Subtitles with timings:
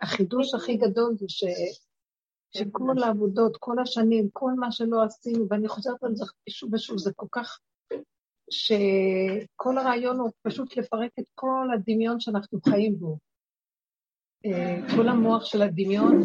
[0.00, 1.44] החידוש הכי גדול זה ש...
[2.56, 7.10] שכל העבודות, כל השנים, כל מה שלא עשינו, ואני חוזרת על זה שוב ושוב, זה
[7.16, 7.58] כל כך...
[8.50, 13.18] שכל הרעיון הוא פשוט לפרק את כל הדמיון שאנחנו חיים בו.
[14.46, 16.22] אה, כל המוח של הדמיון,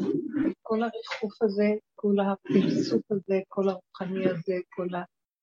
[0.62, 4.88] כל הריחוף הזה, כל הפרסוף הזה, כל הרוחני הזה, כל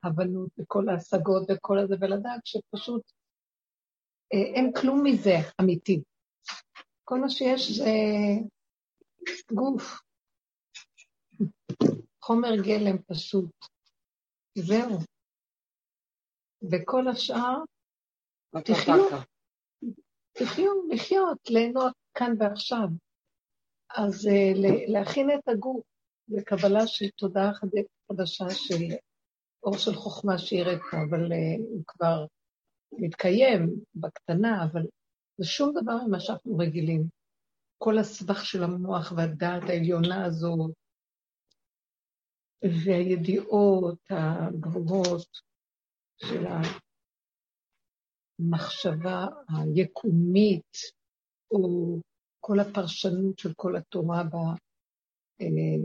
[0.03, 3.03] ההבנות וכל ההשגות וכל הזה, ולדעת שפשוט
[4.33, 6.03] אה, אין כלום מזה אמיתי.
[7.05, 7.91] כל מה שיש זה
[9.53, 9.83] גוף,
[12.23, 13.51] חומר גלם פשוט.
[14.59, 14.99] זהו.
[16.71, 17.63] וכל השאר,
[18.65, 19.09] תחיו,
[20.33, 22.89] תחיו, לחיות, ליהנות כאן ועכשיו.
[23.97, 25.85] אז uh, להכין את הגוף
[26.29, 27.53] לקבלה של תודעה
[28.09, 28.95] חדשה של
[29.63, 32.27] אור של חוכמה שירד פה, אבל uh, הוא כבר
[32.93, 34.83] מתקיים בקטנה, אבל
[35.39, 37.09] זה שום דבר ממה שאנחנו רגילים.
[37.79, 40.71] כל הסבך של המוח והדעת העליונה הזאת,
[42.85, 45.29] והידיעות הגבוהות
[46.17, 46.47] של
[48.41, 50.73] המחשבה היקומית,
[51.51, 51.97] או
[52.41, 54.35] כל הפרשנות של כל התורה ב...
[55.41, 55.77] אה,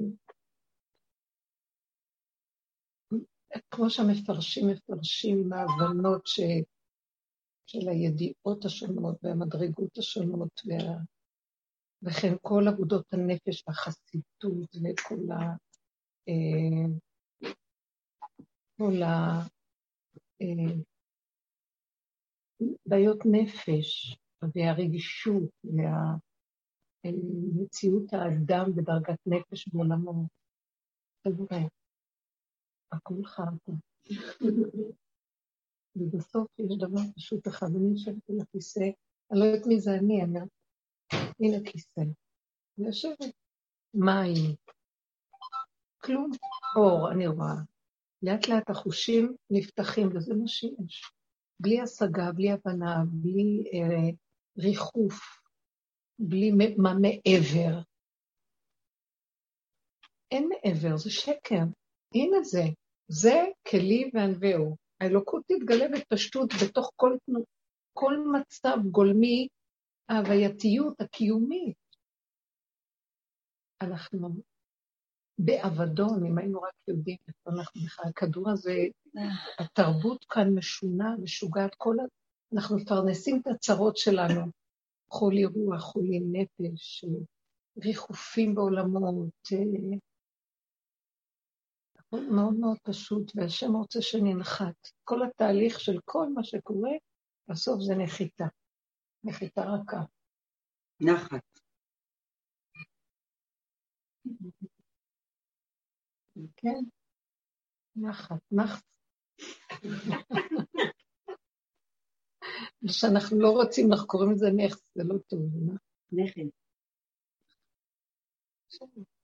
[3.72, 6.40] כמו שהמפרשים מפרשים עם ההבנות ש...
[7.66, 10.98] של הידיעות השונות והמדרגות השונות, וה...
[12.02, 15.56] וכן כל עבודות הנפש והחסידות וכל ה...
[16.30, 16.88] אה,
[18.78, 18.94] כל
[22.86, 24.18] הבעיות אה, נפש
[24.56, 25.50] והרגישות
[27.04, 30.28] והמציאות האדם בדרגת נפש בעולמו.
[32.92, 33.72] הכל חרטה.
[35.96, 38.90] ובסוף יש דבר פשוט אחד, אני יושבת על הכיסא,
[39.32, 40.50] אני לא יודעת מי זה אני, אני אומרת,
[41.40, 42.02] הנה כיסא.
[42.78, 43.36] אני יושבת,
[43.94, 44.56] מים,
[46.02, 46.32] כלום,
[46.76, 47.56] אור, אני רואה.
[48.22, 51.12] לאט לאט החושים נפתחים, וזה מה שיש.
[51.60, 54.10] בלי השגה, בלי הבנה, בלי אה,
[54.58, 55.20] ריחוף,
[56.20, 57.82] בלי מה מעבר.
[60.32, 61.64] אין מעבר, זה שקר.
[62.16, 62.64] הנה זה,
[63.08, 64.76] זה כלי וענווהו.
[65.00, 67.18] האלוקות תתגלה בפשטות בתוך כל,
[67.94, 69.48] כל מצב גולמי,
[70.10, 71.76] ההווייתיות הקיומית.
[73.82, 74.30] אנחנו
[75.40, 78.06] באבדון, אם היינו רק יודעים איפה אנחנו בכלל.
[78.10, 78.76] הכדור הזה,
[79.60, 82.04] התרבות כאן משונה, משוגעת, כל ה...
[82.54, 84.42] אנחנו מפרנסים את הצרות שלנו.
[85.10, 87.06] חולי רוח, חולי נפש,
[87.84, 89.30] ריחופים בעולמות.
[92.14, 94.88] מאוד מאוד פשוט, והשם רוצה שננחת.
[95.04, 96.92] כל התהליך של כל מה שקורה,
[97.48, 98.46] בסוף זה נחיתה.
[99.24, 100.02] נחיתה רכה.
[101.00, 101.60] נחת.
[106.58, 106.84] כן,
[107.96, 108.84] נחת, נחת.
[112.88, 115.40] שאנחנו לא רוצים, אנחנו קוראים לזה נכס, זה לא טוב.
[116.12, 116.50] נכד.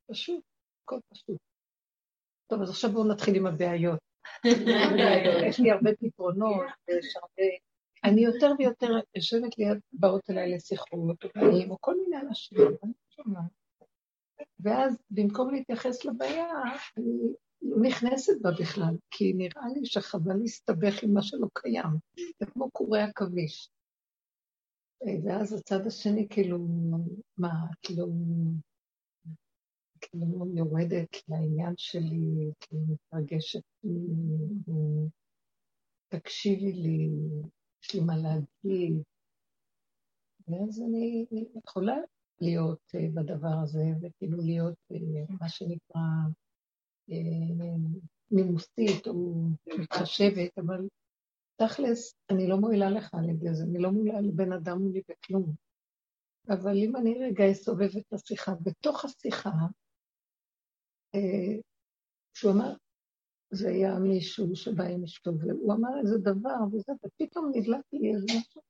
[0.08, 0.44] פשוט,
[0.84, 1.51] הכל פשוט.
[2.52, 4.00] טוב, אז עכשיו בואו נתחיל עם הבעיות.
[5.48, 7.50] יש לי הרבה פתרונות, ויש הרבה...
[8.04, 11.24] אני יותר ויותר יושבת ליד, באות אליי לשיחות,
[11.70, 13.52] או כל מיני אנשים, אני שומעת.
[14.60, 16.48] ואז במקום להתייחס לבעיה,
[16.98, 21.98] אני לא נכנסת בה בכלל, כי נראה לי שחבל להסתבך עם מה שלא קיים.
[22.40, 23.70] זה כמו קורי עכביש.
[25.24, 26.58] ואז הצד השני כאילו,
[27.38, 27.52] מה,
[27.82, 28.08] כאילו,
[30.02, 33.64] כאילו יורדת לעניין שלי, כאילו מתרגשת
[36.12, 37.10] תקשיבי לי,
[37.84, 39.04] יש לי מה להגיד.
[40.48, 41.26] ואז אני
[41.56, 41.98] יכולה
[42.42, 46.02] להיות אה, בדבר הזה, וכאילו להיות אה, מה שנקרא
[47.12, 47.76] אה,
[48.32, 49.46] נימוסית או
[49.80, 50.88] מתחשבת, אבל
[51.56, 55.54] תכלס, אני לא מועילה לך על ידי זה, אני לא מועילה לבן אדם מולי בכלום.
[56.50, 59.50] אבל אם אני רגע אסובב את השיחה, בתוך השיחה,
[62.34, 62.74] שהוא אמר,
[63.52, 68.26] זה היה מישהו שבא עם אשתו, והוא אמר איזה דבר וזה, ופתאום נדלק לי איזה
[68.26, 68.62] משהו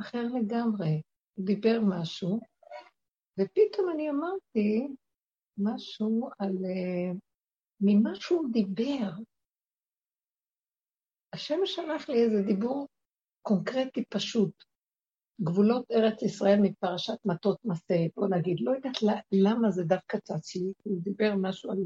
[0.00, 1.02] אחר לגמרי.
[1.34, 2.40] הוא דיבר משהו,
[3.40, 4.88] ופתאום אני אמרתי
[5.58, 6.56] משהו על...
[6.64, 7.12] אה,
[7.80, 9.10] ממה שהוא דיבר.
[11.32, 12.88] השם שלח לי איזה דיבור
[13.42, 14.67] קונקרטי פשוט.
[15.40, 18.96] גבולות ארץ ישראל מפרשת מטות מסע, בוא נגיד, לא יודעת
[19.32, 21.78] למה זה דווקא צץ לי, הוא דיבר משהו על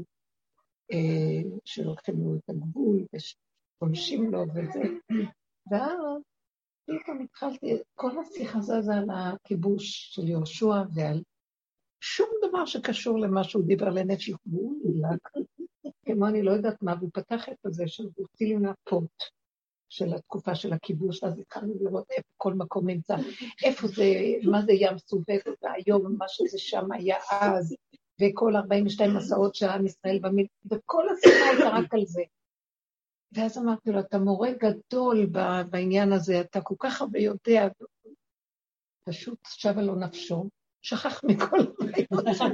[0.91, 4.81] אה, שלוקחים לו את הגבול ושפולשים לו וזה,
[5.71, 6.21] ואז
[6.85, 11.23] פתאום התחלתי, כל השיחה זזה על הכיבוש של יהושע ועל
[12.01, 15.21] שום דבר שקשור למה שהוא דיבר לנפש, נלק,
[16.05, 19.11] כמו אני לא יודעת מה, והוא פתח את הזה של הוציא לי מהפוט
[19.93, 23.15] של התקופה של הכיבוש, אז התחלנו לראות איפה כל מקום נמצא,
[23.65, 24.05] איפה זה,
[24.43, 27.75] מה זה ים סובב, והיום מה שזה שם היה אז,
[28.21, 30.47] וכל 42 מסעות של עם ישראל במיל...
[30.71, 32.21] וכל השיחה הייתה רק על זה.
[33.31, 35.29] ואז אמרתי לו, אתה מורה גדול
[35.69, 37.67] בעניין הזה, אתה כל כך הרבה יודע.
[39.09, 40.49] פשוט שבה לו נפשו,
[40.81, 42.47] שכח מכל הבעיות שלו,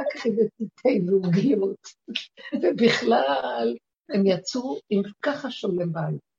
[0.00, 0.06] רק
[0.74, 1.88] תה ועוגיות.
[2.62, 3.76] ובכלל,
[4.08, 6.31] הם יצאו עם ככה שולם בית.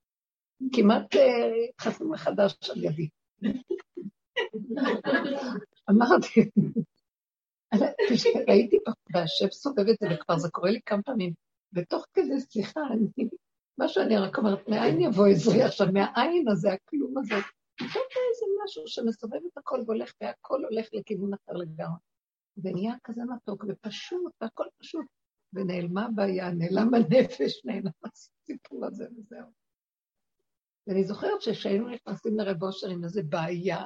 [0.71, 3.09] כמעט אה, חסמו מחדש על ידי.
[5.89, 6.49] אמרתי,
[8.47, 8.77] ראיתי
[9.09, 11.33] בהשב סובב את זה, וכבר זה קורה לי כמה פעמים,
[11.73, 13.29] ותוך כדי סליחה, אני,
[13.77, 17.35] מה שאני רק אומרת, מאין יבוא עזרי עכשיו, מהעין הזה, הכלום הזה,
[17.75, 21.97] פתאום איזה משהו שמסובב את הכל והולך, והכל הולך לכיוון אחר לגמרי.
[22.57, 25.05] ונהיה כזה מתוק ופשוט, והכל פשוט.
[25.53, 29.62] ונעלמה הבעיה, נעלם הנפש, נעלם הסיפור הזה וזהו.
[30.87, 33.85] ואני זוכרת שכשהיינו נכנסים לרב אושר עם איזה בעיה,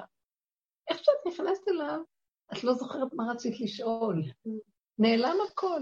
[0.90, 2.00] איך שאת נכנסת אליו,
[2.54, 4.24] את לא זוכרת מה רצית לשאול.
[5.00, 5.82] נעלם הכל.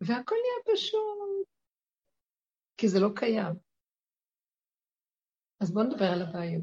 [0.00, 1.48] והכל נהיה פשוט,
[2.76, 3.54] כי זה לא קיים.
[5.60, 6.62] אז בואו נדבר על הבעיות.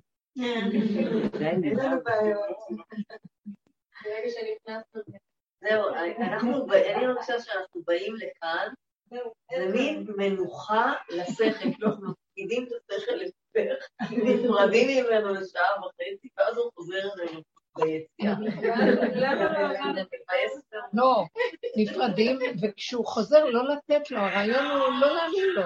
[5.61, 8.73] זהו, אני חושבת שאנחנו באים לכאן,
[9.09, 16.71] זה מין מנוחה לשכל, אנחנו מפקידים את השכל לפתח, נפרדים ממנו לשעה וחצי, ואז הוא
[16.75, 17.41] חוזר אלינו.
[20.94, 21.25] לא,
[21.77, 25.63] נפרדים, וכשהוא חוזר לא לתת לו, הרעיון הוא לא להאמין לו.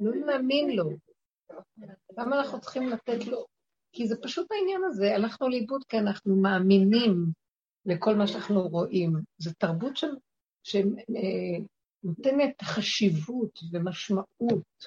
[0.00, 0.90] לא להאמין לו.
[2.18, 3.46] למה אנחנו צריכים לתת לו?
[3.92, 7.26] כי זה פשוט העניין הזה, הלכנו לאיבוד כי אנחנו מאמינים
[7.86, 9.12] לכל מה שאנחנו רואים.
[9.38, 9.96] זו תרבות
[10.66, 14.86] שנותנת חשיבות ומשמעות.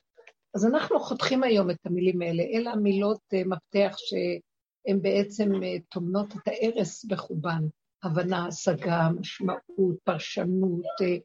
[0.55, 6.33] אז אנחנו חותכים היום את המילים האלה, אלה המילות אה, מפתח שהן בעצם אה, טומנות
[6.35, 7.63] את ההרס בחובן.
[8.03, 11.17] הבנה, השגה, משמעות, פרשנות, אה,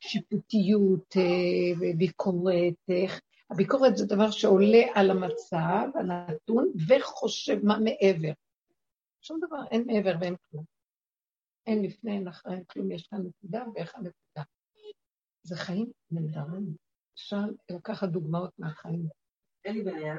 [0.00, 1.16] שיפוטיות,
[1.96, 2.74] ביקורת,
[3.50, 8.32] הביקורת זה דבר שעולה על המצב, הנתון, וחושב מה מעבר.
[9.22, 10.77] שום דבר, אין מעבר ואין כלום.
[11.68, 14.42] אין לפני, אין אחרי, אין כלום, יש כאן נקודה ואיך הנקודה.
[15.42, 16.74] זה חיים נהדרים.
[17.14, 19.08] אפשר לקחת דוגמאות מהחיים.
[19.64, 20.14] אין לי בעיה,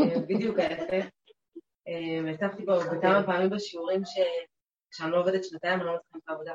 [0.00, 1.08] אה, בדיוק ההפך.
[1.88, 6.54] אה, הצפתי פה בכמה פעמים בשיעורים שכשאני לא עובדת שנתיים, אני לא מצליחה למצוא עבודה.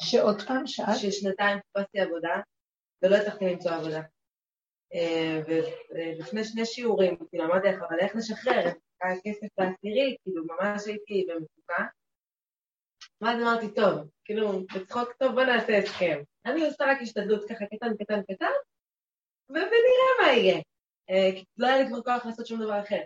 [0.00, 0.96] שעוד פעם שאלת?
[0.96, 2.40] ששנתיים חיפשתי עבודה
[3.02, 4.00] ולא הצלחתי למצוא עבודה.
[4.94, 5.42] אה,
[5.92, 8.64] ולפני שני שיעורים, כאילו אמרתי לך, אבל איך נשחרר?
[9.02, 11.86] היה כסף בעשירי, כאילו ממש הייתי במצוקה.
[13.20, 16.18] ואז אמרתי, טוב, כאילו, בצחוק טוב בוא נעשה הסכם.
[16.46, 18.52] אני עושה רק השתדלות ככה קטן, קטן, קטן,
[19.50, 20.60] ונראה מה יהיה.
[21.10, 23.00] אה, כי לא היה לי כבר כוח לעשות שום דבר אחר.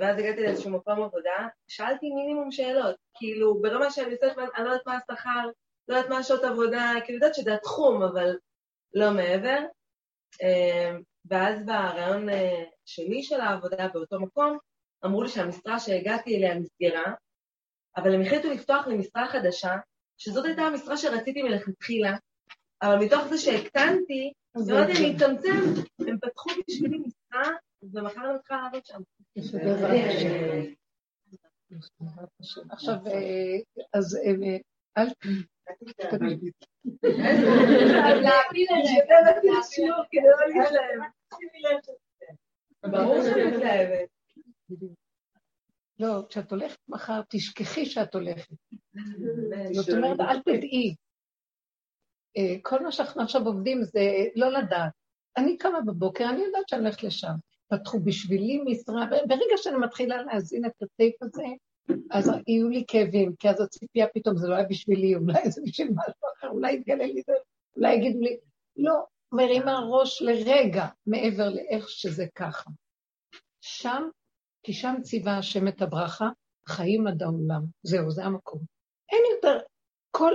[0.00, 4.86] ואז הגעתי לאיזשהו מקום עבודה, שאלתי מינימום שאלות, כאילו ברמה שאני צריך, אני לא יודעת
[4.86, 5.48] מה השכר,
[5.88, 8.36] לא יודעת מה השעות עבודה, כאילו יודעת שזה התחום, אבל
[8.94, 9.58] לא מעבר.
[10.42, 14.58] אמ, ואז ברעיון אה, שלי של העבודה באותו מקום,
[15.04, 17.14] אמרו לי שהמשרה שהגעתי אליה נסגרה,
[17.96, 19.76] אבל הם החליטו לפתוח לי משרה חדשה,
[20.18, 22.16] שזאת הייתה המשרה שרציתי מלכתחילה,
[22.82, 27.50] אבל מתוך זה שהקטנתי, אמרתי, אני אצמצם, הם פתחו בשבילי משרה,
[27.82, 29.00] ומחר אני מתחילה לעבוד שם.
[32.70, 33.58] עכשיו, אה,
[33.92, 34.56] אז אה,
[34.98, 35.08] אל
[42.84, 43.14] לא,
[46.28, 48.54] כשאת הולכת מחר, תשכחי שאת הולכת.
[49.76, 50.94] זאת אומרת, אל תדעי.
[52.36, 54.00] אה, כל מה שאנחנו עכשיו עובדים זה
[54.36, 54.92] לא לדעת.
[55.36, 57.32] אני קמה בבוקר, אני יודעת שאני הולכת לשם.
[57.68, 61.42] פתחו בשבילי משרה, ברגע שאני מתחילה להזין את הטייפ הזה,
[62.10, 65.88] אז יהיו לי כאבים, כי אז הציפייה פתאום זה לא היה בשבילי, אולי זה בשביל
[65.88, 67.32] משהו אחר, אולי יתגלה לי זה,
[67.76, 68.36] אולי יגידו לי,
[68.76, 72.70] לא, מרימה ראש לרגע מעבר לאיך שזה ככה.
[73.60, 74.08] שם,
[74.62, 76.28] כי שם ציווה השם את הברכה,
[76.68, 77.62] חיים עד העולם.
[77.82, 78.60] זהו, זה המקום.
[79.12, 79.58] אין יותר,
[80.10, 80.32] כל,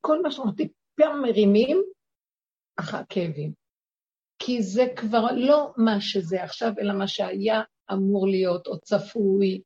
[0.00, 1.82] כל מה שאנחנו טיפה מרימים,
[2.76, 3.52] אחר כאבים.
[4.38, 7.60] כי זה כבר לא מה שזה עכשיו, אלא מה שהיה
[7.92, 9.62] אמור להיות, או צפוי,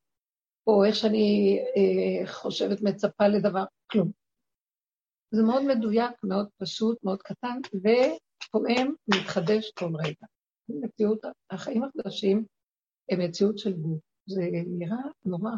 [0.67, 4.11] או איך שאני אה, חושבת, מצפה לדבר, כלום.
[5.31, 7.59] זה מאוד מדויק, מאוד פשוט, מאוד קטן,
[8.51, 10.27] פועם, מתחדש כל רגע.
[10.69, 11.19] מציאות,
[11.51, 12.45] החיים החדשים
[13.11, 14.01] הם מציאות של גוף.
[14.27, 15.53] זה נראה נורא.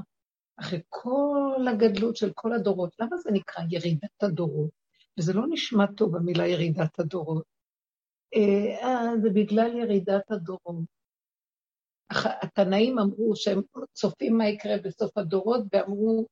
[0.60, 4.70] אחרי כל הגדלות של כל הדורות, למה זה נקרא ירידת הדורות?
[5.18, 7.44] וזה לא נשמע טוב, המילה ירידת הדורות.
[8.34, 10.84] אה, אה זה בגלל ירידת הדורות.
[12.42, 16.26] התנאים אמרו שהם צופים מה יקרה בסוף הדורות, ואמרו,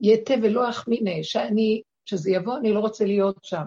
[0.00, 3.64] יתה ולא אחמיני, שאני, כשזה יבוא, אני לא רוצה להיות שם.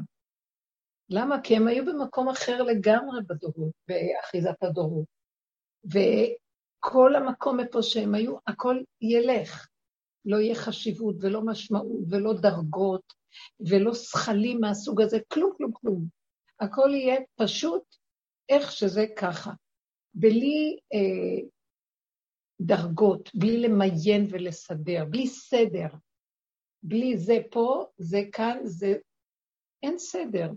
[1.10, 1.42] למה?
[1.42, 5.06] כי הם היו במקום אחר לגמרי בדורות, באחיזת הדורות.
[6.86, 9.68] וכל המקום איפה שהם היו, הכל ילך.
[10.26, 13.14] לא יהיה חשיבות ולא משמעות ולא דרגות
[13.60, 16.06] ולא שכלים מהסוג הזה, כלום, כלום, כלום.
[16.60, 17.84] הכל יהיה פשוט
[18.50, 19.52] איך שזה ככה.
[20.14, 21.48] בלי אה,
[22.62, 25.88] דרגות, בלי למיין ולסדר, בלי סדר.
[26.84, 28.94] בלי זה פה, זה כאן, זה...
[29.84, 30.52] אין סדר.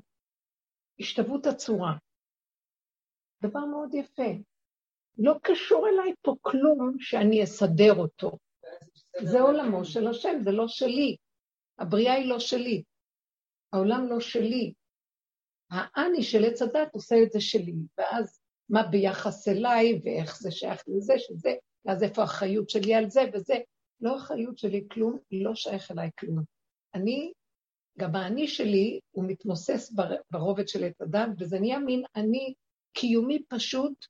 [1.00, 1.92] השתוות הצורה.
[3.42, 4.30] דבר מאוד יפה.
[5.18, 8.38] לא קשור אליי פה כלום שאני אסדר אותו.
[9.22, 11.16] זה עולמו של השם, זה לא שלי.
[11.78, 12.82] הבריאה היא לא שלי.
[13.72, 14.72] העולם לא שלי.
[15.70, 20.82] האני של עץ הדת עושה את זה שלי, ואז מה ביחס אליי, ואיך זה שייך
[20.86, 23.54] לזה, שזה, ואז איפה האחריות שלי על זה וזה.
[24.00, 26.44] לא אחריות שלי כלום, לא שייך אליי כלום.
[26.94, 27.32] אני,
[27.98, 29.92] גם האני שלי, הוא מתמוסס
[30.30, 32.54] ברובד של עץ הדת, וזה נהיה מין אני
[32.92, 34.06] קיומי פשוט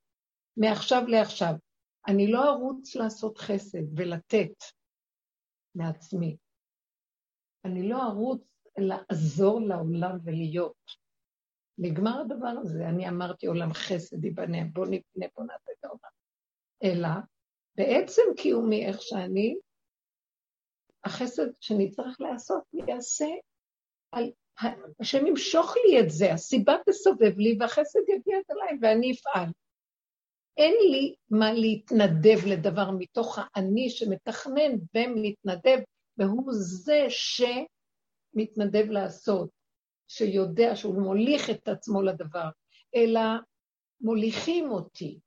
[0.58, 1.54] מעכשיו לעכשיו.
[2.08, 4.64] אני לא ארוץ לעשות חסד ולתת
[5.74, 6.36] מעצמי.
[7.64, 8.42] אני לא ארוץ
[8.78, 11.08] לעזור לעולם ולהיות.
[11.78, 12.88] נגמר הדבר הזה.
[12.88, 16.10] אני אמרתי, עולם חסד ייבנה, בוא נבנה, בוא נעשה את העולם.
[16.84, 17.08] אלא,
[17.76, 19.58] בעצם קיומי איך שאני,
[21.04, 23.26] החסד שאני צריך לעשות, יעשה
[24.12, 24.30] על...
[25.00, 29.48] השם ימשוך לי את זה, הסיבה תסובב לי והחסד יגיע אליי ואני אפעל.
[30.58, 35.78] אין לי מה להתנדב לדבר מתוך האני שמתכנן ומתנדב,
[36.18, 39.50] והוא זה שמתנדב לעשות.
[40.08, 42.48] שיודע שהוא מוליך את עצמו לדבר,
[42.94, 43.20] אלא
[44.00, 45.18] מוליכים אותי.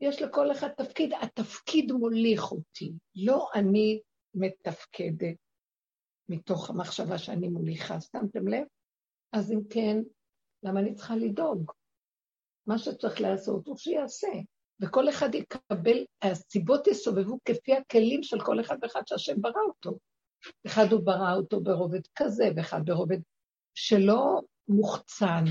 [0.00, 4.00] יש לכל אחד תפקיד, התפקיד מוליך אותי, לא אני
[4.34, 5.36] מתפקדת
[6.28, 8.00] מתוך המחשבה שאני מוליכה.
[8.00, 8.64] שמתם לב?
[9.32, 9.96] אז אם כן,
[10.62, 11.72] למה אני צריכה לדאוג?
[12.66, 14.28] מה שצריך לעשות הוא שיעשה,
[14.80, 19.98] וכל אחד יקבל, הסיבות יסובבו כפי הכלים של כל אחד ואחד שהשם ברא אותו.
[20.66, 23.18] אחד הוא ברא אותו ברובד כזה, ואחד ברובד
[23.74, 25.44] שלא מוחצן,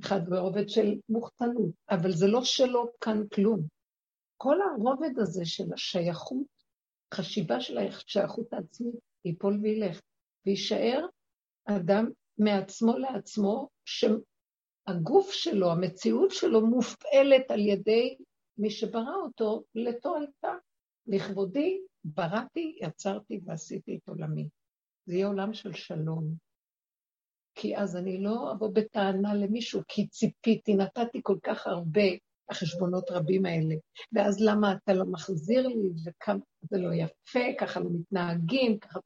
[0.00, 3.60] אחד ברובד של מוחצנות, אבל זה לא שלא כאן כלום.
[4.36, 6.46] כל הרובד הזה של השייכות,
[7.14, 10.00] חשיבה של השייכות העצמית, ייפול וילך,
[10.46, 11.06] ויישאר
[11.64, 13.68] אדם מעצמו לעצמו,
[14.88, 18.16] שהגוף שלו, המציאות שלו, מופעלת על ידי
[18.58, 20.52] מי שברא אותו לתועלתה.
[21.06, 24.48] לכבודי בראתי, יצרתי ועשיתי את עולמי.
[25.06, 26.34] זה יהיה עולם של שלום.
[27.54, 32.02] כי אז אני לא אבוא בטענה למישהו, כי ציפיתי, נתתי כל כך הרבה,
[32.50, 33.74] החשבונות רבים האלה,
[34.12, 36.38] ואז למה אתה לא מחזיר לי, וכמה
[36.70, 39.00] זה לא יפה, ככה לא מתנהגים, ככה...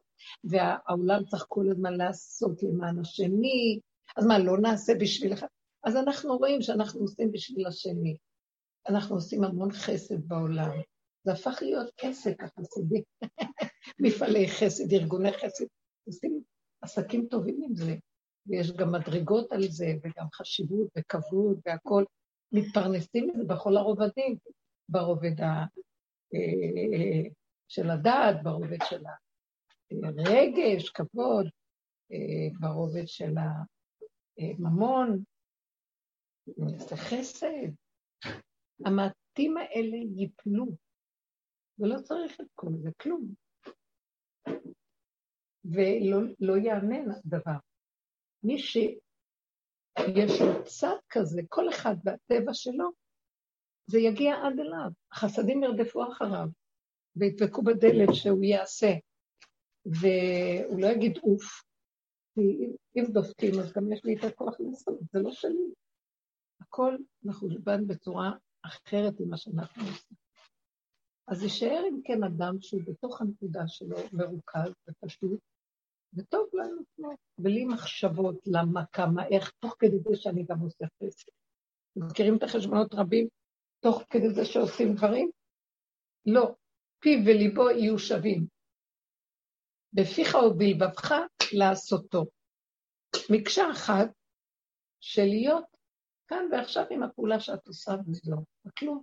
[0.45, 3.81] והעולם צריך כל הזמן לעשות למען השני,
[4.17, 5.45] אז מה, לא נעשה בשבילך?
[5.85, 8.17] אז אנחנו רואים שאנחנו עושים בשביל השני.
[8.89, 10.71] אנחנו עושים המון חסד בעולם.
[11.25, 13.03] זה הפך להיות עסק החסידי.
[14.03, 15.65] מפעלי חסד, ארגוני חסד,
[16.07, 16.43] עושים
[16.83, 17.95] עסקים טובים עם זה.
[18.47, 22.05] ויש גם מדרגות על זה, וגם חשיבות וכבוד והכול.
[22.53, 24.37] מתפרנסים מזה בכל הרובדים,
[24.89, 25.65] ברובד ה...
[26.35, 27.31] אה,
[27.69, 29.03] של הדעת, ברובד של
[29.91, 31.47] הרגש, כבוד,
[32.13, 33.35] אה, ברובד של
[34.39, 35.23] הממון,
[36.57, 37.69] זה חסד.
[38.85, 40.67] המעטים האלה ייפלו,
[41.79, 43.35] ולא צריך את כל זה, כלום.
[45.65, 47.59] ולא לא יאמן הדבר.
[48.43, 52.91] מי שיש לו צד כזה, כל אחד והטבע שלו,
[53.87, 54.91] זה יגיע עד אליו.
[55.13, 56.47] החסדים ירדפו אחריו,
[57.17, 58.93] וידבקו בדלת שהוא יעשה.
[59.87, 61.63] והוא לא יגיד אוף,
[62.35, 62.41] כי
[62.97, 65.73] אם דופקים אז גם יש לי את הכוח לעשות, זה לא שלי.
[66.61, 68.31] הכל מחושבן בצורה
[68.63, 70.17] אחרת ממה שאנחנו עושים.
[71.29, 75.41] אז יישאר אם כן אדם שהוא בתוך הנקודה שלו מרוכז ופשוט,
[76.15, 81.33] וטוב לנו כמו, בלי מחשבות למה, כמה, איך, תוך כדי זה שאני גם עושה חסד.
[81.97, 83.29] מכירים את החשבונות רבים
[83.81, 85.31] תוך כדי זה שעושים דברים?
[86.27, 86.55] לא.
[87.01, 88.47] פיו וליבו יהיו שווים.
[89.93, 91.13] בפיך ובלבבך
[91.53, 92.25] לעשותו.
[93.31, 94.09] מקשה אחת,
[95.01, 95.78] של להיות
[96.29, 98.45] כאן ועכשיו עם הפעולה שאת עושה וזהו,
[98.79, 99.03] כלום.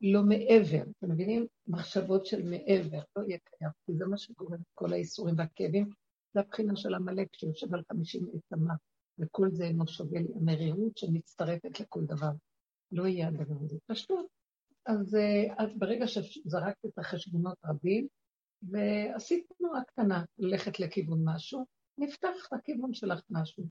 [0.00, 1.46] לא מעבר, אתם מבינים?
[1.66, 5.90] מחשבות של מעבר, לא יהיה קיים, כי זה מה שגורם כל האיסורים והכאבים,
[6.34, 8.74] זה הבחינה של עמלק שיושב על חמישים עצמה,
[9.18, 12.30] וכל זה אינו שווה לי, המרירות שמצטרפת לכל דבר.
[12.92, 13.78] לא יהיה הדבר הזה.
[13.86, 14.26] פשוט.
[14.86, 18.08] אז, אה, אז ברגע שזרקת את החשבונות רבים,
[18.62, 21.66] ועשית תנועה קטנה ללכת לכיוון משהו,
[21.98, 23.64] נפתח לכיוון שלך משהו.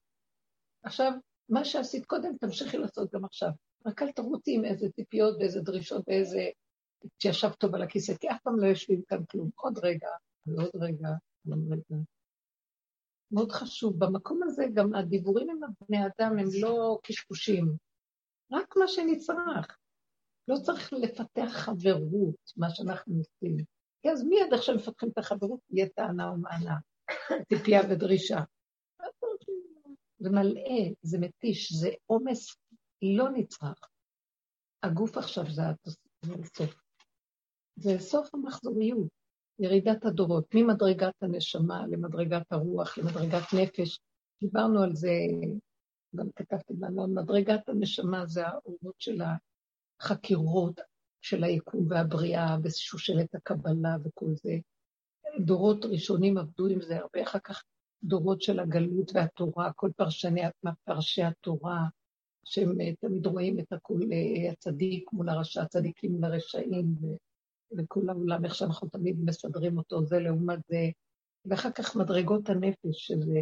[0.83, 1.11] עכשיו,
[1.49, 3.49] מה שעשית קודם, תמשיכי לעשות גם עכשיו.
[3.85, 6.49] רק אל תרוצי עם איזה ציפיות ואיזה דרישות ואיזה...
[7.19, 9.49] שישב טוב על הכיסא, כי אף פעם לא יושבים כאן כלום.
[9.55, 10.07] עוד רגע,
[10.47, 11.09] ועוד רגע,
[11.45, 12.01] ועוד רגע.
[13.31, 13.99] מאוד חשוב.
[13.99, 17.77] במקום הזה גם הדיבורים עם הבני אדם הם לא קשקושים,
[18.51, 19.77] רק מה שנצרך.
[20.47, 23.57] לא צריך לפתח חברות, מה שאנחנו עושים.
[24.01, 26.77] כי אז מיד עכשיו מפתחים את החברות, יהיה טענה ומענה,
[27.49, 28.39] ציפייה ודרישה.
[30.23, 32.55] זה מלאה, זה מתיש, זה עומס
[33.01, 33.79] לא נצרך.
[34.83, 36.75] הגוף עכשיו זה הסוף.
[37.75, 39.07] זה סוף המחזוריות,
[39.59, 43.99] ירידת הדורות, ממדרגת הנשמה למדרגת הרוח, למדרגת נפש.
[44.41, 45.11] דיברנו על זה,
[46.15, 49.21] גם כתבתי בנון, מדרגת הנשמה זה האורות של
[50.01, 50.81] החקירות
[51.21, 54.53] של היקום והבריאה, ושושלת הקבלה וכל זה.
[55.45, 57.63] דורות ראשונים עבדו עם זה הרבה, אחר כך
[58.03, 60.41] דורות של הגלות והתורה, כל פרשני,
[60.83, 61.87] פרשי התורה,
[62.45, 66.95] שהם אה, תמיד רואים את הכול, אה, הצדיק מול הרשע, הצדיקים מול הרשעים,
[67.77, 70.89] וכל העולם, איך שאנחנו תמיד מסדרים אותו, זה לעומת זה.
[71.45, 73.39] ואחר כך מדרגות הנפש, שזה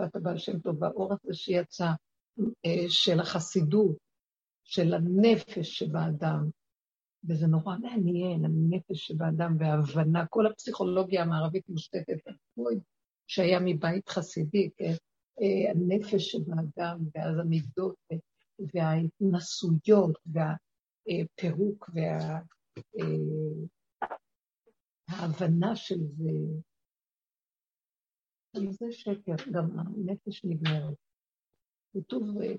[0.00, 1.90] תקופת הבעל שם טוב, האור הזה שיצא,
[2.66, 3.96] אה, של החסידות,
[4.64, 6.50] של הנפש שבאדם,
[7.28, 12.80] וזה נורא מעניין, הנפש שבאדם וההבנה, כל הפסיכולוגיה המערבית מושתתת על פרויד,
[13.26, 14.92] שהיה מבית חסידי, כן?
[15.40, 17.96] אה, הנפש שבאדם, ואז המידות,
[18.74, 20.18] וההתנסויות,
[21.06, 21.90] והפירוק,
[25.08, 26.30] וההבנה של זה.
[28.70, 30.94] זה שקר, גם הנפש נגמרת.
[31.92, 32.54] כתוב אה,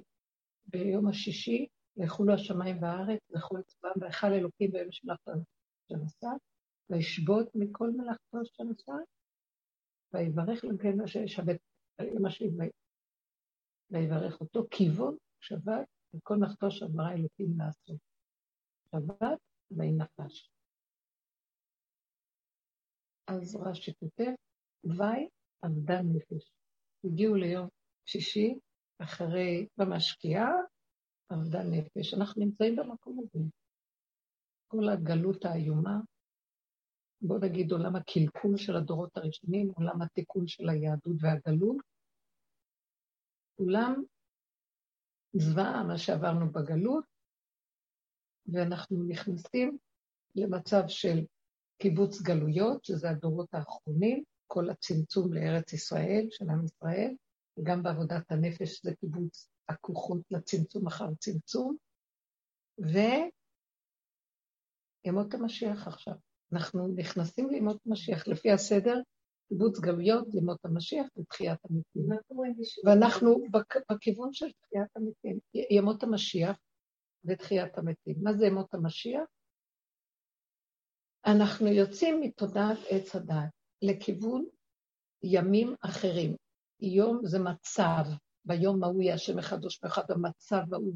[0.65, 5.31] ביום השישי, ויחולו השמיים והארץ, וכל צבאם, ויכל אלוקים ביום שמלאכתו
[5.87, 6.27] שנשא,
[6.89, 8.91] וישבות מכל מלאכתו שנשא,
[10.13, 11.59] ויברך לגן אשר ישבת,
[12.01, 12.69] אמא שלי,
[13.89, 17.99] ויברך אותו, כיוון שבת, וכל מלאכתו שברא אלוקים לעשות.
[18.91, 19.39] שבת
[19.71, 20.51] וינפש.
[23.27, 24.31] אז רש"י כותב,
[24.83, 25.29] וי
[25.61, 26.51] עבדה נפש.
[27.03, 27.67] הגיעו ליום
[28.05, 28.59] שישי,
[28.99, 30.51] אחרי, במשקיעה,
[31.31, 32.13] עבדה נפש.
[32.13, 33.43] אנחנו נמצאים במקום הזה.
[34.67, 35.99] כל הגלות האיומה,
[37.21, 41.77] בואו נגיד עולם הקלקול של הדורות הראשונים, עולם התיקון של היהדות והגלות,
[43.57, 44.03] כולם
[45.33, 47.05] זוועה מה שעברנו בגלות,
[48.47, 49.77] ואנחנו נכנסים
[50.35, 51.25] למצב של
[51.77, 57.15] קיבוץ גלויות, שזה הדורות האחרונים, כל הצמצום לארץ ישראל, של עם ישראל,
[57.57, 61.75] וגם בעבודת הנפש זה קיבוץ הכוחות לצמצום אחר צמצום,
[65.05, 66.13] וימות המשיח עכשיו.
[66.53, 69.01] אנחנו נכנסים לימות המשיח לפי הסדר,
[69.49, 72.17] קיבוץ גלויות, ימות המשיח ותחיית המתים.
[72.85, 73.43] ואנחנו
[73.91, 75.39] בכיוון של תחיית המתים,
[75.71, 76.57] ימות המשיח
[77.25, 78.15] ותחיית המתים.
[78.21, 79.23] מה זה ימות המשיח?
[81.25, 83.49] אנחנו יוצאים מתודעת עץ הדת
[83.81, 84.45] לכיוון
[85.23, 86.35] ימים אחרים.
[86.79, 88.03] יום זה מצב,
[88.45, 90.95] ביום ההוא יהיה השם אחד ושמך במצב ההוא.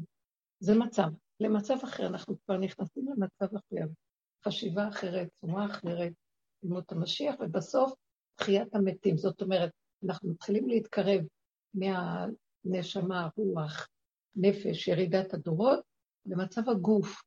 [0.60, 1.08] זה מצב.
[1.40, 3.86] למצב אחר, אנחנו כבר נכנסים למצב אחר.
[4.44, 6.12] חשיבה אחרת, צורה אחרת,
[6.62, 7.92] ימות המשיח, ובסוף
[8.34, 9.16] תחיית המתים.
[9.16, 9.70] זאת אומרת,
[10.04, 11.20] אנחנו מתחילים להתקרב
[11.74, 13.88] מהנשמה, רוח,
[14.36, 15.80] נפש, ירידת הדורות,
[16.26, 17.22] למצב הגוף.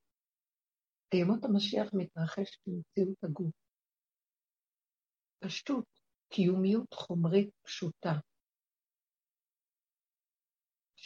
[1.13, 3.51] ימות המשיח מתרחש במציאות הגוף.
[5.39, 5.85] פשטות,
[6.29, 8.13] קיומיות חומרית פשוטה.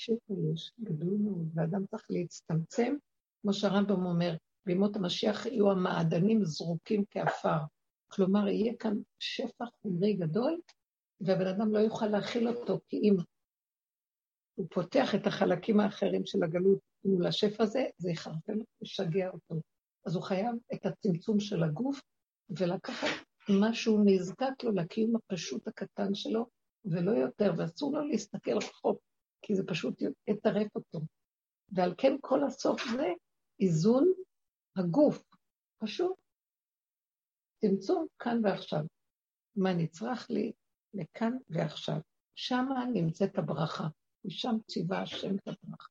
[0.03, 2.95] שפע יש, גדול מאוד, ואדם צריך להצטמצם,
[3.41, 4.35] כמו שהרמב"ם אומר,
[4.65, 7.57] בימות המשיח יהיו המעדנים זרוקים כעפר.
[8.07, 10.59] כלומר, יהיה כאן שפע חומרי גדול,
[11.21, 13.15] והבן אדם לא יוכל להכיל אותו, כי אם
[14.55, 19.61] הוא פותח את החלקים האחרים של הגלות מול השפע הזה, זה יחרפן ישגע אותו.
[20.05, 22.01] אז הוא חייב את הצמצום של הגוף,
[22.49, 23.07] ולקחת
[23.49, 26.45] מה שהוא נזקק לו לקיום הפשוט הקטן שלו,
[26.85, 28.99] ולא יותר, ואסור לו להסתכל רחוק,
[29.43, 30.99] כי זה פשוט יטרף אותו.
[31.71, 33.13] ועל כן כל הסוף זה
[33.59, 34.13] איזון
[34.75, 35.23] הגוף,
[35.77, 36.15] פשוט.
[37.61, 38.81] צמצום כאן ועכשיו.
[39.55, 40.51] מה נצרך לי
[40.93, 41.97] לכאן ועכשיו.
[42.35, 43.87] שמה נמצאת הברכה.
[44.25, 45.87] משם ציווה השם את הברכה.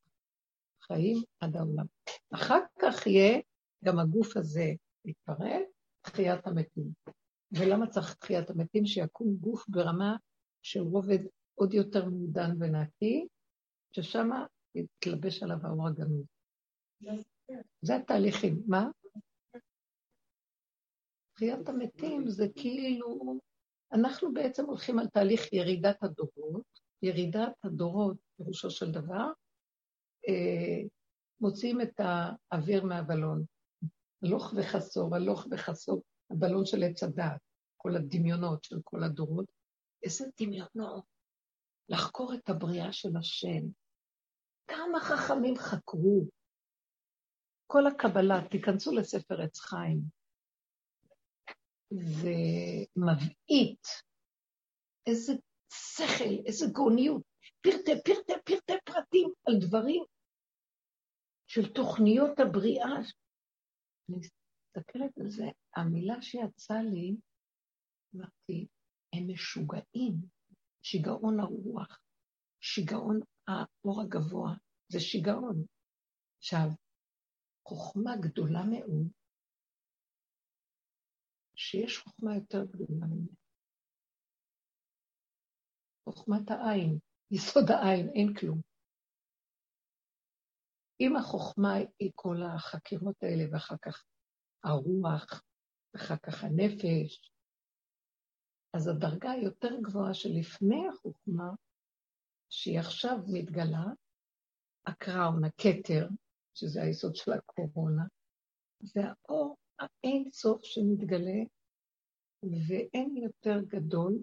[0.82, 1.86] חיים עד העולם.
[2.34, 3.40] אחר כך יהיה
[3.84, 4.72] גם הגוף הזה
[5.04, 5.62] להתפרק,
[6.00, 6.92] תחיית המתים.
[7.52, 8.86] ולמה צריך תחיית המתים?
[8.86, 10.16] שיקום גוף ברמה
[10.62, 11.18] של רובד
[11.54, 13.26] עוד יותר מעודן ונקי,
[13.94, 14.30] ששם
[14.74, 16.26] יתלבש עליו האור הגנוז.
[17.82, 18.62] זה התהליכים.
[18.66, 18.90] מה?
[21.34, 23.38] תחיית המתים זה כאילו,
[23.92, 26.82] אנחנו בעצם הולכים על תהליך ירידת הדורות.
[27.02, 29.32] ירידת הדורות, פירושו של דבר,
[30.28, 30.88] אה,
[31.40, 33.44] מוציאים את האוויר מהבלון.
[34.22, 37.40] הלוך וחסור, הלוך וחסור, הבלון של עץ הדעת,
[37.76, 39.46] כל הדמיונות של כל הדורות.
[40.02, 41.04] איזה דמיונות.
[41.88, 43.81] לחקור את הבריאה של השם.
[44.72, 46.28] כמה חכמים חקרו.
[47.66, 50.00] כל הקבלה, תיכנסו לספר עץ חיים.
[51.90, 52.34] זה
[52.96, 53.86] מבעית.
[55.06, 55.32] איזה
[55.72, 57.22] שכל, איזה גאוניות.
[57.60, 60.04] פרטי, פרטי, פרטי פרטים על דברים
[61.46, 62.96] של תוכניות הבריאה.
[64.08, 65.44] אני מסתכלת על זה,
[65.76, 67.16] המילה שיצאה לי,
[68.16, 68.66] אמרתי,
[69.12, 70.14] הם משוגעים,
[70.82, 71.98] שיגעון הרוח,
[72.60, 74.54] שיגעון האור הגבוה,
[74.88, 75.64] זה שיגעון.
[76.38, 76.68] עכשיו,
[77.68, 79.08] חוכמה גדולה מאוד,
[81.56, 83.36] שיש חוכמה יותר גדולה ממנה.
[86.04, 86.98] חוכמת העין,
[87.30, 88.60] יסוד העין, אין כלום.
[91.00, 94.04] אם החוכמה היא כל החקירות האלה, ואחר כך
[94.64, 95.42] הרוח,
[95.94, 97.30] ואחר כך הנפש,
[98.76, 101.50] אז הדרגה היותר גבוהה שלפני החוכמה,
[102.52, 103.84] שהיא עכשיו מתגלה,
[104.86, 106.08] הקראון, הכתר,
[106.54, 108.02] שזה היסוד של הקורונה,
[108.80, 111.40] זה האור האין סוף שמתגלה,
[112.68, 114.18] ואין יותר גדול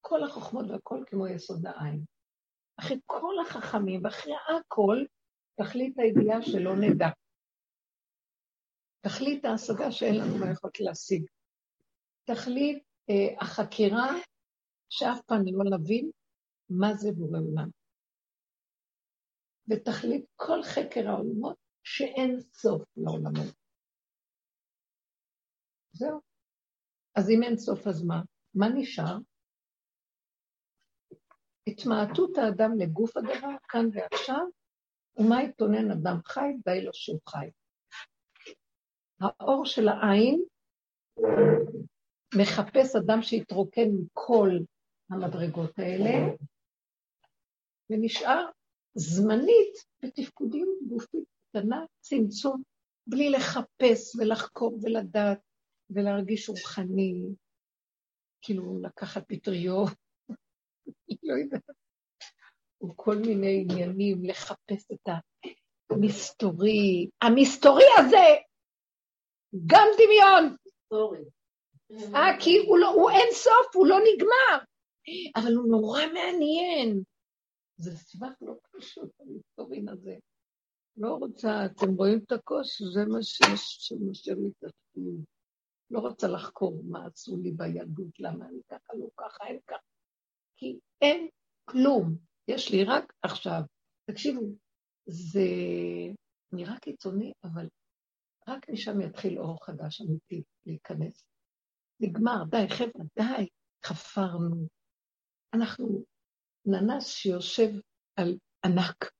[0.00, 2.04] כל החוכמות והכל כמו יסוד העין.
[2.76, 5.04] אחרי כל החכמים ואחרי הכל,
[5.54, 7.08] תכלית הידיעה שלא נדע.
[9.00, 11.24] תכלית ההשגה שאין לנו מה יכולת להשיג.
[12.24, 14.10] תכלית אה, החקירה
[14.88, 16.10] שאף פעם לא נבין
[16.70, 17.68] מה זה בורא עולם.
[19.70, 23.54] ותכלית כל חקר העולמות שאין סוף לעולמות.
[25.92, 26.20] זהו.
[27.14, 28.22] אז אם אין סוף, אז מה?
[28.54, 29.18] מה נשאר?
[31.66, 34.46] התמעטות האדם לגוף הדבר, כאן ועכשיו,
[35.16, 37.50] ומה יתונן אדם חי, די לו שהוא חי.
[39.20, 40.44] האור של העין
[42.34, 44.48] מחפש אדם שיתרוקן מכל
[45.10, 46.36] המדרגות האלה,
[47.90, 48.46] ונשאר
[48.94, 52.62] זמנית בתפקודים גופית קטנה, צמצום,
[53.06, 55.38] בלי לחפש ולחקור ולדעת
[55.90, 57.14] ולהרגיש רוחני,
[58.42, 59.92] כאילו לקחת פטריות,
[61.22, 61.62] לא יודעת,
[62.82, 65.08] וכל מיני עניינים, לחפש את
[65.90, 67.08] המסתורי.
[67.22, 68.26] המסתורי הזה,
[69.66, 70.56] גם דמיון.
[72.14, 74.64] אה, כי הוא, לא, הוא אין סוף, הוא לא נגמר,
[75.36, 77.02] אבל הוא נורא מעניין.
[77.82, 80.16] זה סבך לא פשוט, המסתורין הזה.
[80.96, 82.82] לא רוצה, אתם רואים את הכוס?
[82.94, 85.24] זה מה שיש, את התפקיד.
[85.90, 89.78] לא רוצה לחקור מה עשו לי בילדות, למה אני ככה, לא ככה, אין ככה.
[90.56, 91.28] כי אין
[91.64, 92.16] כלום,
[92.48, 93.60] יש לי רק עכשיו.
[94.10, 94.42] תקשיבו,
[95.06, 95.48] זה
[96.52, 97.68] נראה קיצוני, אבל
[98.48, 101.24] רק משם יתחיל אור חדש אמיתי להיכנס.
[102.00, 103.48] נגמר, די, חבר'ה, די,
[103.84, 104.66] חפרנו.
[105.54, 106.04] אנחנו
[106.66, 107.68] ננס שיושב
[108.16, 109.10] על ענק.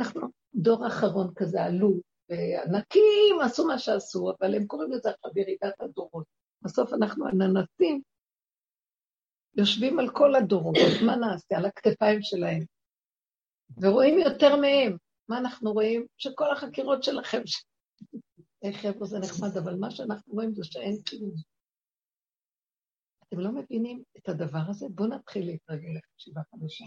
[0.00, 1.92] אנחנו דור אחרון כזה עלו,
[2.28, 6.26] וענקים עשו מה שעשו, אבל הם קוראים לזה עכשיו ירידת הדורות.
[6.62, 8.02] בסוף אנחנו הננסים
[9.54, 11.56] יושבים על כל הדורות, מה נעשה?
[11.56, 12.64] על הכתפיים שלהם.
[13.82, 14.96] ורואים יותר מהם.
[15.28, 16.06] מה אנחנו רואים?
[16.16, 17.42] שכל החקירות שלכם,
[18.62, 21.57] היי חבר'ה זה נחמד, אבל מה שאנחנו רואים זה שאין כלום.
[23.28, 24.86] אתם לא מבינים את הדבר הזה?
[24.90, 26.84] בואו נתחיל להתרגל לחשיבה חדשה.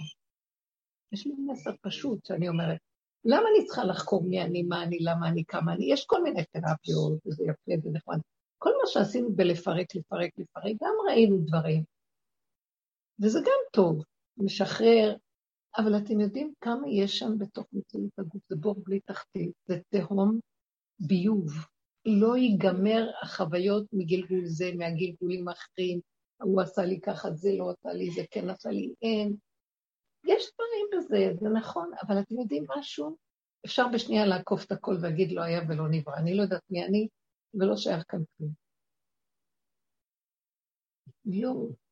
[1.11, 2.79] יש לי מסר פשוט שאני אומרת,
[3.25, 5.93] למה אני צריכה לחקור מי אני, מה אני, למה אני, כמה אני?
[5.93, 8.17] יש כל מיני תרפיות, וזה יפה ונחמד.
[8.57, 11.83] כל מה שעשינו בלפרק, לפרק, לפרק, גם ראינו דברים.
[13.21, 14.03] וזה גם טוב,
[14.37, 15.15] משחרר,
[15.77, 20.39] אבל אתם יודעים כמה יש שם בתוך מציאות הגוף, זה בור בלי תחתית, זה תהום
[20.99, 21.51] ביוב.
[22.05, 25.99] לא ייגמר החוויות מגלגול זה, מהגלגולים האחרים,
[26.41, 29.35] הוא עשה לי ככה, זה לא עשה לי, זה כן עשה לי, אין.
[30.27, 33.17] יש דברים בזה, זה נכון, אבל אתם יודעים משהו?
[33.65, 36.15] אפשר בשנייה לעקוף את הכל ולהגיד לא היה ולא נברא.
[36.17, 37.07] אני לא יודעת מי אני,
[37.53, 38.51] ולא שייך כאן כלום.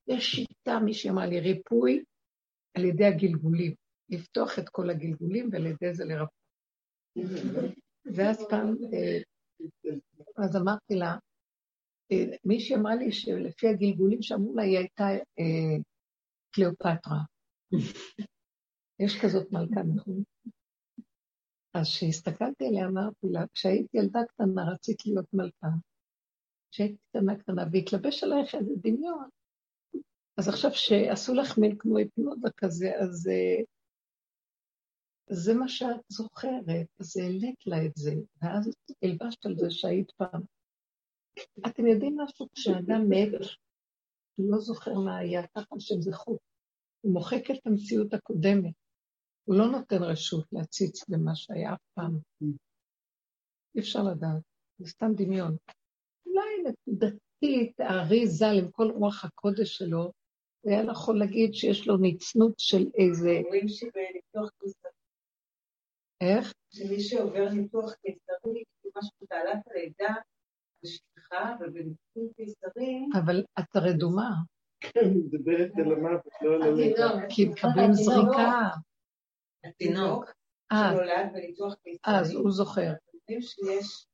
[0.07, 2.03] יש שיטה, מי שאמר לי, ריפוי
[2.77, 3.73] על ידי הגלגולים.
[4.09, 6.33] לפתוח את כל הגלגולים ועל ידי זה לרפא.
[8.15, 9.19] ואז פעם, אה,
[10.37, 11.17] אז אמרתי לה,
[12.45, 15.03] מישהי אמרה לי שלפי הגלגולים שאמרו לה, היא הייתה
[15.39, 15.77] אה,
[16.51, 17.19] קליאופטרה.
[19.03, 20.23] יש כזאת מלכה, נכון?
[21.73, 25.67] אז כשהסתכלתי עליה, אמרתי לה, כשהייתי ילדה קטנה רציתי להיות מלכה.
[26.71, 29.29] כשהייתי קטנה קטנה, והתלבש עלייך איזה דמיון.
[30.37, 33.65] אז עכשיו שעשו לך מין כמו היפנוזה כזה, אז uh,
[35.29, 38.69] זה מה שאת זוכרת, אז העלית לה את זה, ואז
[39.03, 40.41] הלבשת על זה שהיית פעם.
[41.67, 42.47] אתם יודעים משהו?
[42.53, 43.41] כשאדם מת,
[44.35, 46.37] הוא לא זוכר מה היה, ככה שהם זכו.
[47.01, 48.73] הוא מוחק את המציאות הקודמת.
[49.43, 52.19] הוא לא נותן רשות להציץ במה שהיה אף פעם.
[53.75, 54.41] אי אפשר לדעת,
[54.77, 55.57] זה סתם דמיון.
[56.25, 60.11] אולי נקודתית, הארי ז"ל עם כל רוח הקודש שלו,
[60.63, 63.29] זה היה יכול להגיד שיש לו נצנות של איזה...
[63.43, 64.91] אומרים שבניתוח קיסרי.
[66.21, 66.53] איך?
[66.73, 68.63] שמי שעובר ניתוח קיסרי,
[68.97, 70.13] משהו בתעלת הלידה,
[71.29, 73.05] בשכחה, ובניתוח קיסרי...
[73.13, 74.31] אבל את רדומה.
[74.79, 77.09] כן, היא מדברת על המוות, לא על הלידה.
[77.29, 78.69] כי מקבלים זריקה.
[79.63, 80.25] התינוק
[80.71, 81.99] אה, שנולד בניתוח קיסרי.
[82.03, 82.93] אז הוא זוכר.
[83.13, 84.07] יודעים שיש,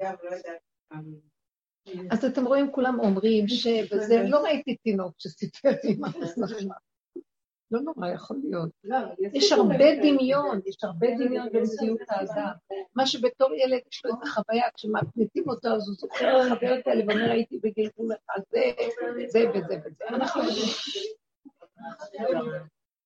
[0.00, 0.60] אגב, לא יודעת,
[2.10, 3.66] אז אתם רואים, כולם אומרים ש...
[3.92, 6.68] וזה, לא ראיתי תינוק שסיפר לי מה זה נכון.
[7.70, 8.70] לא נורא יכול להיות.
[9.32, 12.52] יש הרבה דמיון, יש הרבה דמיון במציאות האדם.
[12.94, 17.04] מה שבתור ילד יש לו את החוויה, כשמפניתים אותו אז הוא זוכר את החוויות האלה
[17.06, 18.60] ואומר הייתי בגלגול אחד, זה,
[19.28, 20.04] זה וזה וזה.
[20.08, 20.42] אנחנו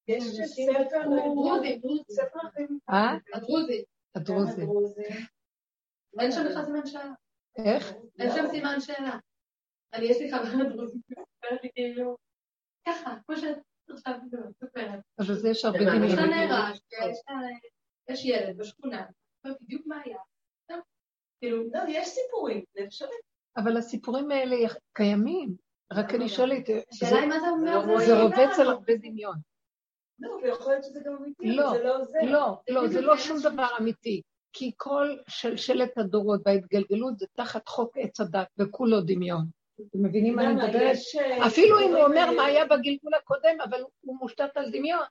[0.08, 2.78] יש ספר דרוזי, ספר אחרים.
[2.90, 3.14] אה?
[3.34, 3.84] הדרוזי.
[4.14, 4.62] הדרוזי.
[6.20, 7.12] אין שם בכלל סימן שאלה.
[7.56, 7.94] איך?
[8.18, 9.18] אין שם סימן שאלה.
[9.92, 11.02] אני, יש לי חברה דרוזית,
[11.74, 12.16] כאילו,
[12.88, 13.58] ככה, כמו שאת.
[15.18, 16.70] אבל זה יש הרבה יש לה
[18.10, 19.06] יש ילד בשכונה,
[19.62, 20.18] בדיוק מה היה.
[21.40, 23.08] כאילו, לא, יש סיפורים, זה אפשרי.
[23.56, 24.56] אבל הסיפורים האלה
[24.92, 25.56] קיימים.
[25.92, 27.86] רק אני שואלת, זה- השאלה היא מה זה אומר.
[27.86, 28.26] לא זה רואים.
[28.26, 29.36] רובץ על הרבה דמיון.
[30.18, 32.18] לא, ויכול להיות שזה גם אמיתי, לא, אבל זה לא זה.
[32.24, 34.22] לא, לא, זה לא שום דבר אמיתי.
[34.52, 39.46] כי כל שלשלת הדורות וההתגלגלות זה תחת חוק עץ הדת, וכולו דמיון.
[39.74, 40.54] אתם מבינים מה אני?
[40.54, 40.96] מדברת?
[41.20, 45.04] אה, אפילו אם הוא אומר מה היה בגלגול הקודם, אבל הוא מושתת על דמיון.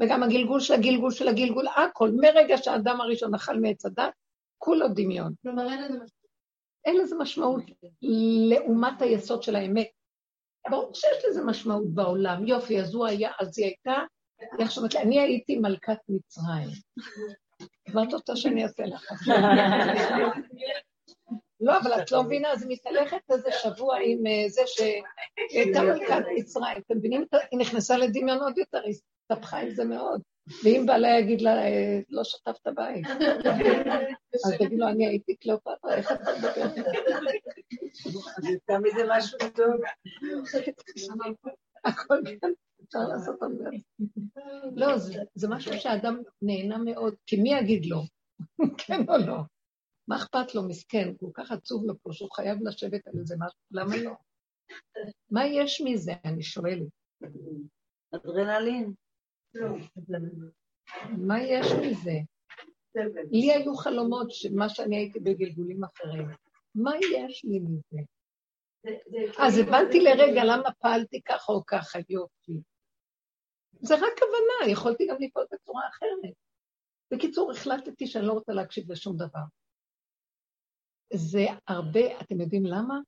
[0.00, 4.12] וגם הגלגול של הגלגול של הגלגול, הכל, מרגע שהאדם הראשון אכל מעץ הדת,
[4.58, 5.32] כולו דמיון.
[5.42, 6.18] כלומר, אין לזה משהו.
[6.84, 7.62] אין לזה משמעות
[8.50, 9.88] לעומת היסוד של האמת.
[10.70, 12.46] ברור שיש לזה משמעות בעולם.
[12.46, 14.02] יופי, אז הוא היה, אז היא הייתה,
[14.40, 16.68] היא עכשיו אומרת לי, אני הייתי מלכת מצרים.
[17.94, 19.12] מה את רוצה שאני אעשה לך?
[21.60, 25.02] לא, אבל את לא מבינה, אז היא מתהלכת איזה שבוע עם אה, זה שהיא
[25.64, 26.76] הייתה מלכת מצרים.
[26.86, 27.24] אתם מבינים?
[27.50, 28.94] היא נכנסה לדמיון עוד יותר, היא
[29.30, 30.20] הסתבכה עם זה מאוד.
[30.64, 33.06] ואם בעלה יגיד לה, אה, לא שטפת בית,
[34.44, 36.82] אז תגיד לו, אני הייתי קליאופטרה, איך אתה מדבר?
[38.52, 39.74] יצא מזה משהו טוב.
[41.84, 42.50] הכל כאן,
[42.86, 43.70] אפשר לעשות הרבה.
[44.76, 47.98] לא, זה- זה משהו שהאדם נהנה מאוד, כי מי יגיד לו?
[48.86, 49.36] כן או לא?
[50.08, 53.58] מה אכפת לו, מסכן, כל כך עצוב לו פה שהוא חייב לשבת על איזה משהו,
[53.70, 54.12] למה לא?
[55.30, 56.88] מה יש מזה, אני שואלת.
[58.14, 58.94] אדרנלין.
[61.18, 62.18] מה יש מזה?
[63.30, 66.28] לי היו חלומות, מה שאני הייתי בגלגולים אחרים.
[66.74, 68.02] מה יש לי מזה?
[69.38, 72.60] אז הבנתי לרגע למה פעלתי ככה או ככה, יופי.
[73.80, 76.34] זה רק כוונה, יכולתי גם לפעול בצורה אחרת.
[77.10, 79.40] בקיצור, החלטתי שאני לא רוצה להקשיב לשום דבר.
[81.12, 82.98] זה הרבה, אתם יודעים למה?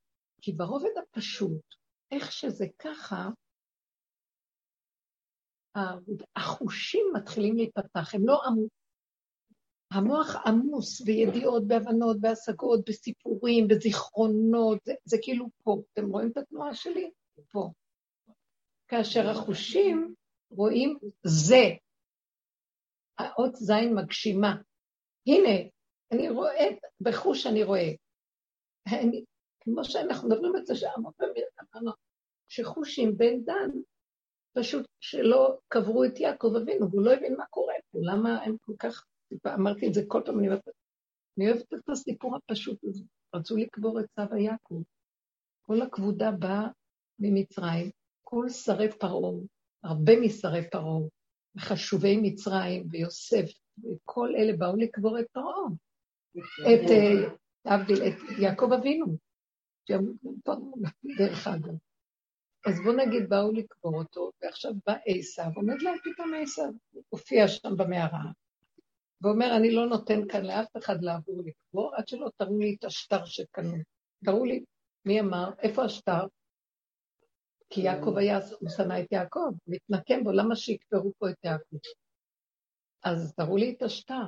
[0.42, 1.62] כי ברובד הפשוט,
[2.10, 3.28] איך שזה ככה,
[6.36, 8.70] החושים מתחילים להיפתח, הם לא עמוס.
[9.92, 15.82] המוח עמוס בידיעות, בהבנות, בהשגות, בסיפורים, בזיכרונות, זה, זה כאילו פה.
[15.92, 17.10] אתם רואים את התנועה שלי?
[17.52, 17.70] פה.
[18.88, 20.14] כאשר החושים
[20.50, 21.64] רואים זה.
[23.18, 24.56] האות זין מגשימה.
[25.26, 25.68] הנה,
[26.12, 26.66] אני רואה,
[27.00, 27.90] בחוש אני רואה.
[28.88, 29.24] אני,
[29.60, 30.88] כמו שאנחנו מדברים על זה שם,
[31.74, 31.92] אמרנו,
[32.48, 33.70] שחושים בן דן,
[34.52, 38.72] פשוט שלא קברו את יעקב אבינו, והוא לא הבין מה קורה פה, למה הם כל
[38.78, 39.04] כך,
[39.46, 40.68] אמרתי את זה כל פעם, אני אוהבת,
[41.38, 43.04] אני אוהבת את הסיפור הפשוט הזה.
[43.34, 44.82] רצו לקבור את סבא יעקב.
[45.62, 46.68] כל הכבודה באה
[47.18, 47.90] ממצרים,
[48.22, 49.32] כל שרי פרעה,
[49.84, 51.00] הרבה משרי פרעה,
[51.58, 53.44] חשובי מצרים ויוסף,
[53.78, 55.64] וכל אלה באו לקבור את פרעה.
[56.38, 56.90] את,
[57.64, 59.16] להבדיל, את יעקב אבינו,
[61.18, 61.74] דרך אגב.
[62.66, 66.70] אז בוא נגיד, באו לקבור אותו, ועכשיו בא עשיו, עומד להם פתאום עשיו,
[67.08, 68.24] הופיע שם במערה,
[69.22, 73.24] ואומר, אני לא נותן כאן לאף אחד לעבור לקבור, עד שלא תראו לי את השטר
[73.24, 73.76] שקנו.
[74.24, 74.64] תראו לי,
[75.04, 75.50] מי אמר?
[75.58, 76.26] איפה השטר?
[77.70, 81.76] כי יעקב היה, הוא שנא את יעקב, מתנקם בו, למה שיקברו פה את יעקב?
[83.04, 84.26] אז תראו לי את השטר.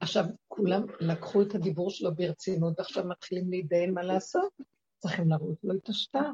[0.00, 4.52] עכשיו, כולם לקחו את הדיבור שלו ברצינות, ועכשיו מתחילים להתדיין מה לעשות.
[4.98, 6.30] צריכים להראות לו את השטר.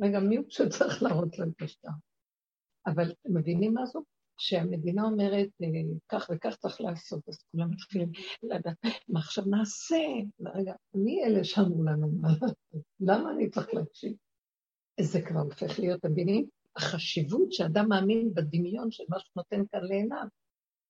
[0.00, 1.88] רגע, מי הוא שצריך להראות לו את השטר?
[2.86, 4.02] אבל אתם מבינים מה זו?
[4.36, 5.68] שהמדינה אומרת, אה,
[6.08, 8.10] כך וכך צריך לעשות, אז כולם מתחילים
[8.42, 8.76] לדעת,
[9.08, 9.96] מה עכשיו נעשה?
[10.54, 12.56] רגע, מי אלה שאמרו לנו מה לעשות?
[13.00, 14.12] למה אני צריך להקשיב?
[15.00, 16.46] זה כבר הופך להיות, מבינים?
[16.76, 20.26] החשיבות שאדם מאמין בדמיון של מה שהוא נותן כאן לעיניו.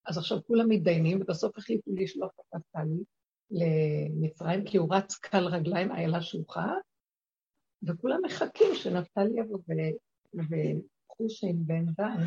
[0.06, 3.04] אז עכשיו כולם מתדיינים, ובסוף החליטו לשלוח את נפתלי
[3.50, 6.72] למצרים, כי הוא רץ קל רגליים, איילה שוחה,
[7.82, 9.58] וכולם מחכים שנפתלי יבוא,
[10.34, 12.24] וחושין בן דן,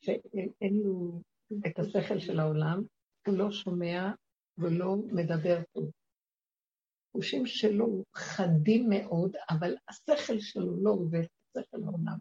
[0.00, 1.20] שאין לו
[1.66, 2.82] את השכל של העולם,
[3.26, 4.12] הוא לא שומע
[4.58, 5.90] ולא מדבר טוב.
[7.12, 11.22] חושים שלו חדים מאוד, אבל השכל שלו לא עובד,
[11.56, 12.16] השכל העולם.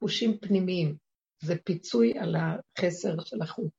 [0.00, 0.96] חושים פנימיים,
[1.42, 3.70] זה פיצוי על החסר של החוץ.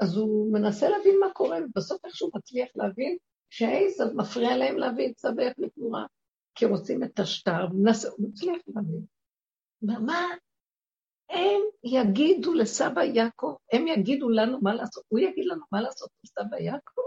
[0.00, 3.16] אז הוא מנסה להבין מה קורה, ובסוף איכשהו מצליח להבין
[3.50, 6.06] שהעז מפריע להם להביא את צווי הפלטורה,
[6.54, 9.04] כי רוצים את השטר, הוא מצליח להבין.
[9.82, 10.22] מה,
[11.30, 16.56] הם יגידו לסבא יעקב, הם יגידו לנו מה לעשות, הוא יגיד לנו מה לעשות לסבא
[16.56, 17.02] יעקב?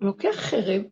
[0.00, 0.82] לוקח חרב,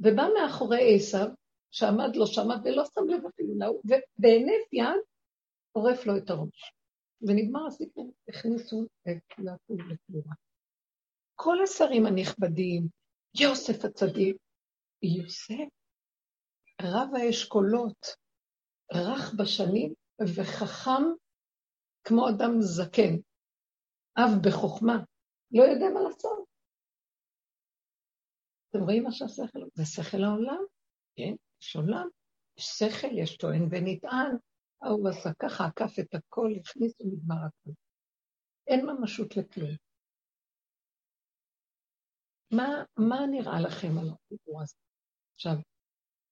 [0.00, 1.28] ובא מאחורי עשיו,
[1.70, 5.00] שעמד לו שמה ולא שם לב אפילו ובהינף יד
[5.76, 6.72] עורף לו את הראש.
[7.22, 10.34] ונגמר הסיפור, הכניסו את יעקב לקבורה.
[11.34, 12.88] כל השרים הנכבדים,
[13.40, 14.36] יוסף הצדיק,
[15.02, 15.68] יוסף,
[16.82, 18.06] רב האשכולות,
[18.94, 19.94] רך בשנים
[20.36, 21.02] וחכם
[22.04, 23.14] כמו אדם זקן,
[24.18, 24.96] אב בחוכמה,
[25.50, 26.46] לא יודע מה לעשות.
[28.70, 30.64] אתם רואים מה שהשכל, זה שכל העולם,
[31.16, 32.08] כן, יש עולם,
[32.58, 34.36] יש שכל, יש טוען ונטען,
[34.82, 37.70] ההוא עשה ככה, עקף את הכל, הכניס ונגמר הכל.
[38.66, 39.70] אין ממשות לכלום.
[42.50, 44.74] מה, מה נראה לכם על הדיבור הזה?
[45.34, 45.56] עכשיו,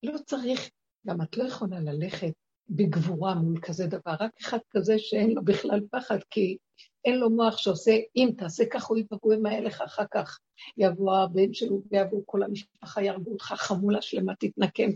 [0.02, 0.70] לא צריך,
[1.06, 2.32] גם את לא יכולה ללכת
[2.68, 6.56] בגבורה מול כזה דבר, רק אחד כזה שאין לו בכלל פחד, כי
[7.04, 10.38] אין לו מוח שעושה, אם תעשה כך הוא יפגעו ימהר לך, אחר כך
[10.76, 14.90] יבוא הבן שלו ויבוא כל המשפחה, יהרגו אותך, חמולה שלמה, תתנקם.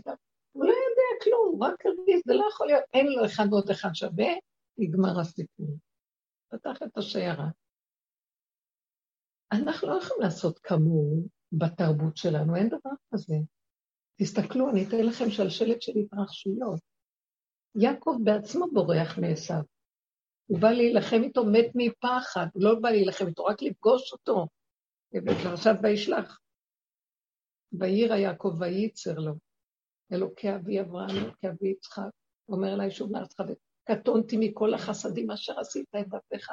[1.23, 4.31] כלום, רק הרגיז, זה לא יכול להיות, אין לו אחד ועוד אחד שווה,
[4.77, 5.77] נגמר הסיפור.
[6.49, 7.47] פתח את השיירה.
[9.51, 13.35] אנחנו לא יכולים לעשות כמוהו בתרבות שלנו, אין דבר כזה.
[14.21, 16.79] תסתכלו, אני אתן לכם שלשלת של התרחשויות.
[17.75, 19.61] יעקב בעצמו בורח מעשיו.
[20.45, 24.47] הוא בא להילחם איתו, מת מפחד, הוא לא בא להילחם איתו, רק לפגוש אותו.
[25.13, 26.39] בפרשת וישלח.
[27.71, 29.48] וירא יעקב וייצר לו.
[30.13, 32.09] אלוקי אבי אברהם, אלוקי אבי יצחק,
[32.49, 33.43] אומר לה ישוב מארצך,
[33.89, 36.49] וקטונתי מכל החסדים אשר עשית את דפך.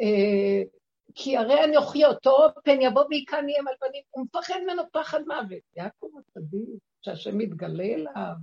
[0.00, 0.62] אה,
[1.14, 5.62] כי הרי אנוכי אותו, פן יבוא ויקני הם על פנים, הוא מפחד ממנו פחד מוות.
[5.76, 6.68] יעקב הצדיק,
[7.02, 8.34] שהשם מתגלה אליו,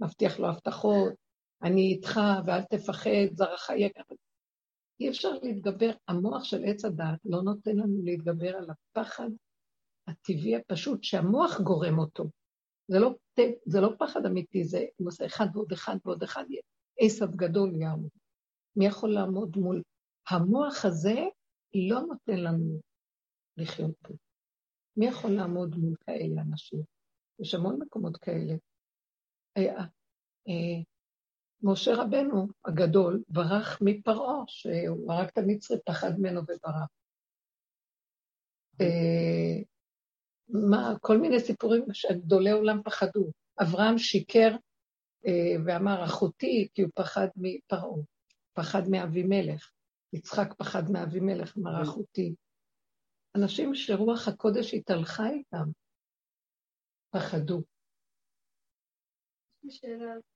[0.00, 1.12] מבטיח לו הבטחות,
[1.62, 4.02] אני איתך ואל תפחד, זרעך יקר.
[5.00, 9.28] אי אפשר להתגבר, המוח של עץ הדת לא נותן לנו להתגבר על הפחד
[10.08, 12.24] הטבעי הפשוט שהמוח גורם אותו.
[12.88, 13.14] זה לא,
[13.66, 16.44] זה לא פחד אמיתי, זה הוא עושה אחד ועוד אחד ועוד אחד,
[17.00, 18.10] עשב גדול יעמוד.
[18.76, 19.82] מי יכול לעמוד מול...
[20.30, 21.14] המוח הזה
[21.74, 22.80] לא נותן לנו
[23.56, 24.14] לחיות פה.
[24.96, 26.80] מי יכול לעמוד מול כאלה אנשים?
[27.38, 28.54] יש המון מקומות כאלה.
[29.56, 29.84] אה,
[30.48, 30.82] אה,
[31.62, 36.88] משה רבנו הגדול ברח מפרעה, שהוא הרג את המצרי, פחד ממנו וברח.
[38.80, 39.62] אה,
[40.48, 43.30] מה, כל מיני סיפורים שגדולי עולם פחדו.
[43.62, 44.56] אברהם שיקר
[45.26, 48.02] אה, ואמר, אחותי, כי הוא פחד מפרעה,
[48.52, 49.70] פחד מאבימלך.
[50.12, 52.34] יצחק פחד מאבימלך, אמר אחותי.
[53.36, 55.70] אנשים שרוח הקודש התהלכה איתם,
[57.10, 57.62] פחדו.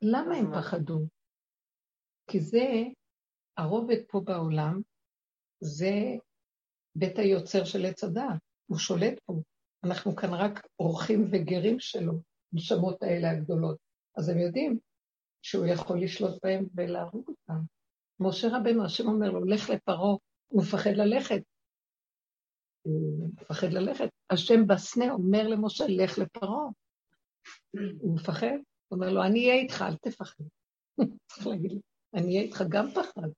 [0.03, 1.07] למה הם פחדו?
[2.31, 2.67] כי זה,
[3.57, 4.81] הרובד פה בעולם,
[5.61, 5.93] זה
[6.95, 9.43] בית היוצר של עץ הדעת, הוא שולט פה.
[9.85, 12.13] אנחנו כאן רק אורחים וגרים שלו,
[12.53, 13.77] נשמות האלה הגדולות.
[14.17, 14.79] אז הם יודעים
[15.43, 17.61] שהוא יכול לשלוט בהם ולהרוג אותם.
[18.21, 20.17] משה רבנו, השם אומר לו, לך לפרעה,
[20.49, 21.43] הוא מפחד ללכת.
[22.83, 24.09] הוא מפחד ללכת.
[24.31, 26.69] השם בסנה אומר למשה, לך לפרעה.
[28.01, 28.57] הוא מפחד,
[28.89, 30.45] הוא אומר לו, אני אהיה איתך, אל תפחד.
[31.27, 31.81] צריך להגיד
[32.15, 33.29] אני אהיה איתך גם פחד.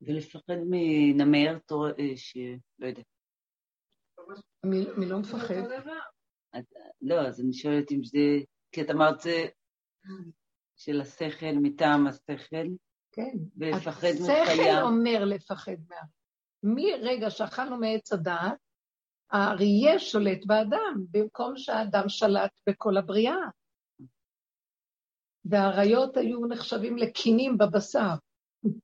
[0.00, 3.02] ולפחד מנמר, אה, שלא יודע.
[4.64, 5.54] מי לא מפחד?
[7.00, 8.18] לא, אז אני שואלת אם זה...
[8.72, 9.46] כי את אמרת זה
[10.76, 12.66] של השכל מטעם השכל.
[13.12, 13.36] כן.
[13.56, 14.42] ולפחד מחיה.
[14.42, 15.96] השכל אומר לפחד מה...
[16.62, 18.58] מרגע שאכלנו מעץ הדעת,
[19.30, 23.36] האריה שולט באדם, במקום שהאדם שלט בכל הבריאה.
[25.44, 28.14] והאריות היו נחשבים לקינים בבשר.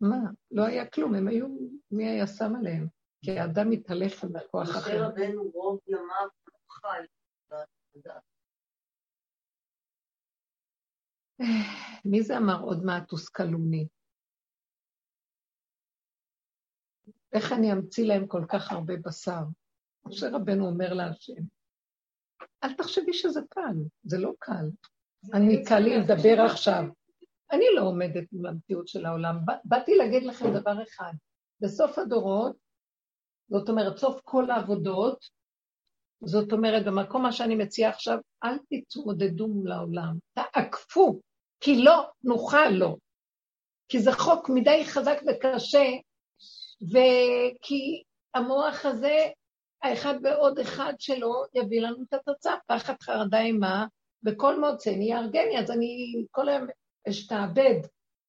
[0.00, 0.18] מה?
[0.50, 1.46] לא היה כלום, הם היו,
[1.90, 2.99] מי היה שם עליהם?
[3.24, 4.78] כי האדם מתהלך על הכוח אחר.
[4.80, 6.28] משה רבנו רוב ימיו
[6.70, 7.06] חי.
[12.04, 13.88] מי זה אמר עוד מעט תושכלוני?
[17.32, 19.42] איך אני אמציא להם כל כך הרבה בשר?
[20.06, 21.42] משה רבנו אומר להשם,
[22.64, 24.70] אל תחשבי שזה קל, זה לא קל.
[25.34, 26.82] אני קל לי לדבר עכשיו.
[27.52, 29.36] אני לא עומדת מול המציאות של העולם.
[29.64, 31.12] באתי להגיד לכם דבר אחד,
[31.60, 32.56] בסוף הדורות,
[33.50, 35.28] זאת אומרת, סוף כל העבודות,
[36.24, 41.20] זאת אומרת, במקום מה שאני מציעה עכשיו, אל תתמודדו מול העולם, תעקפו,
[41.60, 42.96] כי לא נוכל לו.
[43.88, 45.86] כי זה חוק מדי חזק וקשה,
[46.82, 48.02] וכי
[48.34, 49.16] המוח הזה,
[49.82, 53.86] האחד ועוד אחד שלו, יביא לנו את התוצאה, פחד חרדה אימה,
[54.26, 56.66] וכל מוצא נהיה ארגני, אז אני כל היום
[57.08, 57.80] אשתעבד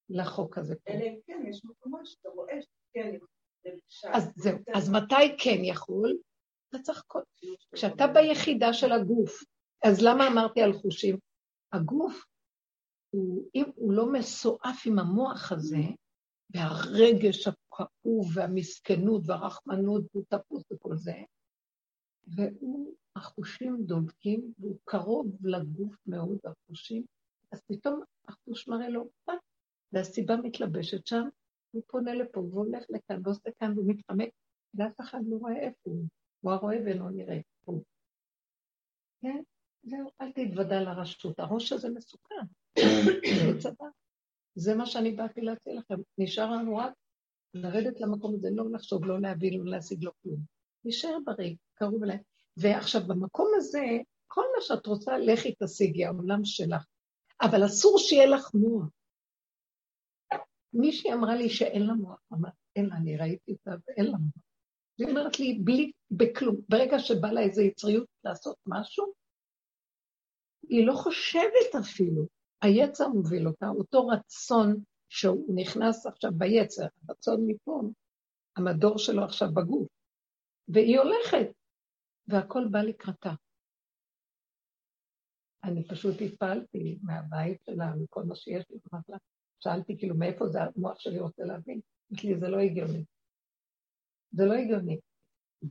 [0.09, 0.75] לחוק הזה.
[0.89, 3.15] אלא אם כן, יש מקומות שאתה רואה שכן
[4.13, 6.17] אז זהו, אז מתי כן יכול?
[6.69, 7.03] אתה צריך...
[7.73, 9.43] כשאתה ביחידה של הגוף,
[9.83, 11.17] אז למה אמרתי על חושים?
[11.73, 12.25] הגוף,
[13.09, 15.83] הוא, אם הוא לא מסועף עם המוח הזה,
[16.49, 21.13] והרגש הכאוב והמסכנות והרחמנות והוא תפוס וכל זה,
[22.27, 27.03] והוא, החושים דולקים, והוא קרוב לגוף מאוד, החושים,
[27.51, 29.39] אז פתאום החוש מראה לו, fuck,
[29.91, 31.27] והסיבה מתלבשת שם,
[31.71, 34.29] הוא פונה לפה, והולך לכאן, ועושה כאן, והוא מתחמק,
[34.73, 36.05] ואף אחד לא רואה איפה הוא.
[36.41, 37.79] הוא הרואה ולא נראה פה.
[39.21, 39.41] כן?
[39.83, 41.39] זהו, אל תתוודע לרשות.
[41.39, 42.45] הראש הזה מסוכן.
[43.43, 43.85] זה צבא.
[44.55, 45.95] זה מה שאני באתי להציע לכם.
[46.17, 46.93] נשאר לנו רק
[47.53, 50.39] לרדת למקום הזה, לא לחשוב, לא להבין, לא להשיג לו כלום.
[50.85, 52.17] נשאר בריא, קרוב אליי.
[52.57, 53.83] ועכשיו, במקום הזה,
[54.27, 56.85] כל מה שאת רוצה, לכי תשיגי, העולם שלך.
[57.41, 58.89] אבל אסור שיהיה לך מוח.
[60.73, 64.43] מישהי אמרה לי שאין לה מוח, אמרת, אין לה, אני ראיתי אותה ואין לה מוח.
[64.97, 66.55] היא אומרת לי, בלי, בכלום.
[66.69, 69.13] ברגע שבא לה איזו יצריות לעשות משהו,
[70.69, 72.27] היא לא חושבת אפילו.
[72.61, 77.81] היצר מוביל אותה, אותו רצון שהוא נכנס עכשיו ביצר, רצון מפה,
[78.57, 79.87] המדור שלו עכשיו בגוף,
[80.67, 81.47] והיא הולכת,
[82.27, 83.33] והכל בא לקראתה.
[85.63, 89.17] אני פשוט התפעלתי מהבית שלה, מכל מה שיש לי, אמרתי לה,
[89.63, 91.79] שאלתי כאילו מאיפה זה המוח שלי רוצה להבין,
[92.11, 93.05] אמרתי לי, זה לא הגיוני.
[94.31, 94.99] זה לא הגיוני.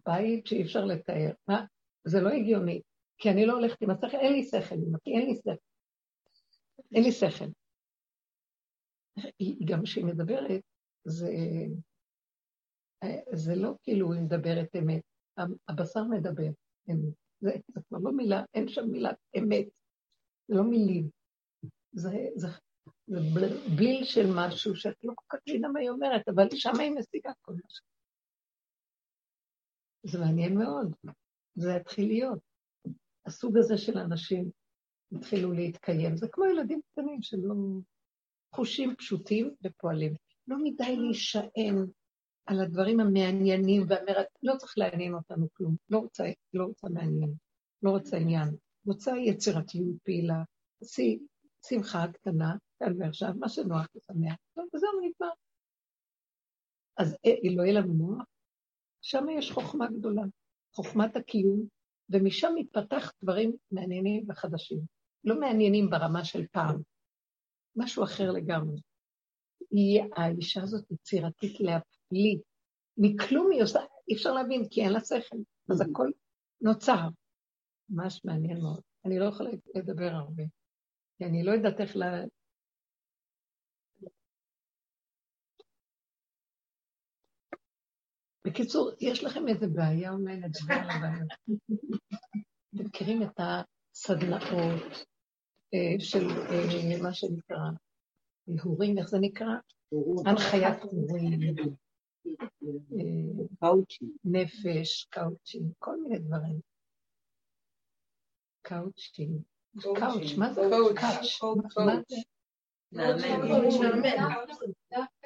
[0.06, 1.64] בית שאי אפשר לתאר, מה?
[2.04, 2.80] זה לא הגיוני,
[3.18, 4.74] כי אני לא הולכת עם השכל, אין לי שכל,
[5.06, 5.50] אין לי שכל.
[6.94, 7.44] אין לי שכל.
[9.64, 10.60] גם כשהיא מדברת,
[11.04, 11.32] זה,
[13.32, 15.02] זה לא כאילו היא מדברת אמת,
[15.68, 16.50] הבשר מדבר
[16.90, 17.14] אמת.
[17.40, 19.66] זה, זה כבר לא מילה, אין שם מילת אמת,
[20.48, 21.10] זה לא מילים.
[21.92, 22.48] זה, זה
[23.76, 27.32] בליל של משהו שאת לא כל כך מבינה מה היא אומרת, אבל שם היא משיגה
[27.40, 27.60] כל מה.
[30.02, 30.94] זה מעניין מאוד,
[31.54, 32.38] זה יתחיל להיות.
[33.26, 34.50] הסוג הזה של אנשים
[35.12, 36.16] התחילו להתקיים.
[36.16, 37.54] זה כמו ילדים קטנים שלא...
[38.54, 40.14] חושים פשוטים ופועלים.
[40.48, 41.86] לא מדי להישען
[42.46, 44.26] על הדברים המעניינים והמרק...
[44.42, 45.76] לא צריך לעניין אותנו כלום.
[45.90, 46.24] לא רוצה,
[46.54, 47.34] לא רוצה מעניין,
[47.82, 48.48] לא רוצה עניין.
[48.86, 50.42] רוצה יצירתיות פעילה.
[51.68, 54.36] שמחה קטנה, כאן ועכשיו, מה שנוח ושמח.
[54.54, 55.32] טוב, וזהו, נגמר.
[56.96, 58.24] אז אה, לא יהיה לנו מוח?
[59.02, 60.22] שם יש חוכמה גדולה,
[60.74, 61.66] חוכמת הקיום,
[62.10, 64.80] ומשם מתפתח דברים מעניינים וחדשים.
[65.24, 66.82] לא מעניינים ברמה של פעם,
[67.76, 68.80] משהו אחר לגמרי.
[69.70, 72.38] היא, האישה הזאת יצירתית להפליא.
[72.96, 75.36] מכלום היא עושה, אי אפשר להבין, כי אין לה שכל,
[75.70, 76.10] אז הכל
[76.60, 77.08] נוצר.
[77.88, 78.80] ממש מעניין מאוד.
[79.04, 80.42] אני לא יכולה לדבר הרבה,
[81.18, 81.96] כי אני לא יודעת איך.
[88.44, 91.28] בקיצור, יש לכם איזה בעיה, אולי נדבר על הבעיות.
[92.74, 94.92] אתם מכירים את הסדנאות
[95.74, 97.58] אה, של אה, מה שנקרא
[98.62, 99.54] הורים, איך זה נקרא?
[100.26, 101.40] הנחיית הורים,
[103.62, 103.70] אה,
[104.24, 106.60] נפש, קאוצ'ים, כל מיני דברים.
[108.62, 109.42] קאוצ'ים,
[109.82, 110.62] קאוץ', מה זה
[110.96, 111.40] קאוץ'?
[111.76, 112.00] מה?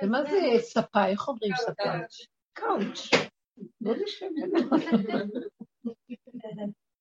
[0.03, 1.07] ומה זה ספה?
[1.07, 1.93] איך אומרים ספה?
[2.55, 3.11] קאוץ'.
[3.81, 4.27] לא נשב.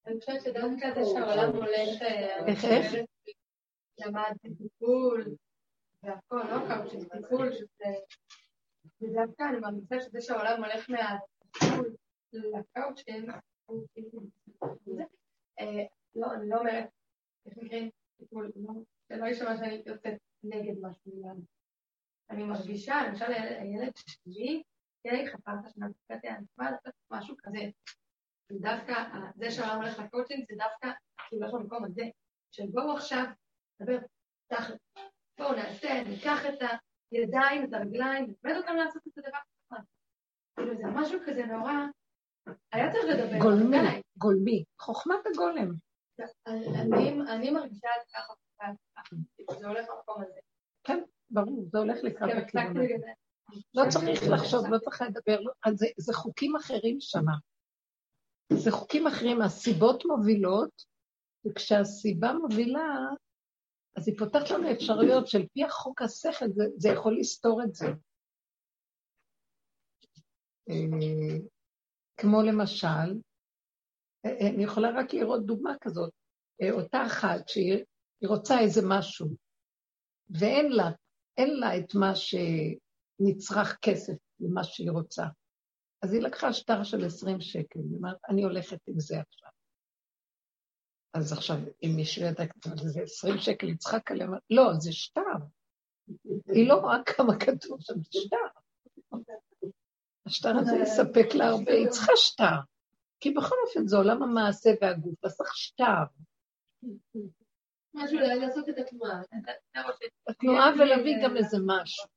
[0.08, 2.02] אני חושבת שדווקא זה שהעולם הולך...
[2.02, 2.94] אה, איך, איך?
[4.00, 5.36] למדתי טיפול
[6.04, 7.94] והכל, לא קאוץ' טיפול, שזה...
[9.02, 11.96] ודווקא אני מרגישה שזה שהעולם הולך מהטיפול
[12.34, 13.26] לקאוצ'ים,
[15.60, 15.86] אה,
[16.16, 16.90] לא, אני לא אומרת,
[17.46, 18.74] איך נקראים טיפול, לא,
[19.08, 21.24] שלא יישמע שאני יוצאת נגד משהו,
[22.30, 24.64] אני מרגישה, למשל הילד שלי,
[25.04, 27.60] כן, חפרת שנה אני יכולה לעשות משהו כזה.
[28.52, 28.94] דווקא
[29.36, 30.90] זה שהעולם הולך לקואוצ'ינג זה דווקא
[31.28, 32.04] כאילו יש במקום הזה,
[32.52, 33.26] של בואו עכשיו,
[33.80, 33.98] נדבר,
[35.38, 36.70] בואו נעשה, ניקח את
[37.12, 39.38] הידיים, את הרגליים, נלמד אותם לעשות את הדבר
[39.72, 39.82] הזה.
[40.56, 41.74] כאילו זה משהו כזה נורא,
[42.72, 43.40] היה צריך לדבר.
[43.40, 45.72] גולמי, גולמי, חוכמת הגולם.
[47.30, 48.34] אני מרגישה את זה ככה,
[49.60, 50.40] זה הולך למקום הזה.
[50.84, 53.23] כן, ברור, זה הולך לקראת הכיוון הזה.
[53.74, 55.40] לא צריך לחשוב, לא צריך לדבר,
[55.74, 57.26] זה, זה חוקים אחרים שם.
[58.54, 60.84] זה חוקים אחרים, הסיבות מובילות,
[61.46, 62.98] וכשהסיבה מובילה,
[63.96, 67.86] אז היא פותחת לנו אפשרויות של פי החוק השכל, זה, זה יכול לסתור את זה.
[70.70, 71.38] אה,
[72.18, 72.88] כמו למשל,
[74.26, 76.12] אה, אה, אני יכולה רק לראות דוגמה כזאת,
[76.72, 77.84] אותה אחת שהיא
[78.28, 79.28] רוצה איזה משהו,
[80.30, 80.90] ואין לה,
[81.38, 82.16] אין לה את מה
[83.18, 85.24] שנצרך כסף למה שהיא רוצה.
[86.02, 89.50] אז היא לקחה שטר של 20 שקל, היא אומרת, אני הולכת עם זה עכשיו.
[91.14, 92.44] אז עכשיו, אם מישהו ידע
[92.76, 95.22] זה 20 שקל, יצחק עליהם, לא, זה שטר.
[96.54, 98.38] היא לא רואה כמה כתוב שם, זה שטר.
[100.26, 102.56] השטר הזה יספק לה הרבה, היא צריכה שטר.
[103.20, 106.04] כי בכל אופן זה עולם המעשה והגוף, אז צריך שטר.
[107.94, 109.22] משהו לעשות את התנועה.
[110.28, 112.08] התנועה ולהביא גם איזה משהו.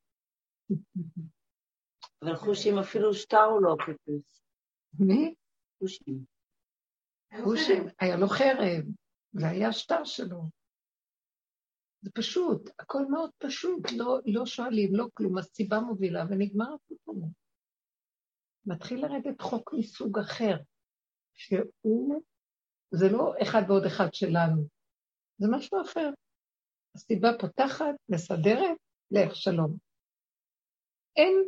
[2.22, 4.40] אבל חושים אפילו שטר הוא לא חיפש.
[4.98, 5.34] מי?
[5.78, 6.24] חושים.
[7.44, 8.84] חושים, היה לו חרב,
[9.32, 10.42] זה היה שטר שלו.
[12.02, 17.30] זה פשוט, הכל מאוד פשוט, לא, לא שואלים, לא כלום, הסיבה מובילה ונגמר הסיפור.
[18.66, 20.56] מתחיל לרדת חוק מסוג אחר,
[21.34, 22.22] שהוא,
[22.90, 24.68] זה לא אחד ועוד אחד שלנו,
[25.38, 26.10] זה משהו אחר.
[26.94, 28.76] הסיבה פותחת, מסדרת,
[29.10, 29.85] לך שלום.
[31.16, 31.44] אין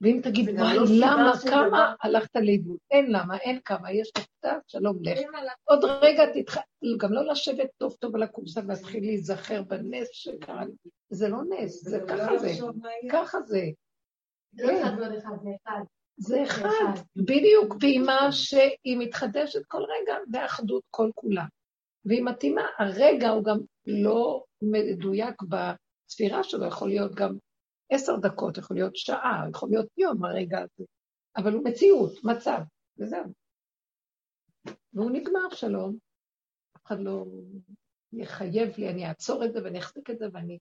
[0.00, 2.78] ואם תגיד, וואי, לא למה, כמה הלכת לאיבוד?
[2.90, 5.18] אין למה, אין כמה, יש קצת, שלום לך.
[5.64, 6.56] עוד רגע תתח...
[6.98, 10.72] גם לא לשבת טוב טוב על הקורסה ולהתחיל להיזכר בנס שקרה לי.
[11.10, 12.52] זה לא נס, זה ככה זה,
[13.12, 13.62] ככה זה.
[16.16, 21.44] זה אחד, בדיוק פעימה שהיא מתחדשת כל רגע באחדות כל כולה.
[22.04, 27.36] והיא מתאימה, הרגע הוא גם לא מדויק בספירה שלו, יכול להיות גם
[27.90, 30.84] עשר דקות, יכול להיות שעה, יכול להיות יום הרגע הזה,
[31.36, 32.58] אבל הוא מציאות, מצב,
[32.98, 33.32] וזהו.
[34.92, 35.98] והוא נגמר שלום,
[36.76, 37.24] אף אחד לא
[38.12, 40.58] יחייב לי, אני אעצור את זה ואני אחזיק את זה ואני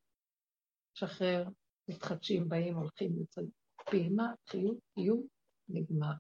[0.98, 1.44] אשחרר,
[1.88, 3.50] מתחדשים, באים, הולכים, יוצאים.
[3.86, 5.28] פעימה, חיות, קיום,
[5.70, 6.14] נגמר.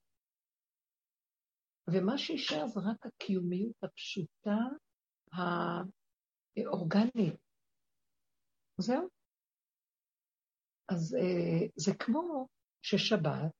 [1.88, 4.58] ומה שישאר זה רק הקיומיות הפשוטה,
[6.58, 7.36] האורגנית.
[8.78, 9.15] זהו.
[10.90, 12.48] אז אה, זה כמו
[12.82, 13.52] ששבת,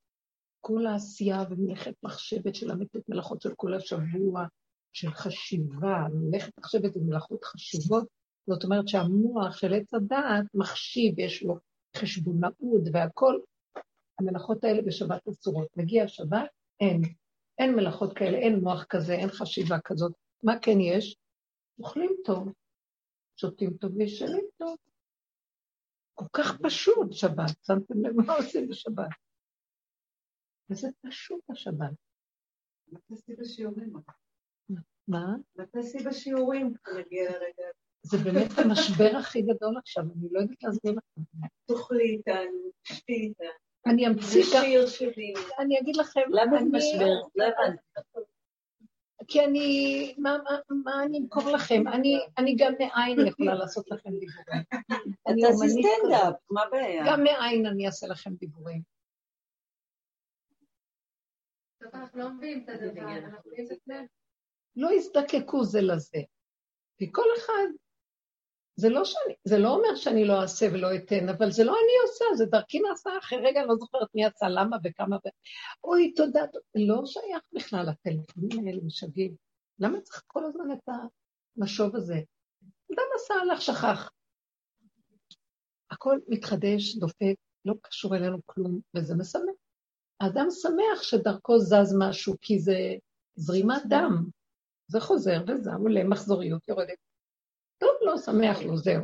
[0.62, 4.46] כל העשייה ומלאכת מחשבת של המתת מלאכות של כל השבוע,
[4.94, 8.08] של חשיבה, מלאכת מחשבת ומלאכות חשובות,
[8.48, 11.58] זאת אומרת שהמוח של עץ הדעת מחשיב, יש לו
[11.98, 13.40] חשבונאות והכל,
[14.20, 15.68] המלאכות האלה בשבת אסורות.
[15.78, 16.50] מגיע השבת,
[16.80, 17.02] אין.
[17.60, 20.12] אין מלאכות כאלה, אין מוח כזה, אין חשיבה כזאת.
[20.44, 21.18] מה כן יש?
[21.80, 22.54] אוכלים טוב,
[23.36, 24.76] שותים טוב וישנים טוב.
[26.16, 29.10] כל כך פשוט שבת, שמתם לב מה עושים בשבת.
[30.70, 31.92] וזה פשוט השבת.
[32.92, 33.94] מה תעשי בשיעורים?
[35.08, 35.36] מה?
[35.72, 37.64] תעשי בשיעורים נגיע לרגע
[38.02, 41.22] זה באמת המשבר הכי גדול עכשיו, אני לא יודעת להסביר לכם.
[41.66, 43.48] תאכלי איתנו, תשתי איתנו.
[43.86, 44.64] אני אמציא גם...
[45.60, 46.22] אני אגיד לכם...
[46.30, 47.14] למה משבר?
[47.36, 47.82] לא הבנתי.
[49.28, 51.88] כי אני, מה, מה, מה אני אמכור לכם?
[51.88, 54.64] אני, אני גם מאין יכולה לעשות לכם דיבורים.
[55.28, 57.04] אני תעשי סטנדאפ, מה הבעיה?
[57.08, 58.82] גם מאין אני אעשה לכם דיבורים.
[64.76, 66.20] לא יזדקקו זה לזה.
[66.98, 67.68] כי כל אחד,
[68.76, 72.10] זה לא, שאני, זה לא אומר שאני לא אעשה ולא אתן, אבל זה לא אני
[72.10, 75.30] עושה, זה דרכי נעשה אחרי רגע, אני לא זוכרת מי עשה, למה וכמה ו...
[75.84, 76.42] אוי, תודה,
[76.76, 79.36] לא שייך בכלל, הטלפונים האלה משגעים.
[79.80, 80.90] למה צריך כל הזמן את
[81.58, 82.20] המשוב הזה?
[82.94, 84.10] אדם עשה, הלך, שכח.
[85.92, 89.56] הכל מתחדש, דופק, לא קשור אלינו כלום, וזה משמח.
[90.20, 92.78] האדם שמח שדרכו זז משהו, כי זה
[93.36, 94.26] זרימת דם.
[94.88, 96.98] זה חוזר וזם, עולה מחזוריות, יורדת.
[98.06, 99.04] לו, שמח לו, זהו.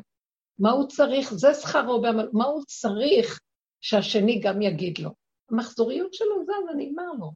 [0.60, 1.34] מה הוא צריך?
[1.34, 3.40] זה שכרו בעמל, מה הוא צריך
[3.82, 5.10] שהשני גם יגיד לו?
[5.52, 7.32] המחזוריות שלו זזה, נגמר לו.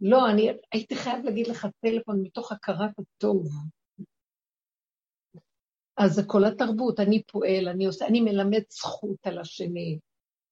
[0.00, 3.48] לא, אני הייתי חייב להגיד לך טלפון מתוך הכרת הטוב.
[5.96, 9.98] אז זה כל התרבות, אני פועל, אני עושה, אני מלמד זכות על השני.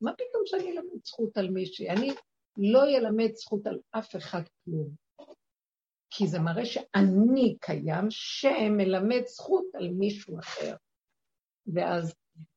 [0.00, 1.90] מה פתאום שאני אלמד זכות על מישהי?
[1.90, 2.10] אני
[2.56, 5.05] לא אלמד זכות על אף אחד כלום.
[6.10, 10.76] כי זה מראה שאני קיים, שמלמד זכות על מישהו אחר.
[11.74, 12.14] ואז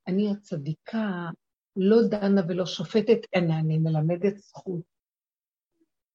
[0.08, 1.30] אני הצדיקה,
[1.76, 4.82] לא דנה ולא שופטת, אלא אני מלמדת זכות.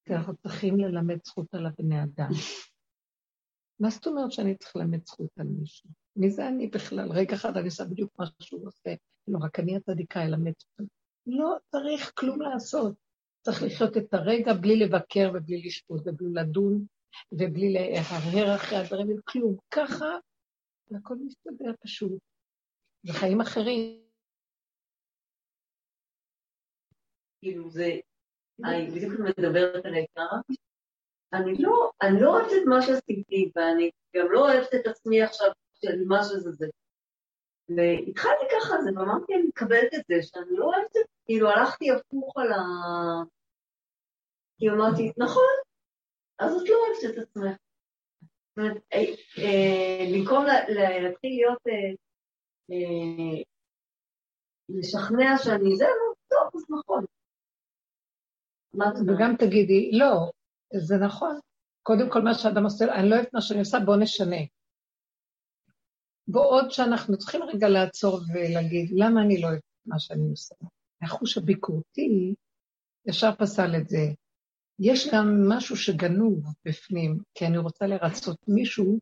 [0.05, 2.31] כי אנחנו צריכים ללמד זכות על הבני אדם.
[3.81, 5.91] מה זאת אומרת שאני צריך ללמד זכות על מישהו?
[6.17, 7.13] מי זה אני בכלל?
[7.13, 8.95] רגע אחד אני עושה בדיוק מה שהוא עושה.
[9.29, 10.87] לא, רק אני הצדיקה אלמד זכות.
[11.27, 12.95] לא צריך כלום לעשות.
[13.43, 16.87] צריך לחיות את הרגע בלי לבקר ובלי לשפוט ובלי לדון
[17.33, 19.57] ובלי להרהר אחרי הדברים, כלום.
[19.71, 20.19] ככה,
[20.91, 22.19] והכל מסתדר פשוט.
[23.03, 24.05] זה חיים אחרים.
[27.41, 27.91] כאילו זה,
[28.65, 30.37] אני בדיוק מדברת על העיקר,
[31.33, 35.49] אני לא, אני לא אוהבת את מה שעשיתי, ואני גם לא אוהבת את עצמי עכשיו
[35.75, 36.67] של מה שזה זה.
[37.69, 42.37] והתחלתי ככה, אז אמרתי, אני מקבלת את זה, שאני לא אוהבת את, כאילו הלכתי הפוך
[42.37, 42.63] על ה...
[44.59, 45.55] כי אמרתי, נכון,
[46.45, 47.57] אז את לא אוהבת את עצמך.
[48.57, 48.99] זאת אומרת, אה,
[49.39, 50.45] אה, במקום
[51.05, 51.95] להתחיל להיות, אה,
[54.69, 55.85] לשכנע שאני זה,
[56.29, 57.05] טוב, אז נכון.
[59.07, 60.31] וגם תגידי, לא,
[60.75, 61.41] זה נכון.
[61.83, 64.43] קודם כל מה שאדם עושה, אני לא אוהבת מה שאני עושה, בואו נשנה.
[66.29, 70.55] בעוד שאנחנו צריכים רגע לעצור ולהגיד, למה אני לא אוהבת מה שאני עושה?
[71.03, 72.35] החוש הביקורתי
[73.07, 73.99] ישר פסל את זה.
[74.79, 78.99] יש גם משהו שגנוב בפנים, כי אני רוצה לרצות מישהו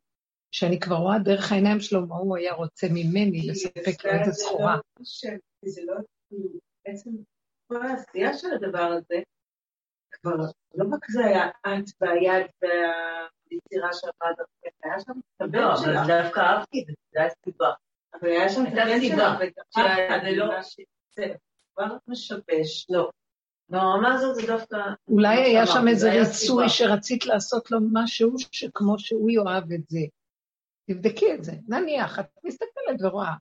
[0.51, 4.79] שאני כבר רואה דרך העיניים שלו מה הוא היה רוצה ממני לספק לו איזה סחורה.
[5.65, 5.95] זה לא,
[6.85, 7.11] בעצם
[7.67, 9.21] כל העשייה של הדבר הזה,
[10.13, 10.37] כבר
[10.75, 15.77] לא רק זה היה את והיד והיצירה של הוועד דרכך, היה שם את הבן לא,
[15.77, 15.87] שלך.
[15.87, 17.73] לא, אבל דווקא אהבתי את זה, זה היה סיבה.
[18.15, 20.47] אבל היה שם את הבן שלך, זה לא...
[21.17, 21.35] זה
[21.75, 22.87] כבר משבש.
[22.91, 23.11] לא.
[23.73, 24.77] ברמה הזאת זה דווקא...
[25.09, 30.01] אולי היה שם איזה ריצוי שרצית לעשות לו משהו שכמו שהוא יאהב את זה.
[30.91, 31.53] תבדקי את זה.
[31.69, 33.35] נניח, את מסתכלת ורואה.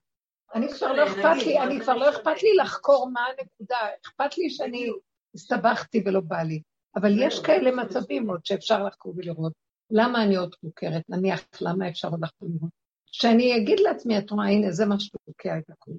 [0.54, 3.76] אני כבר לא אכפת לי, אני כבר לא אכפת לי לחקור מה הנקודה,
[4.06, 4.90] אכפת לי שאני
[5.34, 6.62] הסתבכתי ולא בא לי.
[6.96, 9.52] אבל יש כאלה מצבים עוד שאפשר לחקור ולראות.
[9.90, 11.02] למה אני עוד חוקרת?
[11.08, 12.70] נניח, למה אפשר עוד לחקור ולראות?
[13.06, 15.94] שאני אגיד לעצמי, את רואה, הנה, זה מה שתוקע את הכול.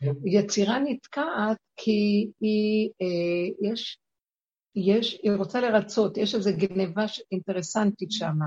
[0.00, 3.98] היצירה נתקעת כי היא, אה, יש,
[4.76, 8.38] יש, היא רוצה לרצות, יש איזו גניבה אינטרסנטית שם,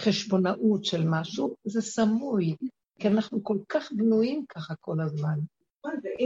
[0.00, 2.56] חשבונאות של משהו, זה סמוי,
[2.98, 5.38] כי אנחנו כל כך בנויים ככה כל הזמן.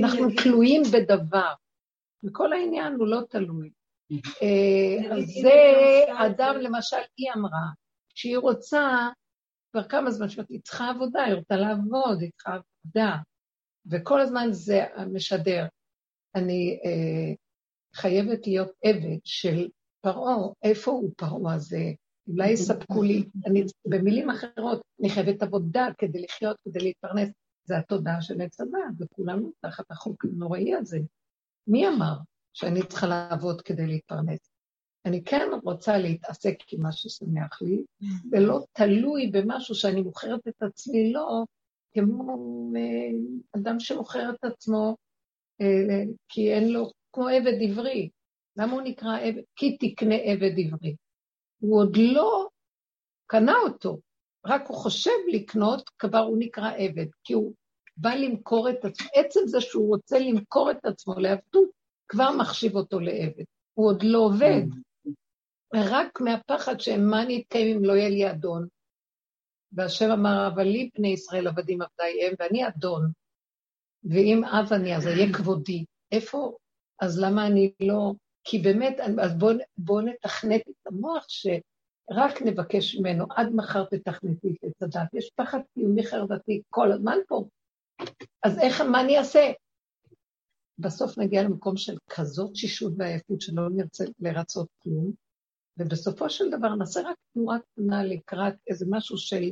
[0.02, 1.52] אנחנו תלויים בדבר,
[2.24, 3.70] וכל העניין הוא לא תלוי.
[4.42, 5.52] אה, זה
[6.26, 7.66] אדם, למשל, היא אמרה,
[8.14, 9.08] שהיא רוצה,
[9.72, 13.16] כבר כמה זמן שהיא צריכה עבודה, היא רוצה לעבוד, היא צריכה עבודה.
[13.86, 15.66] וכל הזמן זה משדר.
[16.34, 17.34] אני אה,
[17.94, 19.68] חייבת להיות עבד של
[20.00, 21.92] פרעה, איפה הוא פרעה הזה?
[22.28, 27.30] אולי יספקו לי, אני, במילים אחרות, אני חייבת עבודה כדי לחיות, כדי להתפרנס.
[27.64, 30.98] זה התודעה של עץ הדת, וכולנו תחת החוק הנוראי הזה.
[31.66, 32.14] מי אמר
[32.52, 34.52] שאני צריכה לעבוד כדי להתפרנס?
[35.06, 37.82] אני כן רוצה להתעסק עם מה ששמח לי,
[38.32, 41.44] ולא תלוי במשהו שאני מוכרת את עצמי, לא,
[41.94, 42.36] כמו
[42.76, 44.96] אה, אדם שמוכר את עצמו
[45.60, 48.10] אה, כי אין לו, כמו עבד עברי.
[48.56, 49.42] למה הוא נקרא עבד?
[49.56, 50.96] כי תקנה עבד עברי.
[51.58, 52.48] הוא עוד לא
[53.26, 54.00] קנה אותו,
[54.46, 57.52] רק הוא חושב לקנות, כבר הוא נקרא עבד, כי הוא
[57.96, 59.06] בא למכור את עצמו.
[59.14, 61.68] עצם זה שהוא רוצה למכור את עצמו לעבדות,
[62.08, 63.44] כבר מחשיב אותו לעבד.
[63.74, 64.62] הוא עוד לא עובד.
[65.74, 68.68] רק מהפחד שמה אני אתקיים אם לא יהיה לי אדון,
[69.72, 73.10] והשם אמר, אבל לי בני ישראל עבדים עבדי הם, ואני אדון,
[74.04, 75.84] ואם אב אני, אז אהיה כבודי.
[76.12, 76.56] איפה?
[77.00, 78.12] אז למה אני לא...
[78.44, 84.82] כי באמת, אז בואו בוא נתכנת את המוח שרק נבקש ממנו, עד מחר תתכנתי את
[84.82, 85.14] הדת.
[85.14, 87.44] יש פחד קיומי חרדתי כל הזמן פה.
[88.42, 89.52] אז איך, מה אני אעשה?
[90.78, 95.12] בסוף נגיע למקום של כזאת שישות ועייפות שלא נרצה לרצות כלום,
[95.78, 99.42] ובסופו של דבר נעשה רק תנועה קטנה לקראת איזה משהו של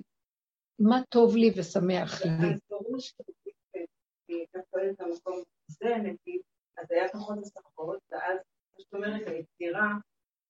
[0.81, 2.31] מה טוב לי ושמח לי.
[2.55, 6.41] אז ברור שהייתה פועלת במקום הזה, נגיד,
[6.78, 8.39] אז היה פחות הסחות, ואז,
[8.78, 9.89] זאת אומרת, היצירה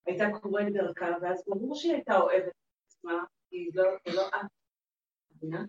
[0.07, 4.47] הייתה קורית דרכה, ואז ברור שהיא הייתה אוהבת את עצמה, כי לא, זה לא את.
[5.37, 5.65] מבינה?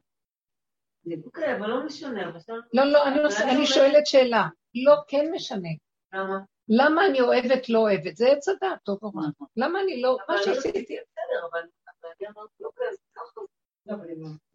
[1.26, 2.32] אוקיי, אבל לא משנה.
[2.74, 3.08] לא, לא,
[3.52, 4.48] אני, שואלת שאלה.
[4.86, 5.70] לא, כן משנה.
[6.14, 6.40] למה?
[6.68, 8.16] למה אני אוהבת, לא אוהבת?
[8.16, 9.28] זה עץ הדעת, טוב או רע.
[9.58, 10.18] למה אני לא...
[10.30, 10.80] מה שעשיתי...
[10.80, 13.42] בסדר, אבל אני אמרתי, אוקיי, אז ככה.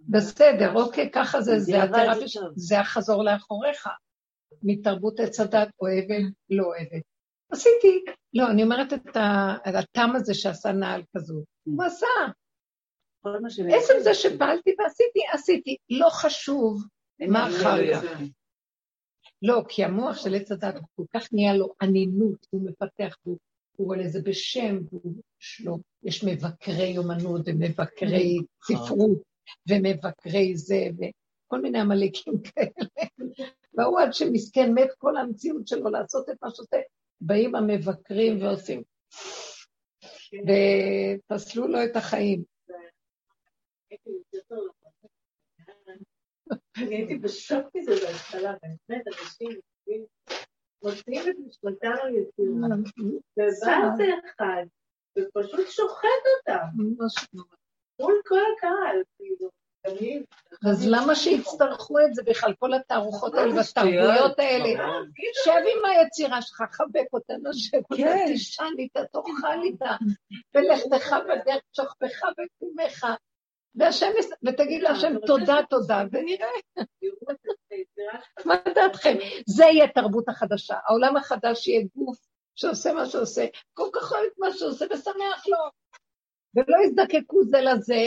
[0.08, 2.26] לא, בסדר, אוקיי, ככה זה, זה התרפיה,
[2.56, 3.86] זה החזור לאחוריך.
[4.62, 7.02] מתרבות עץ הדת, אוהבת, לא אוהבת.
[7.52, 8.04] עשיתי,
[8.34, 11.44] לא, אני אומרת את ה- את הטעם הזה שעשה נעל כזו.
[11.64, 12.06] הוא עשה.
[13.74, 15.76] עצם זה שפעלתי ועשיתי, עשיתי.
[15.90, 16.84] לא חשוב
[17.28, 18.02] מה אחר כך.
[19.42, 23.38] לא, כי המוח של עץ הדת כל כך נהיה לו אנינות, הוא מפתח, הוא
[23.76, 24.78] הוא רואה לזה בשם,
[25.40, 29.18] יש לו, יש מבקרי אומנות ומבקרי ספרות
[29.68, 32.88] ומבקרי זה, וכל מיני עמלקים כאלה.
[33.74, 36.76] והוא עד שמסכן מת כל המציאות שלו לעשות את מה שעושה,
[37.20, 38.82] באים המבקרים ועושים,
[40.46, 42.42] ופסלו לו את החיים.
[46.76, 49.60] אני הייתי בשוק מזה בהתחלה, באמת, אנשים
[50.82, 52.76] מוציאים את משפטם על יצירה.
[53.36, 54.64] ובא איזה אחד,
[55.18, 56.66] ופשוט שוחט אותם,
[58.00, 59.50] מול כל הקהל, כאילו,
[59.82, 60.22] תמיד.
[60.70, 64.68] אז למה שיצטרכו את זה בכלל, כל התערוכות האלה והתרבויות האלה?
[65.44, 68.02] שב עם היצירה שלך, חבק אותה, נשק אותה.
[68.34, 69.96] תשען איתה, תאכל איתה,
[70.54, 73.06] ולכתך בדרך שוכבך וקומך,
[74.46, 76.48] ותגיד להשם תודה, תודה, ונראה.
[78.44, 79.14] מה דעתכם?
[79.46, 80.74] זה יהיה תרבות החדשה.
[80.86, 82.18] העולם החדש יהיה גוף
[82.54, 85.58] שעושה מה שעושה, כל כך אוהב את מה שעושה ושמח לו.
[86.56, 88.04] ולא יזדקקו זה לזה,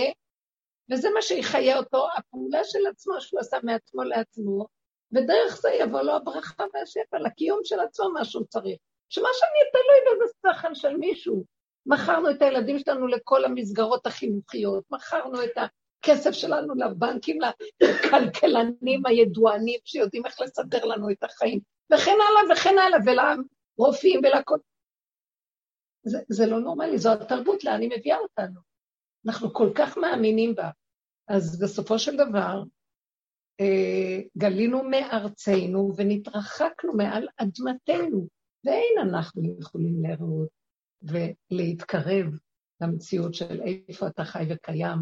[0.92, 4.66] וזה מה שיחיה אותו, הפעולה של עצמו שהוא עשה מעצמו לעצמו,
[5.12, 8.78] ודרך זה יבוא לו הברכה והשפע, לקיום של עצמו מה שהוא צריך.
[9.10, 11.44] שמה שאני תלוי בזה שכל של מישהו.
[11.86, 17.40] מכרנו את הילדים שלנו לכל המסגרות החינוכיות, מכרנו את הכסף שלנו לבנקים,
[17.82, 21.60] לכלכלנים הידוענים שיודעים איך לסדר לנו את החיים,
[21.94, 24.58] וכן הלאה וכן הלאה, ולרופאים ולכל...
[26.30, 28.60] זה, לא נורמלי, זו התרבות, לאן היא מביאה אותנו.
[29.28, 30.70] אנחנו כל כך מאמינים בה.
[31.28, 32.64] אז בסופו של דבר,
[33.60, 38.28] אה, גלינו מארצנו ונתרחקנו מעל אדמתנו,
[38.66, 40.50] ואין אנחנו יכולים להראות
[41.02, 42.26] ולהתקרב
[42.82, 44.98] למציאות של איפה אתה חי וקיים,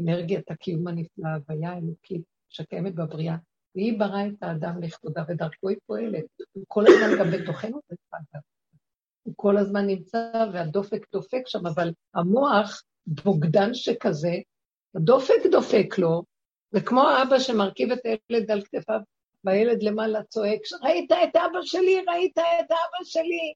[0.00, 3.36] אנרגיית הקיום הנפלא, הוויה האלוקית שקיימת בבריאה,
[3.74, 6.24] והיא בראה את האדם לכבודה, ודרכו היא פועלת.
[6.68, 8.42] כל הזמן גם בתוכנו, דרך אגב.
[9.22, 14.34] הוא כל הזמן נמצא והדופק דופק שם, אבל המוח, בוגדן שכזה,
[14.94, 16.22] הדופק דופק לו,
[16.72, 19.00] וכמו האבא שמרכיב את הילד על כתפיו,
[19.44, 23.54] והילד למעלה צועק, ראית את אבא שלי, ראית את אבא שלי.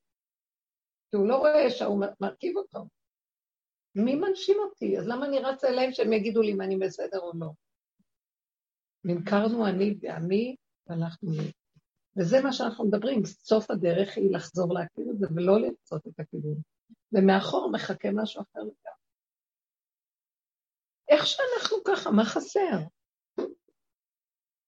[1.10, 2.86] כי הוא לא רואה שהוא מרכיב אותו.
[3.94, 4.98] מי מנשים אותי?
[4.98, 7.50] אז למה אני רצה אליהם שהם יגידו לי אם אני בסדר או לא?
[9.04, 10.56] נמכרנו אני ועמי,
[10.86, 11.52] והלכנו לי.
[12.16, 16.60] וזה מה שאנחנו מדברים, סוף הדרך היא לחזור להכיר את זה ולא לרצות את הכיוון.
[17.12, 18.96] ומאחור מחכה משהו אחר לגמרי.
[21.08, 22.78] איך שאנחנו ככה, מה חסר?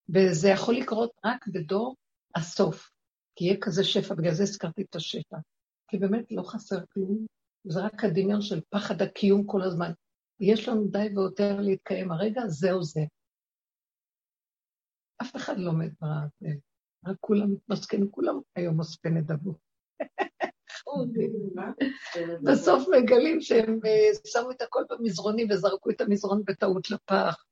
[0.09, 1.97] וזה יכול לקרות רק בדור
[2.35, 2.91] הסוף,
[3.37, 5.37] כי יהיה כזה שפע, בגלל זה הזכרתי את השפע.
[5.89, 7.27] כי באמת לא חסר כלום,
[7.65, 9.93] זה רק הדמיון של פחד הקיום כל הזמן.
[10.41, 13.01] יש לנו די ויותר להתקיים הרגע, זהו זה.
[15.23, 16.55] אף אחד לא מת בזה,
[17.07, 19.57] רק כולם מתמסכנים, כולם היום מספי נדבות.
[22.43, 27.45] בסוף מגלים שהם אה, שמו את הכל במזרונים וזרקו את המזרון בטעות לפח.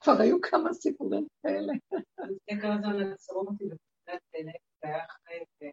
[0.00, 1.72] כבר היו כמה סיפורים כאלה.
[2.18, 5.72] לפני כמה זמן עצרו אותי בתחילת נפט, היה אחרי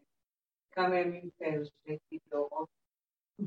[0.72, 2.70] כמה ימים כאלה שהייתי באורות,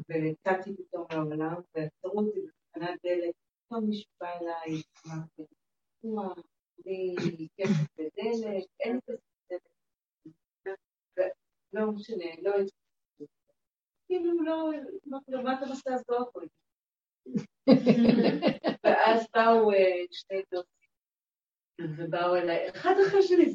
[0.08, 3.34] ויצאתי פתאום לעולם, ועצרו אותי בתחנת דלק,
[3.66, 3.90] פתאום
[4.20, 5.42] בא אליי, אמרתי,
[6.04, 6.34] וואו,
[6.84, 9.62] לי כסף בדלק, אין בדלק.
[11.72, 12.52] לא משנה, לא.
[14.06, 14.70] כאילו, לא,
[15.42, 16.48] מה אתה עושה אז לא יכול.
[18.84, 20.88] ואז באו אה, שני דוסים,
[21.98, 23.54] ובאו אליי, אחד אחרי שני,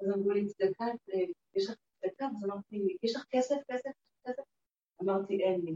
[0.00, 1.20] אז אמרו לי, צדקה, אה,
[1.54, 2.26] יש לך צדקה?
[2.26, 3.90] אז אמרתי, יש לך כסף, כסף,
[4.26, 4.42] כסף?
[5.02, 5.74] אמרתי, אין לי.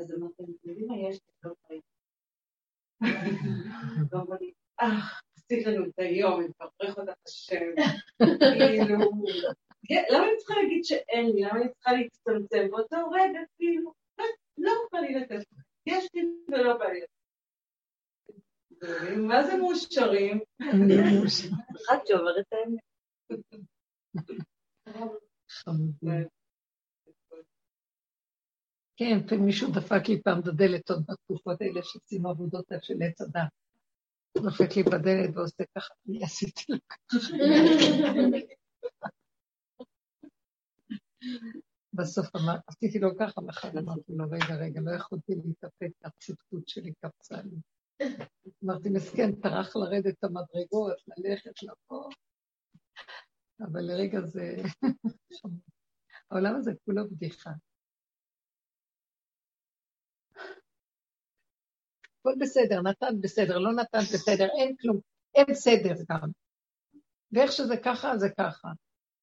[0.00, 1.32] אז אמרתי, אתם יודעים מה יש לי?
[1.44, 1.82] לא צריך.
[4.10, 4.86] ואמרו לי, אה,
[5.46, 7.66] עשית לנו את היום, מברך אותך השם.
[8.58, 8.96] כאילו,
[10.10, 11.42] למה אני צריכה להגיד שאין לי?
[11.42, 12.70] למה אני צריכה להצטמצם?
[12.70, 13.92] באותו רגע, כאילו,
[14.58, 15.44] לא בא לי לתת.
[15.86, 17.10] יש לי ולא בא לי לתת.
[19.16, 20.40] מה זה מאושרים?
[21.76, 22.80] אחת שאומרת את האמת.
[28.96, 33.65] כן, ומישהו דפק לי פעם בדלת עוד בתקופות האלה שעשינו עבודות של עץ הדת.
[34.42, 37.26] דופק לי בדלת ועושה ככה, אני עשיתי לו ככה.
[41.92, 42.26] בסוף
[42.66, 47.56] עשיתי לו ככה, ואחר אמרתי לו, רגע, רגע, לא יכולתי להתאפק, הצדקות שלי קפצה לי.
[48.64, 52.08] אמרתי, מסכן, טרח לרדת את המדרגות, ללכת לפה,
[53.60, 54.56] אבל לרגע זה...
[56.30, 57.50] העולם הזה כולו בדיחה.
[62.26, 65.00] הכל בסדר, נתן בסדר, לא נתן בסדר, אין כלום,
[65.34, 66.30] אין סדר גם.
[67.32, 68.68] ואיך שזה ככה, זה ככה.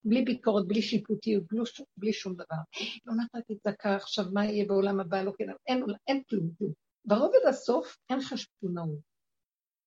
[0.04, 1.60] בלי ביקורת, בלי שיפוטיות, בלי,
[1.96, 2.56] בלי שום דבר.
[3.04, 6.72] לא נתתי צדקה, עכשיו מה יהיה בעולם הבא, לא כן, אין, אין כלום, כלום.
[7.04, 8.98] ברובד הסוף אין חשבונאות.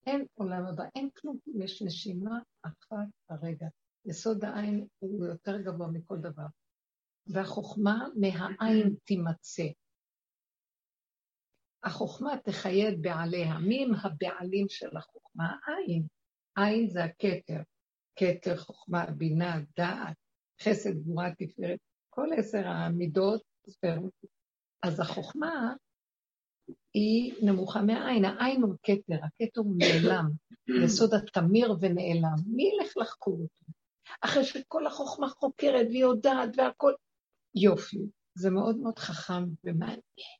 [0.05, 3.67] אין עולם הבא, אין כלום, יש נשימה אחת הרגע.
[4.05, 6.45] יסוד העין הוא יותר גבוה מכל דבר.
[7.27, 9.67] והחוכמה מהעין תימצא.
[11.83, 13.57] החוכמה תחיה את בעליה.
[13.57, 15.55] מי הם הבעלים של החוכמה?
[15.65, 16.03] העין.
[16.55, 17.61] עין זה הכתר.
[18.15, 20.15] כתר, חוכמה, בינה, דעת,
[20.61, 21.79] חסד, גבורה, תפארת.
[22.09, 23.41] כל עשר המידות,
[24.83, 25.73] אז החוכמה
[26.93, 28.25] היא נמוכה מהעין.
[28.25, 30.29] העין הוא כתר, הכתר הוא נעלם,
[30.85, 32.35] יסוד התמיר ונעלם.
[32.45, 33.71] מי ילך לחקור אותו?
[34.21, 36.93] אחרי שכל החוכמה חוקרת והיא יודעת והכל,
[37.55, 37.99] יופי.
[38.35, 40.37] זה מאוד מאוד חכם ומעניין.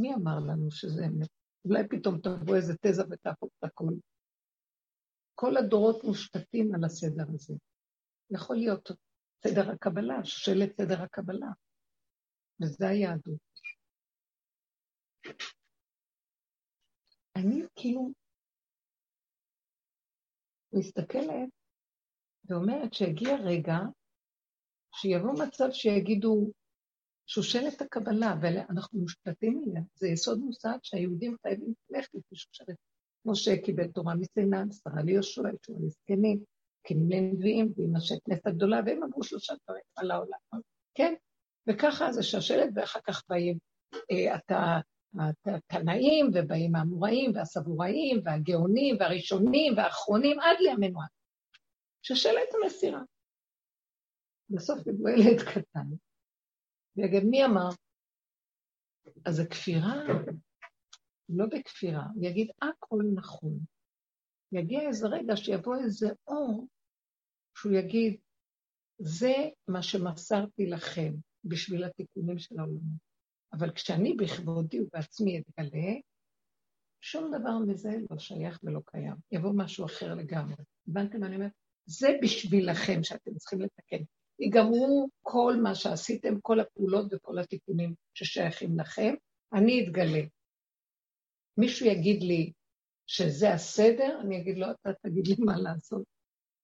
[0.00, 1.28] מי אמר לנו שזה אמת?
[1.64, 3.94] אולי פתאום תבוא איזה תזה ותהפוך את הכול.
[5.34, 7.54] כל הדורות מושתתים על הסדר הזה.
[8.30, 8.90] יכול להיות
[9.46, 11.48] סדר הקבלה, שושלת סדר הקבלה.
[12.62, 13.40] וזה היהדות.
[17.36, 18.12] אני כאילו
[20.72, 21.48] מסתכלת
[22.44, 23.78] ואומרת שהגיע רגע
[24.94, 26.52] שיבוא מצב שיגידו,
[27.30, 32.76] שושלת הקבלה, ואנחנו מושתתים עליה, זה יסוד מוסד שהיהודים חייבים ללכת לפי שושלת.
[33.24, 36.38] משה קיבל תורה מסיני, שרה ליהושע, ישוע לזקנים,
[36.84, 40.38] כנים לנביאים, ועם אנשי כנסת הגדולה, והם אמרו שלושה דברים על העולם.
[40.94, 41.14] כן?
[41.66, 43.58] וככה זה שושלת, ואחר כך באים
[44.10, 44.36] אה,
[45.46, 51.00] התנאים, ובאים האמוראים, והסבוראים, והגאונים, והראשונים, והאחרונים, עד לימינו.
[52.02, 53.02] שושלת המסירה.
[54.50, 55.86] בסוף ילד קטן,
[56.98, 57.68] ויגיד, מי אמר?
[59.24, 59.94] אז זה כפירה?
[61.28, 63.58] לא בכפירה, הוא יגיד, הכל נכון.
[64.52, 66.66] יגיע איזה רגע שיבוא איזה אור,
[67.58, 68.16] שהוא יגיד,
[68.98, 69.34] זה
[69.68, 73.08] מה שמסרתי לכם בשביל התיקונים של העולם.
[73.52, 75.94] אבל כשאני בכבודי ובעצמי אתגלה,
[77.00, 79.14] שום דבר מזה לא שייך ולא קיים.
[79.32, 80.54] יבוא משהו אחר לגמרי.
[80.88, 81.52] הבנתם מה אני אומרת?
[81.86, 84.04] זה בשבילכם שאתם צריכים לתקן.
[84.38, 89.14] ייגמרו כל מה שעשיתם, כל הפעולות וכל התיקונים ששייכים לכם,
[89.52, 90.22] אני אתגלה.
[91.56, 92.52] מישהו יגיד לי
[93.06, 96.02] שזה הסדר, אני אגיד לו, אתה תגיד לי מה לעשות.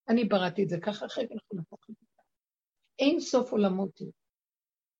[0.09, 2.07] אני בראתי את זה ככה, אחרי זה אנחנו נהפוך את זה.
[2.99, 4.01] אין סוף עולמות.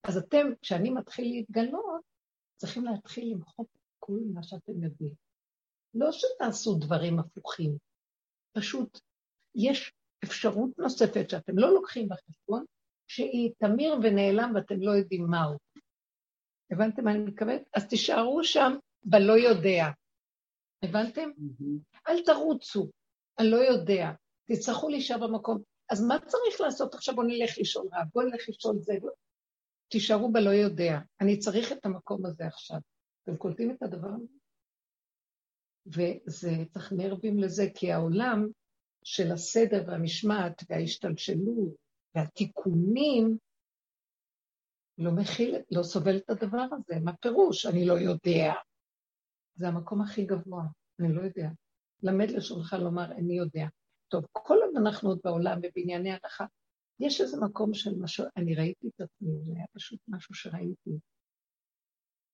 [0.05, 2.03] אז אתם, כשאני מתחיל להתגלות,
[2.57, 3.69] צריכים להתחיל למחוק
[3.99, 5.15] כל מה שאתם יודעים.
[5.95, 7.77] לא שתעשו דברים הפוכים,
[8.53, 9.01] פשוט
[9.55, 9.93] יש
[10.25, 12.65] אפשרות נוספת שאתם לא לוקחים בחשבון,
[13.07, 15.57] שהיא תמיר ונעלם ואתם לא יודעים מהו.
[16.71, 17.63] הבנתם מה אני מתכוונת?
[17.75, 18.73] אז תישארו שם
[19.05, 19.85] בלא יודע.
[20.83, 21.31] הבנתם?
[21.31, 22.01] Mm-hmm.
[22.09, 22.91] אל תרוצו,
[23.39, 24.11] אני לא יודע.
[24.45, 25.63] תצטרכו להישאר במקום.
[25.91, 27.15] אז מה צריך לעשות עכשיו?
[27.15, 28.95] בואו נלך לשאול רב, בואו נלך לשאול זה.
[29.89, 30.99] תישארו בלא יודע.
[31.21, 32.79] אני צריך את המקום הזה עכשיו.
[33.23, 34.27] אתם קולטים את הדבר הזה?
[35.87, 38.49] וזה, צריך נרבים לזה, כי העולם
[39.05, 41.75] של הסדר והמשמעת וההשתלשלות
[42.15, 43.39] והתיקונים
[44.99, 47.01] לא מכיל, לא סובל את הדבר הזה.
[47.05, 47.67] מה פירוש?
[47.67, 48.53] אני לא יודע.
[49.55, 50.65] זה המקום הכי גבוה,
[51.01, 51.49] אני לא יודע.
[52.03, 53.67] למד לשונך לומר, אני יודע.
[54.09, 56.47] טוב, כל עוד אנחנו עוד בעולם ובענייני הלכה,
[57.01, 60.91] יש איזה מקום של משהו, אני ראיתי את עצמי, זה היה פשוט משהו שראיתי.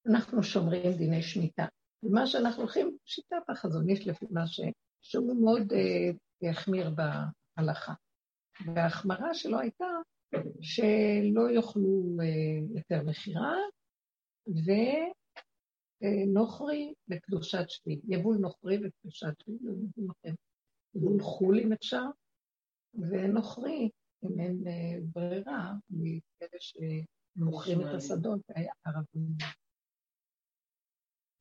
[0.07, 1.67] אנחנו שומרים דיני שמיטה.
[2.03, 4.61] ומה שאנחנו הולכים, שיטת החזון איש לפי מה ש...
[5.03, 6.11] שהוא מאוד אה,
[6.43, 7.93] יחמיר בהלכה.
[8.67, 9.87] וההחמרה שלו הייתה
[10.61, 13.55] שלא יאכלו אה, יותר מכירה,
[16.03, 18.01] ונוכרי בקדושת שביעי.
[18.09, 19.59] יבול נוכרי בקדושת שביעי,
[20.95, 22.05] יבול חול אם אפשר,
[22.95, 23.91] ונוכרי,
[24.25, 29.37] אם אין אה, ברירה, מכאלה שמוכרים את השדות, הערבים.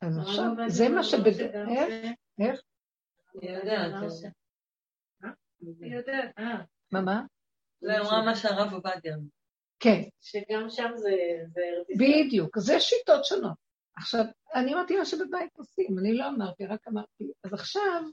[0.02, 1.70] אז עכשיו, זה מה שבדרך...
[2.40, 2.62] איך?
[3.36, 3.94] אני יודעת.
[5.62, 6.36] אני יודעת.
[6.92, 7.22] מה, מה?
[7.82, 9.16] זה אמרה מה שהרב עובדיה.
[9.16, 9.24] אמר.
[9.80, 11.12] כן, שגם שם זה.
[12.00, 12.60] בדיוק.
[12.60, 13.58] זה שיטות שונות.
[13.96, 17.32] עכשיו, אני אמרתי מה שבבית עושים, אני לא אמרתי, רק אמרתי.
[17.44, 18.04] אז עכשיו,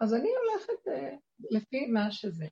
[0.00, 1.16] אז אני הולכת אה,
[1.50, 2.46] לפי מה שזה.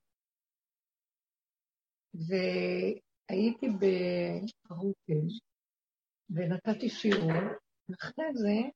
[2.15, 3.67] והייתי
[4.69, 5.27] ברותם,
[6.31, 7.33] ונתתי שיעור,
[7.89, 8.69] ואחרי זה,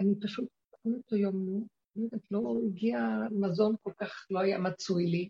[0.00, 0.48] אני פשוט,
[0.84, 2.98] באותו יום, נו, לא יודעת, לא הגיע
[3.30, 5.28] מזון כל כך, לא היה מצוי לי,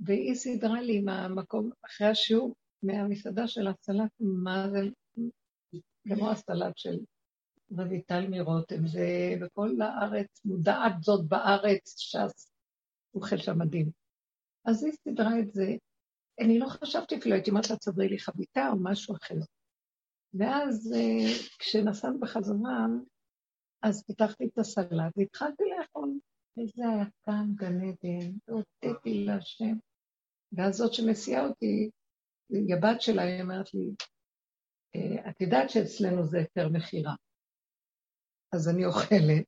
[0.00, 4.78] והיא סידרה לי מהמקום, אחרי השיעור, מהמסעדה של הסלט, מה זה,
[6.08, 6.98] כמו הסלט של
[7.70, 12.52] רויטל מרותם, זה בכל הארץ, מודעת זאת בארץ, ש"ס,
[13.14, 13.90] אוכל שם מדהים.
[14.64, 15.74] אז היא סידרה את זה,
[16.40, 19.34] אני לא חשבתי אפילו, הייתי אומרת לה, תסדרי לי חביתה או משהו אחר.
[20.34, 22.86] ואז אה, כשנסענו בחזרה,
[23.82, 26.18] אז פיתחתי את הסלט והתחלתי לאכול.
[26.58, 29.74] וזה היה כאן גן עדן, והודיתי להשם.
[30.52, 31.90] ואז זאת שמסיעה אותי,
[32.48, 33.90] היא הבת שלה, היא אומרת לי,
[34.96, 37.14] "אה, את יודעת שאצלנו זה היתר מכירה.
[38.52, 39.46] אז אני אוכלת,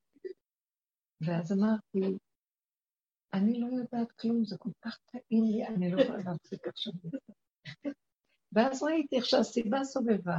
[1.21, 2.19] ואז אמרתי,
[3.35, 6.93] אני לא יודעת כלום, זה כל כך טעים לי, אני לא יכולה להפסיק עכשיו.
[8.53, 10.39] ואז ראיתי איך שהסיבה סובבה,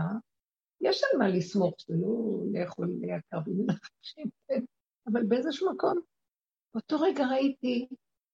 [0.82, 4.30] יש על מה לסמוך, זה לא לאכול יקר במנחשים,
[5.08, 6.00] אבל באיזשהו מקום,
[6.74, 7.88] באותו רגע ראיתי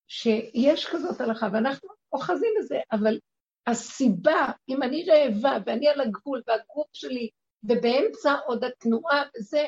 [0.07, 3.19] שיש כזאת הלכה, ואנחנו אוחזים בזה, אבל
[3.67, 7.29] הסיבה, אם אני רעבה ואני על הגבול והגוף שלי,
[7.63, 9.65] ובאמצע עוד התנועה וזה,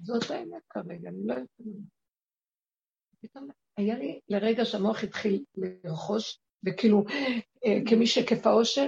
[0.00, 1.48] זאת האמת כרגע, אני לא יודעת.
[3.20, 7.04] פתאום היה לי לרגע שהמוח התחיל לרכוש, וכאילו,
[7.64, 8.86] אה, כמי שכיף האושר,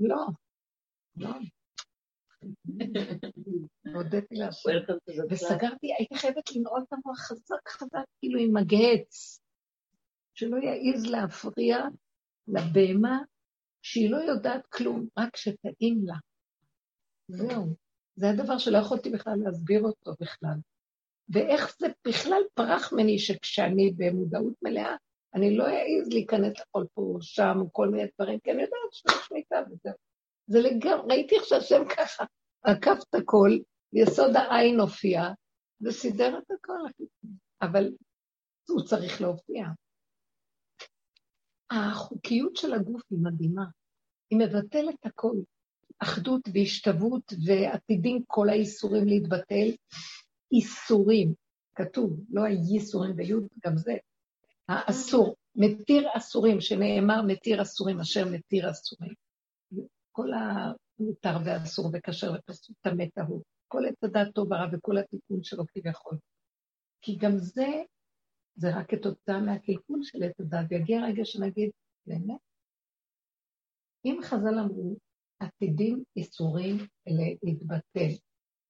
[0.00, 0.26] לא,
[1.16, 1.30] לא.
[3.94, 4.70] הודיתי להשם.
[5.30, 9.40] וסגרתי, הייתי חייבת לנעול את המוח חזק חזק, כאילו עם מגהץ,
[10.34, 11.78] שלא יעז להפריע
[12.48, 13.18] לבהמה
[13.82, 16.16] שהיא לא יודעת כלום, רק שטעים לה.
[17.28, 17.74] זהו.
[18.16, 20.56] זה הדבר שלא יכולתי בכלל להסביר אותו בכלל.
[21.28, 24.96] ואיך זה בכלל פרח ממני שכשאני במודעות מלאה,
[25.34, 28.92] אני לא אעז להיכנס לכל פה או שם או כל מיני דברים, כי אני יודעת
[28.92, 29.94] שיש שליטה וזהו.
[30.46, 32.24] זה לגמרי, ראיתי איך שהשם ככה
[32.62, 33.50] עקף את הכל,
[33.92, 35.22] יסוד העין הופיע,
[35.80, 37.04] וסידר את הכל.
[37.62, 37.92] אבל
[38.68, 39.64] הוא צריך להופיע.
[41.70, 43.64] החוקיות של הגוף היא מדהימה.
[44.30, 45.36] היא מבטלת הכל.
[45.98, 49.70] אחדות והשתוות ועתידים כל האיסורים להתבטל.
[50.52, 51.34] איסורים,
[51.74, 53.94] כתוב, לא הייסורים ויוד, גם זה.
[54.68, 59.23] האסור, מתיר אסורים, שנאמר מתיר אסורים אשר מתיר אסורים.
[60.16, 63.42] כל המותר והאסור וכשר ופסוק טמא טהור.
[63.68, 66.18] כל עץ הדעת טוב ורע וכל התיקון שלו כביכול.
[67.00, 67.82] כי גם זה,
[68.54, 71.70] זה רק כתוצאה מהקלקול של עץ הדעת, ויגיע רגע שנגיד,
[72.06, 72.40] באמת,
[74.04, 74.96] אם חז"ל אמרו,
[75.40, 76.76] עתידים איסורים
[77.42, 78.12] להתבטל,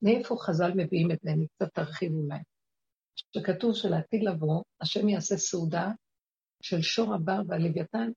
[0.03, 1.31] מאיפה חז"ל מביאים את זה?
[1.31, 2.39] אני קצת ארחיב אולי.
[3.17, 5.91] שכתוב שלעתיד לבוא, השם יעשה סעודה
[6.63, 8.11] של שור הבר והלוויתן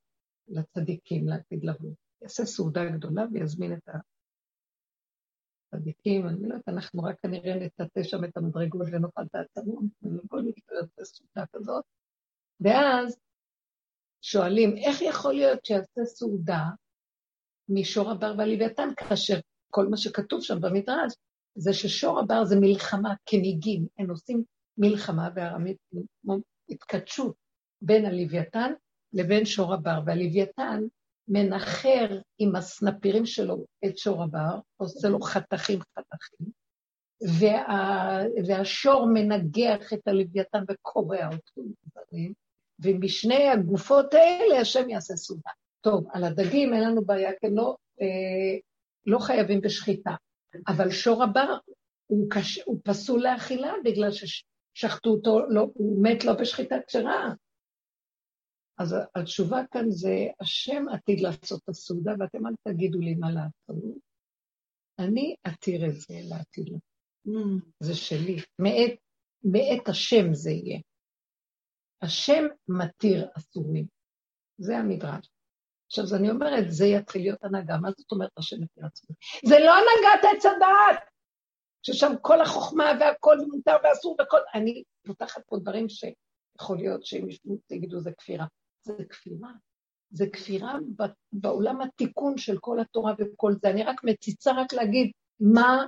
[0.47, 1.91] לצדיקים לעתיד לבוא.
[2.21, 3.89] יעשה סעודה גדולה ויזמין את
[5.73, 10.41] הצדיקים, אני לא יודעת, אנחנו רק כנראה נטאטא שם את המדרגות ונאכל את העצמות, וכל
[10.41, 11.83] מקרה יעשה סעודה כזאת.
[12.59, 13.17] ואז
[14.21, 16.63] שואלים, איך יכול להיות שיעשה סעודה
[17.69, 19.39] משור הבר והלוויתן, כאשר
[19.71, 21.13] כל מה שכתוב שם במדרש,
[21.55, 24.43] זה ששור הבר זה מלחמה כניגים, הם עושים
[24.77, 25.77] מלחמה בארמית,
[26.69, 27.35] התכתשות
[27.81, 28.71] בין הלוויתן
[29.13, 30.83] לבין שור הבר, והלוויתן
[31.27, 36.51] מנחר עם הסנפירים שלו את שור הבר, עושה לו חתכים חתכים,
[37.39, 42.33] וה, והשור מנגח את הלוויתן וקורע אותו לדברים,
[42.79, 45.49] ומשני הגופות האלה השם יעשה סעודה.
[45.81, 48.59] טוב, על הדגים אין לנו בעיה, כי לא, אה,
[49.05, 50.11] לא חייבים בשחיטה,
[50.67, 51.57] אבל שור הבר
[52.07, 57.33] הוא, קש, הוא פסול לאכילה בגלל ששחטו אותו, לא, הוא מת לא בשחיטה כשרה.
[58.77, 63.83] אז התשובה כאן זה, השם עתיד לעשות את הסעודה, ואתם אל תגידו לי מה לעשות.
[64.99, 66.79] אני אתיר את זה לעתיד.
[67.79, 68.35] זה שלי.
[68.59, 68.99] מאת,
[69.43, 70.79] מאת השם זה יהיה.
[72.01, 73.85] השם מתיר אסורים.
[74.57, 75.29] זה המדרש.
[75.87, 77.77] עכשיו, אז אני אומרת, זה יתחיל להיות הנהגה.
[77.77, 79.15] מה זאת אומרת השם מתיר אסורים?
[79.45, 81.09] זה לא הנהגת עץ הדעת!
[81.83, 84.37] ששם כל החוכמה והכל מותר ואסור וכל...
[84.53, 88.45] אני פותחת פה דברים שיכול להיות שאם ישבו, תגידו, זה כפירה.
[88.87, 89.51] זה כפירה.
[90.09, 90.75] זה כפירה
[91.31, 93.69] בעולם התיקון של כל התורה וכל זה.
[93.69, 95.85] אני רק מציצה רק להגיד מה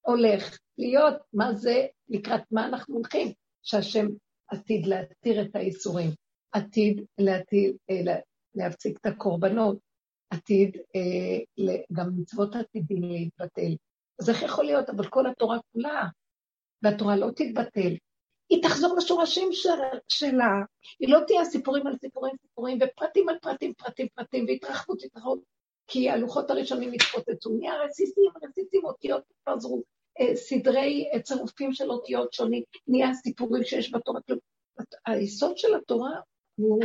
[0.00, 0.58] הולך.
[0.78, 3.32] להיות מה זה, לקראת מה אנחנו הולכים,
[3.62, 4.06] שהשם
[4.48, 6.10] עתיד להתיר את האיסורים,
[6.52, 8.16] עתיד להתיר, אה,
[8.54, 9.78] להפסיק את הקורבנות,
[10.30, 13.76] עתיד, אה, גם מצוות עתידים להתבטל.
[14.20, 14.88] אז איך יכול להיות?
[14.88, 16.08] אבל כל התורה כולה,
[16.82, 17.94] והתורה לא תתבטל.
[18.52, 19.48] היא תחזור לשורשים
[20.08, 20.52] שלה,
[21.00, 25.38] היא לא תהיה סיפורים על סיפורים סיפורים, ופרטים על פרטים פרטים פרטים, והתרחבות התרחבות,
[25.86, 29.82] כי הלוחות הראשונים התפוצצו, נהיה רסיסים, רסיסים, אותיות התפזרו,
[30.20, 34.20] אה, סדרי אה, צירופים של אותיות שונים, נהיה סיפורים שיש בתורה.
[35.06, 36.20] היסוד של התורה
[36.54, 36.84] הוא,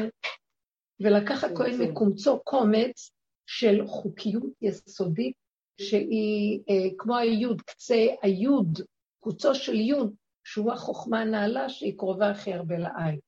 [1.00, 3.12] ולקח הכהן מקומצו קומץ
[3.46, 5.36] של חוקיות יסודית,
[5.82, 8.82] שהיא אה, כמו היוד, קצה היוד,
[9.20, 10.14] קוצו של יוד,
[10.48, 13.20] שהוא החוכמה הנעלה שהיא קרובה הכי הרבה לעין.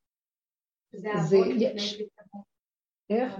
[0.92, 2.08] זה לפני
[3.10, 3.34] איך?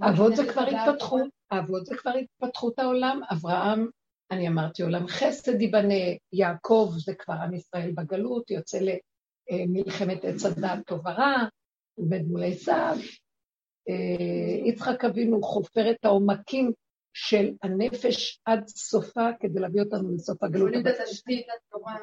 [0.00, 3.88] אבות זה כבר התפתחות, אבות זה כבר התפתחות העולם, אברהם,
[4.30, 5.94] אני אמרתי עולם חסד ייבנה,
[6.32, 8.78] יעקב זה כבר עם ישראל בגלות, יוצא
[9.50, 11.36] למלחמת עץ הדת טוב ורע,
[11.94, 12.96] עובד מול עשיו,
[13.88, 16.72] אה, יצחק אבינו חופר את העומקים
[17.20, 20.68] של הנפש עד סופה כדי להביא אותנו לסוף הגלות.
[20.68, 21.96] בונים את התשתית התורה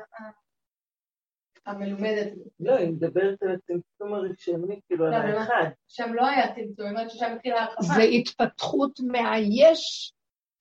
[1.66, 2.34] המלומדת.
[2.59, 5.70] לא, היא מדברת על הצמצום הראשוני, כאילו על לא, האחד.
[5.88, 7.95] שם לא היה צמצום, היא אומרת ששם התחילה הרחבה.
[7.95, 10.13] זה התפתחות מהיש,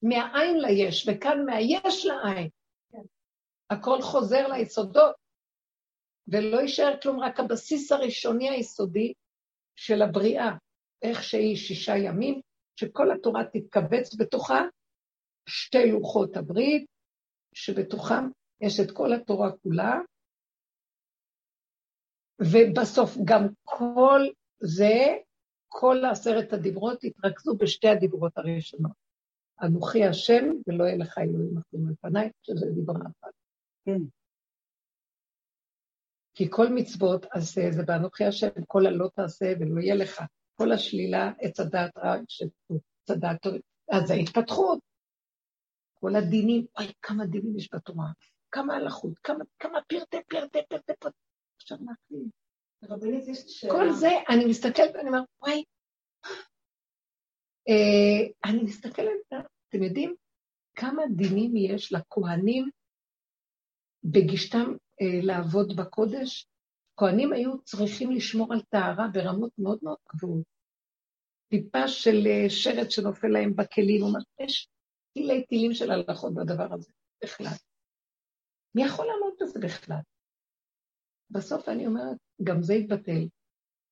[0.03, 2.49] מהעין ליש, וכאן מהיש לעין.
[2.93, 2.99] כן.
[3.71, 5.15] הכל חוזר ליסודות,
[6.29, 9.13] ולא יישאר כלום, רק הבסיס הראשוני היסודי
[9.77, 10.51] של הבריאה,
[11.03, 12.41] איך שהיא שישה ימים,
[12.77, 14.61] שכל התורה תתכווץ בתוכה
[15.49, 16.87] שתי לוחות הברית,
[17.55, 19.95] שבתוכם יש את כל התורה כולה,
[22.41, 24.21] ובסוף גם כל
[24.61, 25.17] זה,
[25.69, 28.93] כל עשרת הדיברות התרכזו בשתי הדיברות הראשונות.
[29.63, 33.33] אנוכי השם ולא יהיה לך אלוהים אחרים לפניי, שזה דיברה אחת.
[33.85, 34.01] כן.
[36.35, 40.23] כי כל מצוות עשה זה באנוכי השם, כל הלא תעשה ולא יהיה לך.
[40.57, 43.55] כל השלילה, עץ הדעת רע, עץ הדעת טוב,
[43.91, 44.79] אז זה התפתחות.
[45.95, 48.07] כל הדינים, אוי, כמה דינים יש בתורה,
[48.51, 51.17] כמה הלכות, כמה, כמה פרטי, פרטי, פרטי, פרטי.
[51.57, 52.29] עכשיו נתחיל.
[52.85, 53.73] רבנית, יש שאלה.
[53.73, 55.65] כל זה, אני מסתכלת ואני אומרת, וואי,
[57.69, 59.33] אה, אני מסתכלת,
[59.69, 60.15] אתם יודעים
[60.75, 62.71] כמה דינים יש לכהנים
[64.05, 66.47] בגישתם אה, לעבוד בקודש?
[66.97, 70.45] כהנים היו צריכים לשמור על טהרה ברמות מאוד מאוד גבוהות.
[71.49, 74.69] טיפה של אה, שרת שנופל להם בכלים, או משהו, יש
[75.15, 76.93] טילי טילים של הלכות בדבר הזה,
[77.25, 77.57] בכלל.
[78.75, 80.01] מי יכול לעמוד בזה בכלל?
[81.31, 83.29] בסוף אני אומרת, גם זה יתבטל,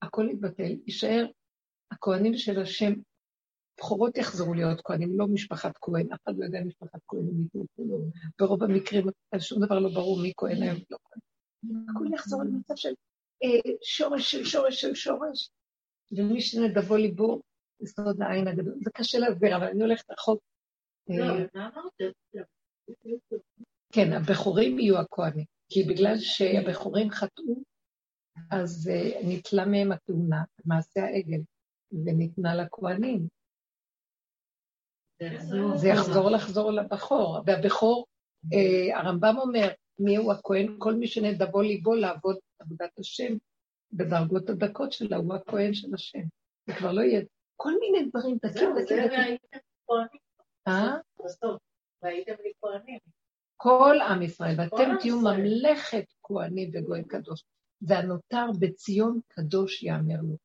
[0.03, 1.27] הכל יתבטל, יישאר
[1.93, 2.93] הכהנים של השם,
[3.79, 7.23] בכורות יחזרו להיות כהנים, לא משפחת כהן, אף אחד לא יודע משפחת כהן,
[8.39, 9.07] ברוב המקרים
[9.39, 11.32] שום דבר לא ברור מי כהן היום, לא כהן.
[11.65, 12.95] הכל יחזור למצב של
[13.43, 15.51] אה, שורש של שורש של שורש,
[16.13, 17.41] ומי שנדבו ליבו,
[17.81, 18.75] יסוד העין הגדול.
[18.85, 20.41] זה קשה להסביר, אבל אני הולכת רחוק.
[21.09, 21.25] לא,
[21.57, 21.69] אה,
[23.93, 27.63] כן, הבכורים יהיו הכהנים, כי בגלל שהבכורים חטאו,
[28.51, 31.41] אז uh, נתלה מהם התאונה, מעשה העגל,
[32.05, 33.29] וניתנה לכהנים.
[35.77, 38.07] זה יחזור לחזור לבכור, והבכור,
[38.95, 39.69] הרמב"ם אומר,
[39.99, 40.77] מי הוא הכהן?
[40.79, 43.37] כל מי שנדבו ליבו לעבוד עבודת השם
[43.93, 46.23] בדרגות הדקות שלה, הוא הכהן של השם.
[46.67, 47.21] זה כבר לא יהיה...
[47.57, 48.99] כל מיני דברים דקים דקים.
[50.69, 50.97] אה?
[52.03, 52.99] והייתם לי כהנים.
[53.57, 57.45] כל עם ישראל, ואתם תהיו ממלכת כהנים וגוי קדוש.
[57.83, 60.37] והנותר בציון קדוש יאמר לו.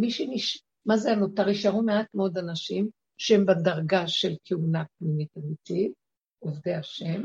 [0.00, 0.62] מי שנש...
[0.86, 1.48] מה זה הנותר?
[1.48, 2.88] יישארו מעט מאוד אנשים
[3.18, 5.92] שהם בדרגה של כהונה פנימית אמיתית,
[6.38, 7.22] עובדי השם,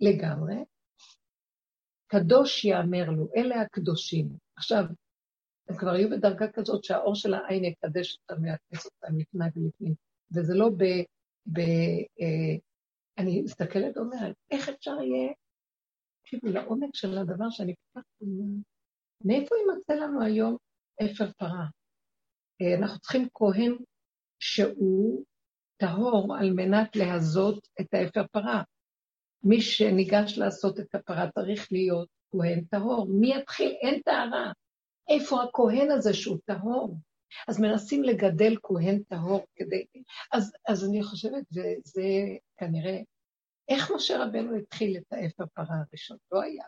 [0.00, 0.64] לגמרי.
[2.06, 4.28] קדוש יאמר לו, אלה הקדושים.
[4.56, 4.84] עכשיו,
[5.68, 9.94] הם כבר היו בדרגה כזאת שהאור של העין יקדש אותם ויעקס אותם לפני ולפנים,
[10.34, 10.82] וזה לא ב...
[11.52, 11.58] ב
[12.20, 12.56] אה,
[13.18, 15.32] אני מסתכלת ואומרת, איך אפשר יהיה,
[16.22, 18.06] תקשיבו, לעומק של הדבר שאני כל כך...
[19.24, 20.56] מאיפה יימצא לנו היום
[21.04, 21.66] אפר פרה?
[22.62, 23.76] אה, אנחנו צריכים כהן
[24.38, 25.24] שהוא
[25.76, 28.62] טהור על מנת להזות את האפר פרה.
[29.48, 33.06] מי שניגש לעשות את הפרה צריך להיות כהן טהור.
[33.08, 33.74] מי יתחיל?
[33.82, 34.52] אין טהרה.
[35.08, 36.96] איפה הכהן הזה שהוא טהור?
[37.48, 39.84] אז מנסים לגדל כהן טהור כדי...
[40.32, 42.02] אז, אז אני חושבת, וזה
[42.56, 42.98] כנראה,
[43.68, 46.16] איך משה רבנו התחיל את האפר פרה הראשון?
[46.32, 46.64] לא היה.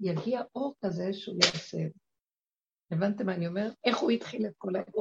[0.00, 1.78] יגיע אור כזה שהוא יעשה.
[2.90, 3.72] הבנתם מה אני אומרת?
[3.84, 5.00] איך הוא התחיל את כל האפר?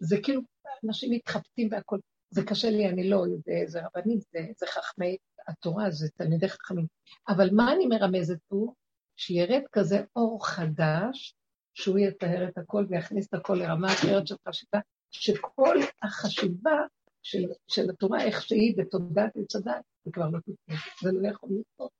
[0.00, 0.40] זה כאילו,
[0.84, 2.00] אנשים מתחבטים והכול.
[2.30, 5.16] זה קשה לי, אני לא יודע, זה רבנים, זה, זה חכמי
[5.48, 6.86] התורה, זה תלמידי חכמים.
[7.28, 8.72] אבל מה אני מרמזת פה?
[9.16, 11.34] שירד כזה אור חדש,
[11.74, 14.78] שהוא יטהר את הכל ויכניס את הכל לרמה אחרת של חשיבה,
[15.10, 16.76] שכל החשיבה
[17.22, 21.50] של, של התורה, איך שהיא בתודעת עץ הדת, זה כבר לא תקרה, זה לא יכול
[21.60, 21.90] לקרות.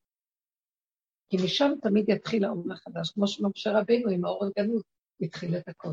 [1.30, 4.82] כי משם תמיד יתחיל האור החדש, כמו שמשה רבינו עם האור הגנוז
[5.20, 5.92] התחיל את הכל.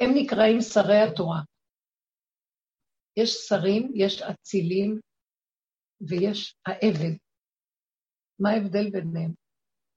[0.00, 1.40] הם נקראים שרי התורה.
[3.16, 5.00] יש שרים, יש אצילים
[6.00, 7.16] ויש העבד.
[8.38, 9.32] מה ההבדל ביניהם?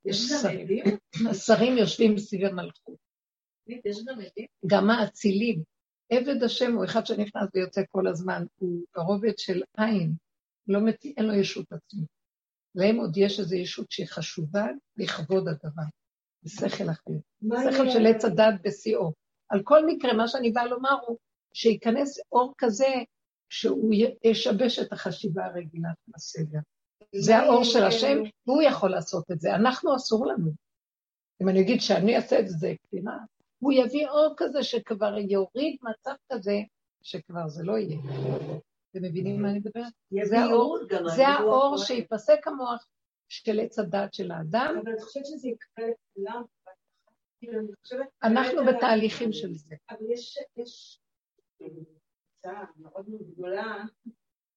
[0.05, 0.84] יש שרים,
[1.31, 2.97] השרים יושבים סביב המלכות.
[4.67, 5.63] גם האצילים.
[6.11, 10.15] עבד השם הוא אחד שנכנס ויוצא כל הזמן, הוא הרובד של עין,
[10.67, 11.05] לא מת...
[11.05, 12.09] אין לו ישות עצמית.
[12.76, 14.65] להם עוד יש איזו ישות שהיא חשובה
[14.97, 15.84] לכבוד הדבר,
[16.45, 17.11] בשכל אחר.
[17.72, 19.11] שכל של עץ הדת בשיאו.
[19.49, 21.17] על כל מקרה, מה שאני באה לומר הוא
[21.53, 22.93] שייכנס אור כזה
[23.49, 23.93] שהוא
[24.23, 26.59] ישבש את החשיבה הרגילה של הסגר.
[27.15, 28.17] זה האור של השם,
[28.47, 29.55] והוא יכול לעשות את זה.
[29.55, 30.51] אנחנו, אסור לנו.
[31.41, 33.17] אם אני אגיד שאני אעשה את זה קטינה,
[33.59, 36.59] הוא יביא אור כזה שכבר יוריד מצב כזה,
[37.01, 37.97] שכבר זה לא יהיה.
[38.91, 39.93] אתם מבינים מה אני מדברת?
[40.23, 40.80] זה האור,
[41.15, 42.88] זה האור שיפסק המוח
[43.30, 44.76] של עץ הדת של האדם.
[44.84, 46.43] אבל אני חושבת שזה יקרה לכולם.
[47.39, 47.60] כאילו,
[48.23, 49.76] אנחנו בתהליכים של זה.
[49.89, 50.99] אבל יש, יש
[51.57, 53.84] קבוצה מאוד מאוד גדולה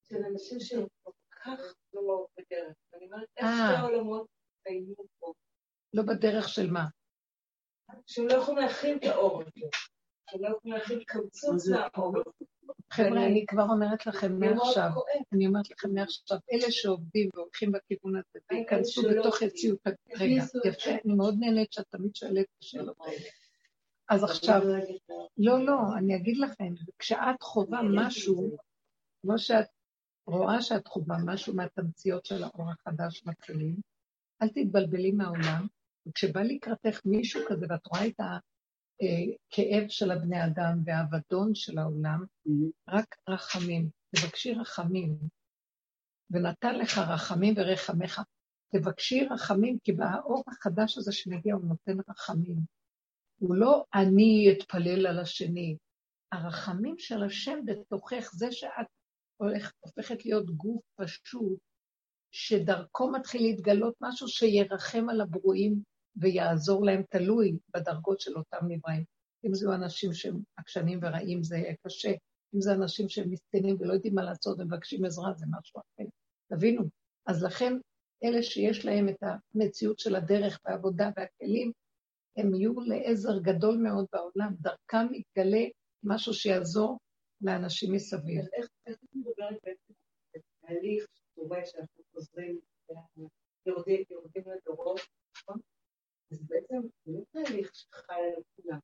[0.09, 2.77] של אנשים שהם כל כך לא בדרך.
[2.95, 3.67] אני אומרת, איך אה.
[3.69, 4.27] שני העולמות
[4.63, 5.33] קיימים פה?
[5.95, 6.85] לא בדרך של מה?
[8.07, 9.67] שהם לא יכולים להכיל את האור הזה.
[10.31, 12.45] שהם לא יכולים להכיל קמצוץ מהאור הזה.
[12.91, 14.91] חבר'ה, אני כבר אומרת לכם מעכשיו.
[15.33, 19.43] אני אומרת לכם מעכשיו, אלה שעובדים והולכים בכיוון הזה, וייכנסו שלא בתוך.
[19.43, 19.79] יציאות,
[20.17, 23.29] רגע, יפה, אני מאוד נהנית שאת תמיד שואלת את השאלות האלה.
[24.09, 24.63] אז עכשיו,
[25.39, 28.57] לא, לא, אני אגיד לכם, כשאת חווה משהו,
[29.23, 29.67] כמו שאת
[30.27, 33.77] רואה שאת חווה משהו מהתמציות של האור החדש מתחילים,
[34.43, 35.67] אל תתבלבלי מהעולם,
[36.09, 38.21] וכשבא לקראתך מישהו כזה ואת רואה את
[39.01, 42.25] הכאב של הבני אדם והאבדון של העולם,
[42.89, 45.19] רק רחמים, תבקשי רחמים.
[46.31, 48.23] ונתן לך רחמים ורחמך.
[48.73, 52.57] תבקשי רחמים, כי באור החדש הזה שמגיע הוא נותן רחמים.
[53.39, 55.77] הוא לא אני אתפלל על השני.
[56.33, 58.87] הרחמים של השם בתוכך, זה שאת
[59.37, 61.59] הולך, הופכת להיות גוף פשוט,
[62.31, 65.83] שדרכו מתחיל להתגלות משהו שירחם על הברואים
[66.21, 69.05] ויעזור להם, תלוי בדרגות של אותם נבראים.
[69.45, 72.13] אם זה אנשים שהם עקשנים ורעים, זה יהיה קשה.
[72.55, 76.09] אם זה אנשים שהם מסכנים ולא יודעים מה לעשות ומבקשים עזרה, זה משהו אחר.
[76.53, 76.83] תבינו.
[77.27, 77.73] אז לכן,
[78.25, 79.23] אלה שיש להם את
[79.55, 81.73] המציאות של הדרך והעבודה והכלים,
[82.37, 84.55] הם יהיו לעזר גדול מאוד בעולם.
[84.61, 85.65] דרכם יתגלה
[86.03, 86.99] משהו שיעזור
[87.41, 88.45] לאנשים מסביב.
[88.53, 89.93] איך את מדברת בעצם
[90.35, 92.61] על תהליך שקורה שאנחנו חוזרים,
[93.67, 94.05] יורדים
[94.47, 95.01] לדורות,
[95.37, 95.61] נכון?
[96.31, 98.79] אז בעצם זה לא תהליך שחל על כולם.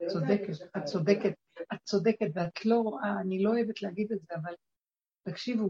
[0.00, 1.32] לא צודקת, את צודקת,
[1.72, 4.54] את צודקת, ואת לא רואה, אני לא אוהבת להגיד את זה, אבל
[5.22, 5.68] תקשיבו,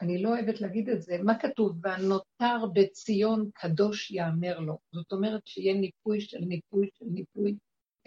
[0.00, 1.78] אני לא אוהבת להגיד את זה, מה כתוב?
[1.82, 4.78] והנותר בציון קדוש יאמר לו.
[4.92, 7.56] זאת אומרת שיהיה ניפוי של ניפוי של ניפוי,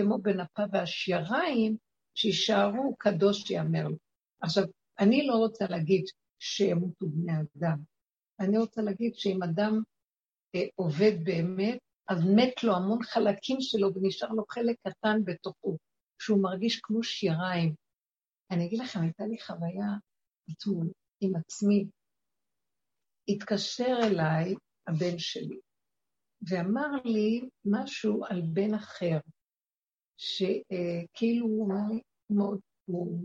[0.02, 1.78] כמו בנפה והשיריים,
[2.16, 3.98] שישארו קדוש יאמר לו.
[4.42, 4.64] עכשיו,
[5.00, 6.06] אני לא רוצה להגיד
[6.40, 7.78] שימותו בני אדם,
[8.40, 9.82] אני רוצה להגיד שאם אדם
[10.76, 11.80] עובד באמת,
[12.10, 15.78] אז מת לו המון חלקים שלו ונשאר לו חלק קטן בתוכו,
[16.22, 17.76] שהוא מרגיש כמו שיריים.
[18.52, 19.92] אני אגיד לכם, הייתה לי חוויה
[20.52, 20.92] אתמול
[21.22, 21.88] עם עצמי.
[23.30, 24.56] התקשר אליי
[24.88, 25.60] הבן שלי
[26.42, 29.20] ואמר לי משהו על בן אחר,
[30.18, 33.20] שכאילו הוא אומר לי, מאוד, הוא,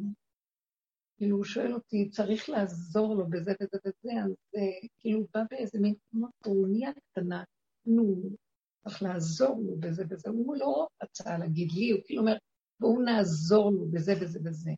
[1.23, 5.40] כאילו הוא שואל אותי, צריך לעזור לו בזה וזה וזה, אז אה, כאילו הוא בא
[5.51, 7.44] באיזה מין כמו טרוניה קטנה,
[7.86, 8.31] נו,
[8.85, 12.36] צריך לעזור לו בזה וזה, הוא לא רצה להגיד לי, הוא כאילו אומר,
[12.81, 14.70] בואו נעזור לו בזה וזה וזה.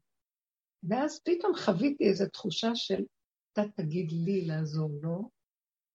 [0.83, 3.05] ואז פתאום חוויתי איזו תחושה של,
[3.53, 5.29] אתה תגיד לי לעזור לו,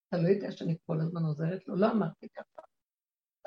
[0.07, 2.61] אתה לא יודע שאני כל הזמן עוזרת לו, לא אמרתי ככה.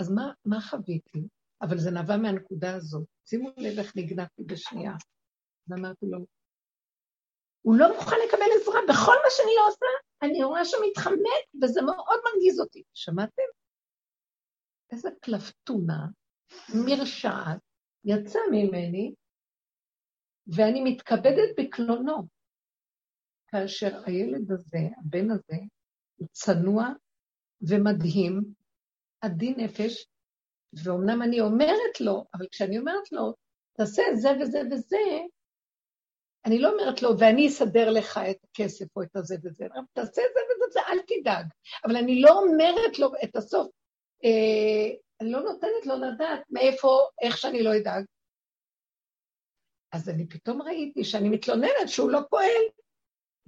[0.01, 1.23] אז מה, מה חוויתי?
[1.63, 3.05] אבל זה נבע מהנקודה הזאת.
[3.29, 4.93] שימו לב איך נגנבתי בשנייה.
[5.69, 6.19] ואמרתי לו,
[7.63, 9.87] הוא לא מוכן לקבל עזרה בכל מה שאני עושה,
[10.23, 12.83] אני רואה שהוא מתחמק, וזה מאוד מרגיז אותי.
[12.95, 13.43] שמעתם?
[14.93, 16.07] איזה קלפטונה,
[16.87, 17.59] מרשעת,
[18.05, 19.15] יצא ממני,
[20.47, 22.27] ואני מתכבדת בקלונו.
[23.47, 25.57] כאשר הילד הזה, הבן הזה,
[26.17, 26.89] הוא צנוע
[27.69, 28.43] ומדהים,
[29.21, 30.07] עדין נפש,
[30.85, 33.35] ואומנם אני אומרת לו, אבל כשאני אומרת לו,
[33.73, 34.97] תעשה זה וזה וזה,
[36.47, 40.21] אני לא אומרת לו, ואני אסדר לך את הכסף או את הזה וזה, תעשה זה
[40.23, 41.47] וזה וזה, אל תדאג.
[41.85, 43.71] אבל אני לא אומרת לו את הסוף.
[44.25, 48.05] אה, אני לא נותנת לו לדעת מאיפה, איך שאני לא אדאג.
[49.93, 52.63] אז אני פתאום ראיתי שאני מתלוננת שהוא לא פועל,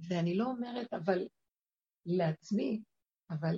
[0.09, 1.27] ואני לא אומרת, אבל
[2.05, 2.81] לעצמי,
[3.29, 3.55] אבל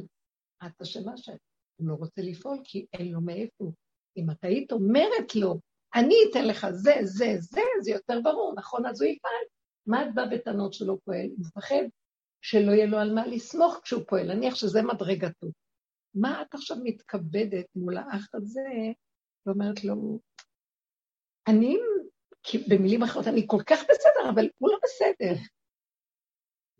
[0.65, 1.37] את אשמה שהוא
[1.79, 3.71] לא רוצה לפעול כי אין לו מאיפה.
[4.17, 5.59] אם את היית אומרת לו,
[5.99, 8.85] אני אתן לך זה, זה, זה, זה יותר ברור, נכון?
[8.85, 9.45] אז הוא יפעל.
[9.87, 11.27] מה את באה בטענות שלא פועל?
[11.37, 11.83] הוא מפחד
[12.41, 15.47] שלא יהיה לו על מה לסמוך כשהוא פועל, נניח שזה מדרגתו.
[16.13, 18.69] מה את עכשיו מתכבדת מול האח הזה
[19.45, 20.19] ואומרת לו,
[21.47, 21.77] אני,
[22.69, 25.41] במילים אחרות, אני כל כך בסדר, אבל הוא לא בסדר.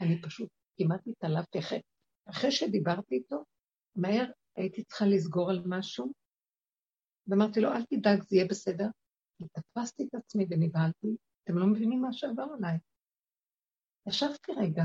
[0.02, 1.82] אני פשוט כמעט התעלפתי אחרי,
[2.30, 3.44] אחרי שדיברתי איתו,
[3.96, 4.26] מהר
[4.56, 6.14] הייתי צריכה לסגור על משהו,
[7.28, 8.88] ואמרתי לו, אל תדאג, זה יהיה בסדר.
[9.46, 12.78] תפסתי את עצמי ונבהלתי, אתם לא מבינים מה שעבר עליי.
[14.08, 14.84] ישבתי רגע,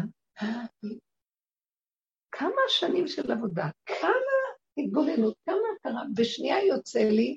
[2.33, 4.39] כמה שנים של עבודה, כמה
[4.77, 7.37] התגוננות, כמה הכרה, בשנייה יוצא לי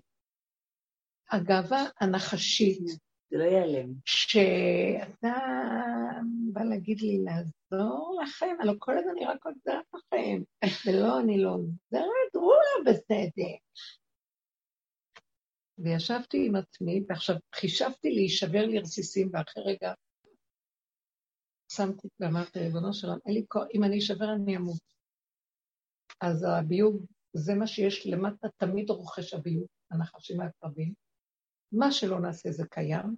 [1.32, 2.86] הגאווה הנחשית.
[3.30, 3.94] זה לא ייעלם.
[4.06, 5.34] שאתה
[6.54, 10.42] בא להגיד לי לעזור לכם, הלוא כל הזמן אני רק עוזרת לכם,
[10.86, 13.56] ולא, אני לא עוזרת, הוא לא בסדר.
[15.78, 19.94] וישבתי עם עצמי, ועכשיו חישבתי להישבר לרסיסים, ואחרי רגע
[21.72, 23.20] שמתי ואמרתי, ריבונו של עולם,
[23.74, 24.82] אם אני אשבר אני אמות.
[26.22, 30.94] אז הביוב, זה מה שיש למטה, תמיד רוכש הביוב, הנחשים העקרבים.
[31.72, 33.16] מה שלא נעשה זה קיים.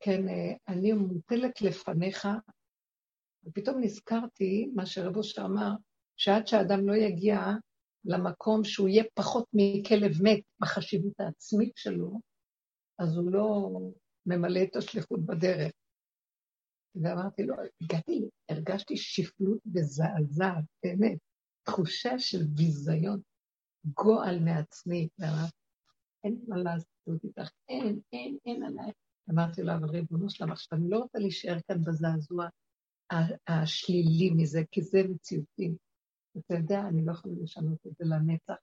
[0.00, 0.22] כן,
[0.68, 2.28] אני מוטלת לפניך,
[3.44, 5.70] ופתאום נזכרתי מה שרב אושר אמר,
[6.16, 7.38] שעד שאדם לא יגיע
[8.04, 12.20] למקום שהוא יהיה פחות מכלב מת בחשיבות העצמית שלו,
[12.98, 13.70] אז הוא לא
[14.26, 15.72] ממלא את השליחות בדרך.
[16.94, 21.18] ואמרתי לו, הגעתי, הרגשתי שפלות וזעזעת, באמת,
[21.62, 23.20] תחושה של ביזיון,
[23.84, 25.56] גועל מעצמי, ואמרתי,
[26.24, 28.92] אין מה לעשות איתך, אין, אין, אין עליי.
[29.30, 32.46] אמרתי לו, אבל ריבונו שלם, עכשיו אני לא רוצה להישאר כאן בזעזוע
[33.46, 35.72] השלילי מזה, כי זה מציאותי.
[36.38, 38.54] אתה יודע, אני לא יכולה לשנות את זה לנצח,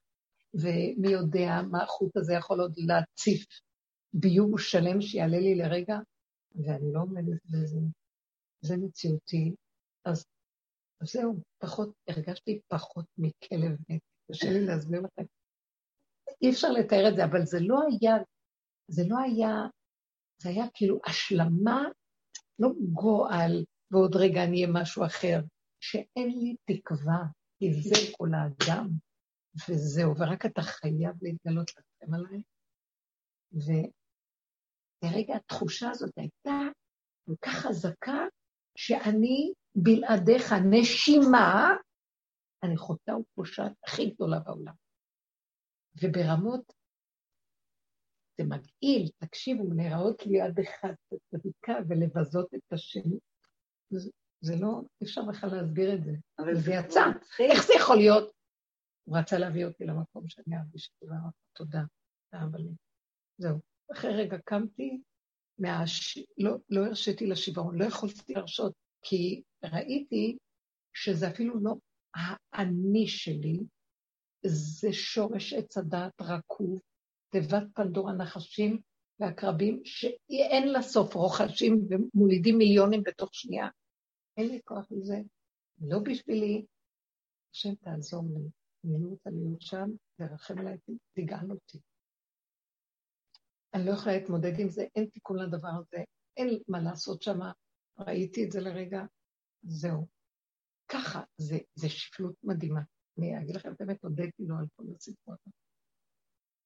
[0.54, 3.46] ומי יודע מה החוט הזה יכול עוד להציף
[4.12, 5.98] ביוב שלם שיעלה לי לרגע,
[6.54, 7.80] ואני לא עומדת בזה.
[8.60, 9.54] זה מציאותי.
[10.04, 10.26] אז
[11.02, 14.00] זהו, פחות, הרגשתי פחות מכלב מת.
[14.30, 15.22] קשה לי להסביר לכם.
[16.42, 18.16] אי אפשר לתאר את זה, אבל זה לא היה,
[18.88, 19.54] זה לא היה,
[20.42, 21.84] זה היה כאילו השלמה,
[22.58, 25.40] לא גועל, ועוד רגע אני אהיה משהו אחר,
[25.80, 27.22] שאין לי תקווה,
[27.82, 28.88] זה כל האדם,
[29.68, 32.42] וזהו, ורק אתה חייב להתגלות לכם עליי.
[35.02, 36.58] ולרגע התחושה הזאת הייתה
[37.26, 38.18] כל כך חזקה,
[38.76, 41.70] שאני בלעדיך נשימה,
[42.62, 44.74] אני חוטאה ופושעת הכי גדולה בעולם.
[46.02, 46.72] וברמות,
[48.38, 50.92] זה מגעיל, תקשיבו, להיראות ליד אחד
[51.30, 53.18] צדיקה ולבזות את השני.
[54.40, 56.12] זה, לא, אי אפשר בכלל להסביר את זה.
[56.38, 57.00] אבל זה יצא.
[57.40, 58.32] איך זה יכול להיות?
[59.04, 61.14] הוא רצה להביא אותי למקום שאני ארגיש זה,
[61.56, 61.80] תודה,
[62.32, 62.70] תודה לי.
[63.38, 63.58] זהו.
[63.92, 65.00] אחרי רגע קמתי,
[65.58, 66.18] מהש...
[66.38, 68.72] לא, לא הרשיתי לשיוורון, לא יכולתי להרשות,
[69.02, 70.38] כי ראיתי
[70.94, 71.74] שזה אפילו לא
[72.52, 73.58] האני שלי,
[74.46, 76.80] זה שורש עץ הדעת רקוב,
[77.32, 78.80] תיבת פנדור הנחשים
[79.20, 83.68] והקרבים, שאין לה סוף, רוחשים ומולידים מיליונים בתוך שנייה.
[84.36, 85.16] אין לי כוח לזה,
[85.80, 86.66] לא בשבילי.
[87.54, 88.50] השם תעזור לי,
[88.84, 90.76] אני רוצה להיות שם, תרחם עליי,
[91.12, 91.78] תגאל אותי.
[93.74, 96.04] אני לא יכולה להתמודד עם זה, אין תיקון לדבר הזה,
[96.36, 97.38] אין מה לעשות שם,
[97.98, 99.00] ראיתי את זה לרגע,
[99.62, 100.06] זהו.
[100.88, 102.80] ככה, זה, זה שפלות מדהימה.
[103.18, 105.50] אני אגיד לכם, באמת הודיתי לו על כל הסיפור הזה.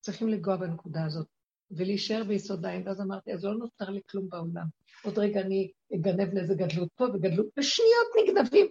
[0.01, 1.29] צריכים לגוע בנקודה הזאת
[1.71, 4.67] ולהישאר ביסודיים, ואז אמרתי, אז לא נותר לי כלום בעולם.
[5.05, 8.67] עוד רגע אני אגנב לאיזה גדלות פה וגדלות, בשניות נגנבים.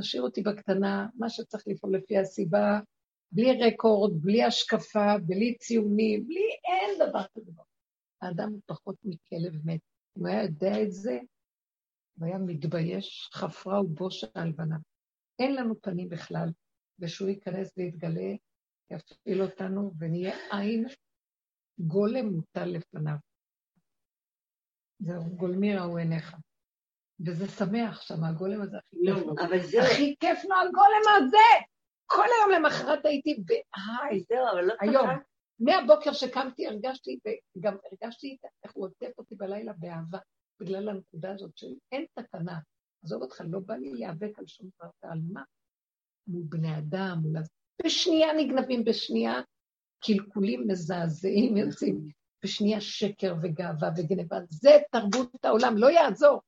[0.00, 2.80] תשאיר אותי בקטנה, מה שצריך לפעול לפי הסיבה,
[3.32, 7.52] בלי רקורד, בלי השקפה, בלי ציונים, בלי, אין דבר כזה.
[8.22, 9.80] האדם הוא פחות מכלב מת.
[10.16, 11.18] אם הוא היה יודע את זה,
[12.18, 14.78] הוא היה מתבייש, חפרה ובושה על בניו.
[15.38, 16.48] אין לנו פנים בכלל,
[16.98, 18.34] ושהוא ייכנס ויתגלה,
[18.90, 20.86] יפעיל אותנו ונהיה עין
[21.78, 23.16] גולם מוטל לפניו.
[24.98, 26.36] זהו, גולמי ראו עיניך.
[27.26, 29.34] וזה שמח שם, הגולם הזה הכי כיף לו.
[29.46, 29.82] אבל זה...
[29.82, 31.66] הכי כיף לו הגולם הזה!
[32.06, 34.20] כל היום למחרת הייתי בהיי.
[34.20, 35.06] זהו, אבל לא היום.
[35.58, 37.18] מהבוקר שקמתי הרגשתי,
[37.58, 40.18] וגם הרגשתי איך הוא עוטף אותי בלילה באהבה,
[40.60, 42.58] בגלל הנקודה הזאת של אין תקנה.
[43.04, 45.42] עזוב אותך, לא בא לי להיאבק על שום דבר, על מה?
[46.26, 47.36] מול בני אדם, מול...
[47.84, 49.40] בשנייה נגנבים, בשנייה
[50.00, 52.08] קלקולים מזעזעים יוצאים,
[52.44, 54.36] בשנייה שקר וגאווה וגנבה.
[54.50, 56.40] זה תרבות העולם, לא יעזור.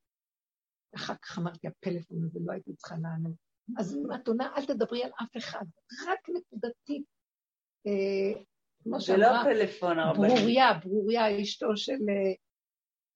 [0.97, 3.35] אחר כך אמרתי, הפלאפון הזה, לא הייתי צריכה לענות.
[3.79, 5.65] אז אם את עונה, אל תדברי על אף אחד,
[6.09, 7.05] רק נקודתית.
[7.87, 8.43] אה,
[8.83, 9.45] כמו לא שאמרה,
[9.99, 10.33] הרבנית.
[10.33, 12.35] ברוריה, ברוריה, אשתו של אה,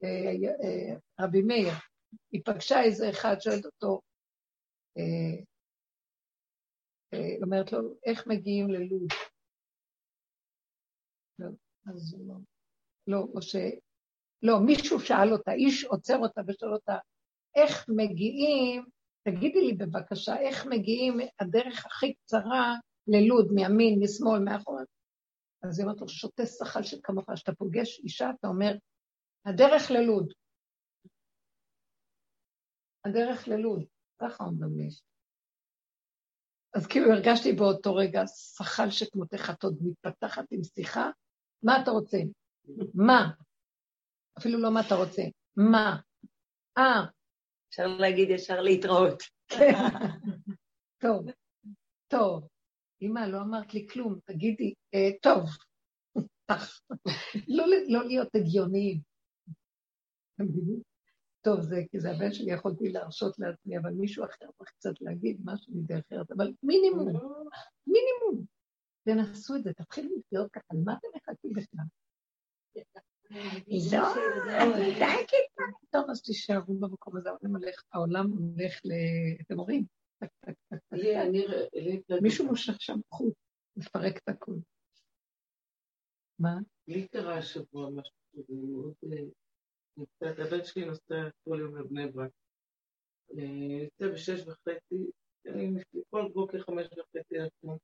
[0.04, 1.72] אה, רבי מאיר.
[2.32, 4.00] היא פגשה איזה אחד, שואלת אותו,
[7.42, 9.08] אומרת לו, איך מגיעים ללוד?
[11.38, 11.48] לא,
[11.86, 12.34] אז לא,
[13.06, 13.56] לא, או ש...
[14.42, 16.98] לא, מישהו שאל אותה, איש עוצר אותה ושואל אותה,
[17.54, 18.84] איך מגיעים,
[19.28, 22.74] תגידי לי בבקשה, איך מגיעים הדרך הכי קצרה
[23.06, 24.84] ללוד, מימין, משמאל, מאחורי?
[25.62, 28.72] אז היא אומרת לו, שותה שחל שכמוך, כשאתה פוגש אישה, אתה אומר,
[29.46, 30.32] הדרך ללוד.
[33.04, 33.84] הדרך ללוד,
[34.20, 34.88] ככה אומרים לי.
[36.74, 41.10] אז כאילו הרגשתי באותו רגע שחל שכמותך, את עוד מתפתחת עם שיחה,
[41.62, 42.18] מה אתה רוצה?
[42.94, 43.30] מה?
[44.38, 45.22] אפילו לא מה אתה רוצה,
[45.56, 45.96] מה?
[46.78, 47.04] אה,
[47.68, 49.22] אפשר להגיד ישר להתראות.
[51.02, 51.26] טוב,
[52.08, 52.48] טוב.
[53.02, 55.50] אמא, לא אמרת לי כלום, תגידי, אה, טוב.
[57.48, 59.00] לא, לא להיות הגיוניים.
[61.40, 65.40] טוב, זה כי זה הבן שלי, יכולתי להרשות לעצמי, אבל מישהו אחר צריך קצת להגיד
[65.44, 67.08] משהו מדרך אחרת, אבל מינימום,
[67.86, 68.44] מינימום.
[69.04, 71.84] תנסו את זה, תתחילו לחיות ככה, על מה אתם מחכים בכלל?
[73.92, 74.14] לא,
[74.98, 75.64] די כבר.
[75.90, 78.90] טוב, אז תישארו במקום הזה, העולם הולך, העולם הולך ל...
[79.40, 79.84] אתם רואים?
[82.22, 83.34] מישהו מושך שם חוט,
[83.76, 84.58] מפרק את הכול.
[86.38, 86.58] מה?
[86.88, 88.94] לי קרה השבוע משהו.
[90.22, 92.30] אה, הבן שלי נוסע כל יום לבני ברק.
[93.38, 95.10] אה, יוצא בשש וחצי,
[95.46, 97.78] אני כל בוקר חמש וחצי לקום.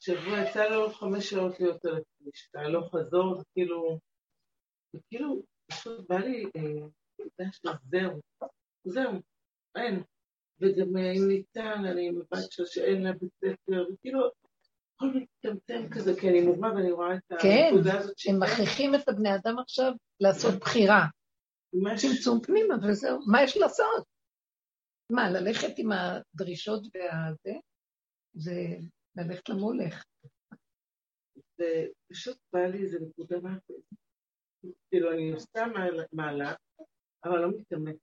[0.00, 3.98] שבוע יצא לו עוד חמש שעות להיות על הכביש, הלוך חזור, זה כאילו,
[4.92, 8.20] זה כאילו, פשוט בא לי, אה, שזהו,
[8.84, 9.12] זהו,
[9.76, 10.02] אין.
[10.60, 14.26] וגם אם ניתן, אני עם הבת שלה שאין לה בית ספר, וכאילו,
[14.96, 19.08] הכל מצטמצם כזה, כי אני מורה ואני רואה את כן, הנקודה הזאת הם מכריחים את
[19.08, 21.06] הבני אדם עכשיו לעשות בחירה.
[21.72, 24.04] ממש- צמצום פנימה וזהו, מה יש לעשות?
[25.12, 27.58] מה, ללכת עם הדרישות והזה?
[28.34, 28.52] זה
[29.16, 30.04] ללכת למולך.
[31.58, 33.82] ופשוט בא לי איזה נקודה מהפעמים.
[34.90, 35.66] כאילו, אני עושה
[36.12, 36.54] מעלה-
[37.24, 38.00] אבל לא מתאמצת.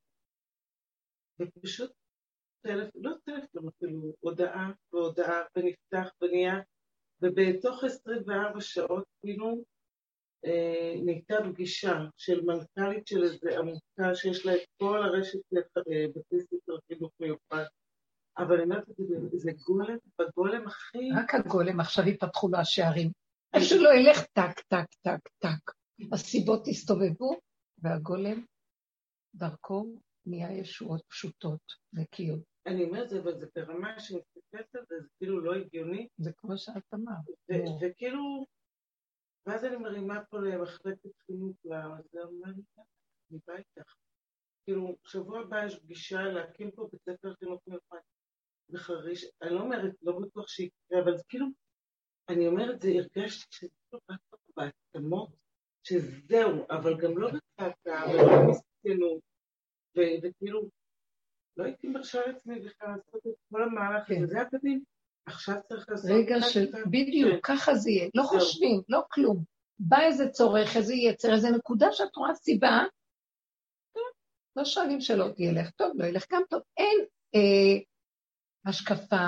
[1.40, 1.92] ופשוט
[2.62, 6.54] טלפון, לא טלפון אפילו, הודעה והודעה, ונפתח ונהיה,
[7.22, 9.64] ובתוך 24 שעות, כאילו,
[10.46, 16.40] אה, נהייתה פגישה של מנכ"לית של איזה עמותה שיש לה את כל הרשת אה, בתי
[16.40, 17.64] ספר חינוך מיוחד.
[18.38, 18.84] אבל אני אומרת,
[19.34, 20.98] זה- גולם, בגולם הכי...
[21.18, 23.12] רק הגולם, עכשיו ייפתחו לו השערים.
[23.54, 25.72] איך שלא ילך טק, טק, טק, טק.
[26.14, 27.40] הסיבות יסתובבו,
[27.78, 28.46] והגולם,
[29.36, 29.96] דרכו,
[30.26, 31.62] נהיה ישועות פשוטות,
[31.94, 32.40] נקיות.
[32.66, 36.58] אני אומרת זה, אבל זה ברמה שמסתכלת על זה, זה כאילו לא הגיוני, זה כמו
[36.58, 37.26] שאת אמרת.
[37.82, 38.46] וכאילו,
[39.46, 42.64] ואז אני מרימה פה למחלקת חינוך, וזה אומר לי,
[43.32, 43.94] אני באה איתך.
[44.66, 47.98] כאילו, שבוע הבא יש פגישה להקים פה בית ספר חינוך מיוחד
[48.70, 51.46] בחריש, אני לא אומרת, לא בטוח שיקרה, אבל זה כאילו,
[52.30, 54.20] אני אומרת, זה הרגשתי שזה כאילו רק
[54.58, 55.30] בהתאמות,
[55.84, 59.22] שזהו, אבל גם לא בצעקה, ולא במסכנות,
[60.24, 60.70] וכאילו,
[61.58, 64.24] לא הייתי מרשה לעצמי בכלל לעשות את כל המהלך כן.
[64.24, 64.84] הזה, זה הפנים,
[65.26, 66.12] עכשיו צריך לעשות...
[66.12, 68.10] רגע של, בדיוק, ככה זה יהיה.
[68.16, 68.24] לא.
[68.24, 69.44] חושבים, לא כלום.
[69.80, 72.84] בא איזה צורך, איזה יצר, איזה נקודה שאת רואה סיבה,
[74.56, 76.62] לא שואלים שאלות, ילך טוב, לא ילך גם טוב.
[76.78, 77.80] אין אה,
[78.66, 79.26] השקפה,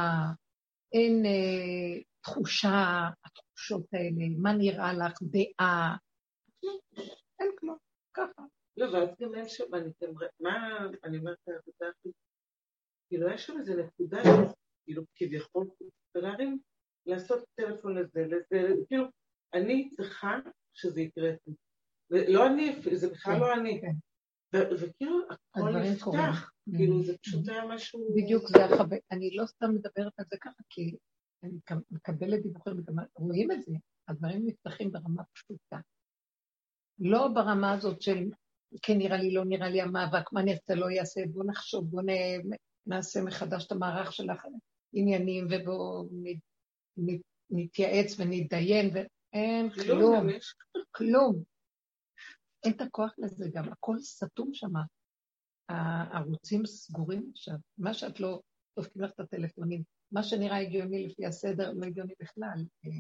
[0.93, 5.95] אין אה, תחושה, התחושות האלה, מה נראה לך, דעה,
[7.39, 7.77] אין כלום,
[8.13, 8.41] ככה.
[8.77, 9.91] לא, ואז גם אין שם, אני
[10.39, 11.37] מה, אני אומרת
[13.09, 14.21] כאילו, יש שם איזה נקודה,
[14.83, 15.67] כאילו, כביכול,
[16.15, 16.59] ולהרים,
[17.05, 19.05] לעשות טלפון לזה, לזה, כאילו,
[19.53, 20.39] אני צריכה
[20.73, 21.29] שזה יקרה.
[22.09, 23.81] ולא אני, זה בכלל לא אני.
[23.81, 23.95] כן.
[24.53, 25.71] וכאילו, הכל.
[25.71, 28.15] נפתח, כאילו, זה פשוט היה משהו...
[28.15, 30.95] בדיוק זה החוויה, אני לא סתם מדברת על זה ככה, כי
[31.43, 33.71] אני מקב- מקבלת דיווחים, וגם רואים את זה,
[34.07, 35.77] הדברים נפתחים ברמה פשוטה.
[36.99, 38.29] לא ברמה הזאת של
[38.81, 42.01] כן נראה לי, לא נראה לי המאבק, מה נרצה, לא יעשה, בוא נחשוב, בוא.
[42.87, 44.45] נעשה מחדש את המערך שלך.
[44.93, 46.39] עניינים ובואו נ-
[46.97, 50.27] נ- נתייעץ ונתדיין, ואין כלום כלום.
[50.91, 51.43] כלום.
[52.63, 54.73] אין את הכוח לזה גם, הכל סתום שם.
[55.69, 57.55] הערוצים סגורים עכשיו.
[57.77, 58.41] מה שאת לא,
[58.79, 62.65] דופקים לך את הטלפונים, מה שנראה הגיוני לפי הסדר, לא הגיוני בכלל.
[62.85, 62.99] אה,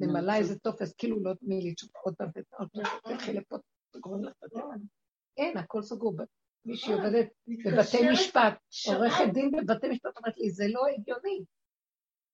[0.00, 3.56] ממלא איזה טופס, כאילו לא תני לי תשובה עוד פעם, עוד פעם, תלכי לפה,
[3.92, 4.86] סוגרים לך את הטלפון.
[5.36, 6.16] אין, הכל סגור.
[6.64, 7.28] מישהי עובדת
[7.66, 11.44] בבתי משפט, עורכת דין בבתי משפט אומרת לי, זה לא הגיוני.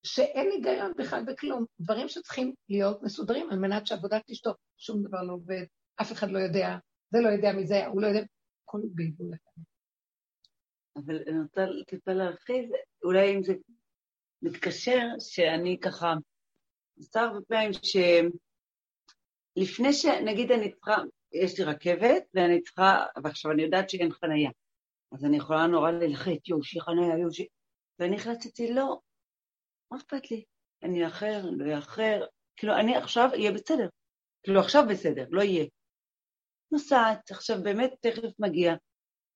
[0.03, 1.65] שאין היגיון בכלל בכלום.
[1.79, 4.57] דברים שצריכים להיות מסודרים על מנת שהעבודה תשתוק.
[4.77, 5.63] שום דבר לא עובד,
[6.01, 6.77] אף אחד לא יודע,
[7.11, 8.21] זה לא יודע מזה, הוא לא יודע,
[8.67, 9.33] הכל בלבול.
[10.95, 12.69] אבל אני רוצה טיפה להרחיב,
[13.03, 13.53] אולי אם זה
[14.41, 16.13] מתקשר, שאני ככה,
[16.97, 18.33] עושה הרבה פעמים שלפני
[19.93, 20.05] ש...
[20.05, 20.95] נגיד אני צריכה,
[21.33, 24.51] יש לי רכבת, ואני צריכה, ועכשיו אני יודעת שאין חנייה,
[25.11, 27.49] אז אני יכולה נורא ללחץ, יואו, שיהיה חנייה, יואו, שיהיה...
[27.99, 28.99] ואני החלטתי, לא,
[29.91, 30.43] מה אכפת לי?
[30.83, 32.25] אני אאחר, לא אאחר,
[32.55, 33.89] כאילו, אני עכשיו אהיה בסדר.
[34.43, 35.65] כאילו, עכשיו בסדר, לא יהיה.
[36.71, 38.75] נוסעת, עכשיו באמת תכף מגיע,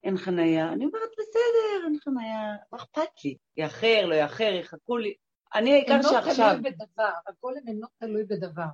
[0.03, 3.37] אין חנייה, אני אומרת, בסדר, אין חנייה, מה אכפת לי?
[3.57, 5.13] יאחר, לא יאחר, יחכו לי.
[5.55, 6.55] אני העיקר אינו שעכשיו...
[6.59, 8.65] תלוי בדבר, הכל אינו תלוי בדבר.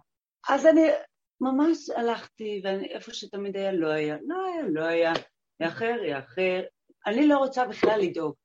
[0.50, 0.82] אז אני
[1.42, 5.14] ממש הלכתי, ואיפה שתמיד היה, לא היה, לא היה, לא היה,
[5.60, 6.62] יאחר, יאחר.
[7.08, 8.36] אני לא רוצה בכלל לדאוג.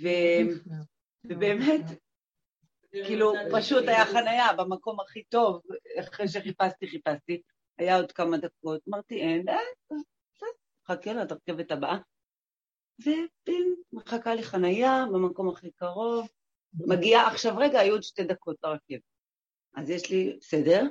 [0.00, 0.08] ו...
[1.24, 1.82] ובאמת,
[2.90, 5.62] כאילו, פשוט היה חנייה במקום הכי טוב,
[6.00, 7.42] אחרי שחיפשתי, חיפשתי,
[7.78, 9.58] היה עוד כמה דקות, אמרתי, אין, אה,
[9.90, 10.48] בסדר,
[10.88, 11.98] חכה לרכבת הבאה.
[13.00, 16.28] ופין, מחכה לי חנייה במקום הכי קרוב,
[16.74, 19.00] מגיעה, עכשיו רגע, היו עוד שתי דקות לרכבת.
[19.76, 20.82] אז יש לי, בסדר,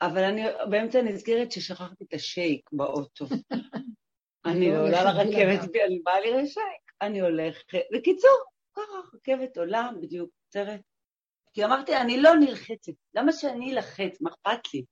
[0.00, 3.24] אבל אני באמצע נזכרת ששכחתי את השייק באוטו.
[4.46, 5.48] אני לא עולה הולכת בלעדיו.
[5.48, 8.38] לרכבת, אני באה לי לשייק, אני הולכת, בקיצור,
[8.72, 8.82] ככה,
[9.14, 10.80] רכבת עולה, בדיוק עוצרת.
[11.52, 14.84] כי אמרתי, אני לא נלחצת, למה שאני אלחץ, מה אכפת לי?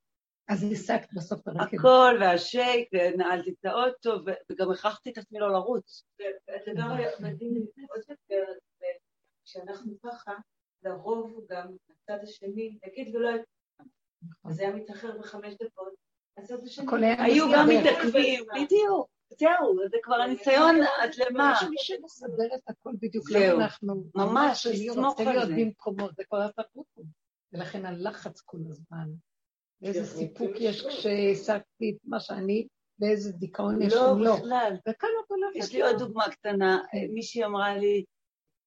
[0.49, 1.79] אז השגת בסוף את הרכבת.
[1.79, 6.05] הכל, והשייק, ונעלתי את האוטו, וגם הכרחתי את עצמי לא לרוץ.
[6.67, 8.87] הדבר המדהים עוד יותר, זה
[9.45, 10.33] כשאנחנו ככה,
[10.83, 13.45] לרוב גם הצד השני, נגיד ולא הייתי
[13.79, 13.89] ככה,
[14.45, 15.95] אז היה מתאחר בחמש דקות,
[16.37, 16.87] הצד השני...
[17.07, 17.69] היה היו גם.
[17.69, 21.55] מתעכבים, בדיוק, זהו, זה כבר הניסיון עד למה.
[21.57, 23.59] יש מי שמסדר את הכל בדיוק, זהו.
[23.83, 23.95] לא.
[24.15, 25.55] ממש, לסמוך על זה.
[25.57, 26.87] במקומו, זה כל התרבות.
[26.95, 27.03] פה.
[27.53, 29.09] ולכן הלחץ כל הזמן.
[29.83, 32.67] ואיזה סיפוק יש כשהשגתי את מה שאני,
[33.01, 34.37] ואיזה דיכאון יש לא, אם לא.
[34.37, 34.73] בכלל.
[34.89, 35.57] וכאן את הולכת.
[35.57, 37.07] יש לי עוד דוגמה קטנה, כן.
[37.15, 38.05] מישהי אמרה לי,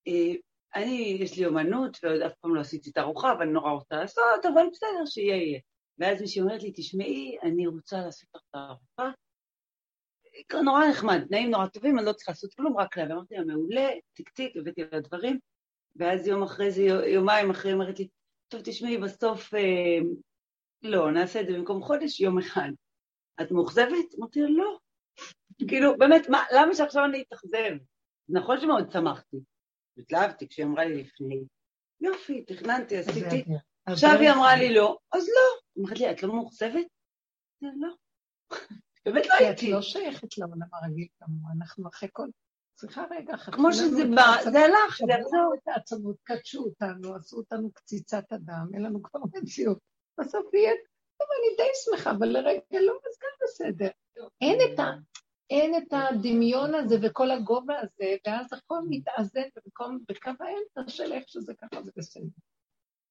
[0.07, 0.33] אה,
[0.75, 4.63] אני, יש לי אומנות, ועוד אף פעם לא עשיתי תערוכה, ואני נורא רוצה לעשות, אבל
[4.71, 5.59] בסדר, שיהיה יהיה.
[5.97, 9.11] ואז מישהי אומרת לי, תשמעי, אני רוצה לעשות לך תערוכה.
[10.63, 13.03] נורא נחמד, תנאים נורא טובים, אני לא צריכה לעשות כלום, רק לה.
[13.09, 15.39] ואמרתי לה, מעולה, טיק, הבאתי לה דברים,
[15.95, 18.07] ואז יום אחרי זה, יומיים אחרי, אומרת לי,
[18.47, 19.99] טוב, תשמעי, בסוף, אה,
[20.83, 22.69] לא, נעשה את זה במקום חודש, יום אחד.
[23.41, 24.15] את מאוכזבת?
[24.19, 24.77] אמרתי לה, לא.
[25.67, 27.77] כאילו, באמת, מה, למה שעכשיו אני אתאכזב?
[28.29, 29.37] נכון שמאוד שמחתי.
[29.97, 31.43] התלהבתי כשהיא אמרה לי לפני,
[32.01, 33.45] יופי, תכננתי, עשיתי.
[33.85, 35.59] עכשיו היא הדרך אמרה לי לא, אז לא.
[35.75, 36.85] היא אמרת לי, את לא מאוכזבת?
[37.61, 37.89] לא.
[39.05, 39.71] באמת לא כי את הייתי.
[39.71, 42.27] לא שייכת לעולם הרגיל כמוה, אנחנו אחרי כל...
[42.77, 43.53] סליחה רגע אחת.
[43.53, 45.53] כמו שזה בא, זה הלך, זה יחזור.
[45.63, 49.79] את העצמות, קדשו אותנו, עשו אותנו קציצת אדם, אין לנו כבר מציאות.
[50.19, 50.71] בסוף יהיה,
[51.17, 53.89] טוב, אני די שמחה, אבל לרגע לא, אז גם בסדר.
[54.41, 54.91] אין את, ה,
[55.49, 61.23] אין את הדמיון הזה וכל הגובה הזה, ואז הכל מתאזן במקום, בקו האמצע של איך
[61.27, 62.25] שזה ככה זה בסדר.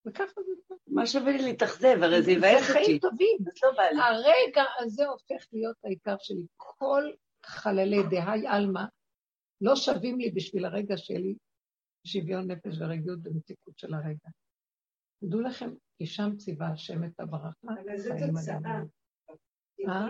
[0.07, 0.79] וככה זה טוב.
[0.87, 2.03] מה שווה לי להתאכזב?
[2.03, 2.99] הרי זה יבאס זה חיים אותי.
[2.99, 3.39] טובים.
[3.97, 4.03] לא.
[4.03, 6.47] הרגע הזה הופך להיות העיקר שלי.
[6.57, 7.11] כל
[7.45, 8.83] חללי דהי עלמא
[9.61, 11.35] לא שווים לי בשביל הרגע שלי
[12.05, 14.29] שוויון נפש ורגיעות במתיקות של הרגע.
[15.21, 17.49] תדעו לכם, כי שם ציווה השם את הברכה.
[17.65, 18.83] אבל חיים תוצאה.
[19.89, 20.07] אה?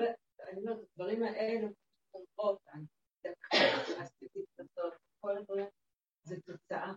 [0.49, 1.23] אני אומרת, הדברים
[4.59, 5.67] בסוף, כל הדברים,
[6.23, 6.93] זה תוצאה.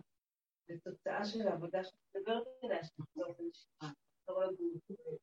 [0.68, 5.20] זה תוצאה של העבודה שאת מדברת עליה, שתחזור בנשימה, תחזור לגוף.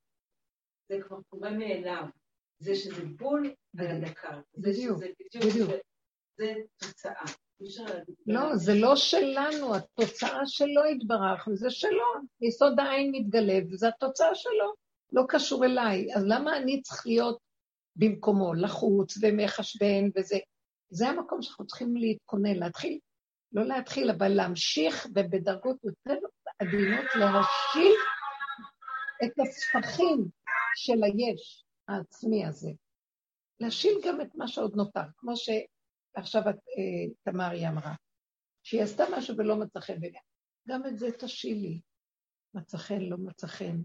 [0.90, 2.04] זה כבר קורה מאליו.
[2.60, 4.41] זה שזה בול על הדקה.
[4.58, 5.00] בדיוק,
[5.36, 5.89] בדיוק.
[6.40, 7.24] זה- תוצאה.
[8.28, 12.06] לא, זה לא שלנו, התוצאה שלו יתברך, וזה שלו.
[12.41, 14.74] יסוד העין מתגלה, וזו התוצאה שלו.
[15.14, 16.16] לא קשור אליי.
[16.16, 17.38] אז למה אני צריך להיות
[17.95, 20.38] במקומו, לחוץ ומחשבן וזה?
[20.90, 22.99] זה המקום שאנחנו צריכים להתכונן, להתחיל,
[23.53, 26.20] לא להתחיל, אבל להמשיך ובדרגות יותר
[26.60, 27.94] עדינות להשיל
[29.26, 30.26] את הספחים
[30.76, 32.70] של היש העצמי הזה.
[33.60, 35.78] להשיל גם את מה שעוד נותר, כמו שעכשיו
[36.18, 37.95] את, אה, תמרי אמרה,
[38.64, 40.22] שהיא עשתה משהו ולא מצא חן בעיניה.
[40.68, 41.81] גם את זה תשילי.
[42.53, 43.81] מצא חן, לא מצא חן.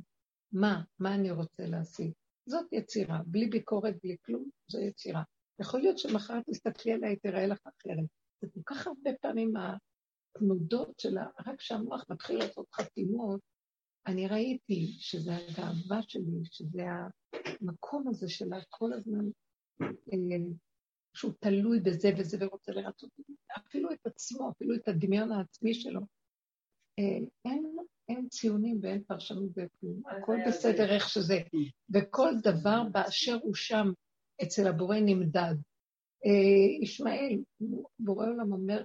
[0.53, 0.83] מה?
[0.99, 2.13] מה אני רוצה להשיג?
[2.47, 3.19] זאת יצירה.
[3.27, 5.23] בלי ביקורת, בלי כלום, זו יצירה.
[5.61, 8.05] יכול להיות שמחר תסתכלי עליה, תראה לך אחרת.
[8.41, 13.41] זה כל כך הרבה פעמים התנודות שלה, רק כשהמוח מתחיל לעשות חתימות,
[14.07, 16.83] אני ראיתי שזה הגאווה שלי, שזה
[17.61, 19.25] המקום הזה שלה כל הזמן,
[19.83, 19.89] אה,
[21.15, 23.11] שהוא תלוי בזה וזה ורוצה לרצות
[23.57, 26.01] אפילו את עצמו, אפילו את הדמיון העצמי שלו.
[26.99, 27.77] אה, אין,
[28.09, 31.39] אין ציונים ואין פרשנות וכלום, הכל בסדר איך שזה,
[31.95, 33.87] וכל דבר באשר הוא שם
[34.43, 35.55] אצל הבורא נמדד.
[36.27, 37.43] אה, ישמעאל,
[37.99, 38.85] בורא עולם אומר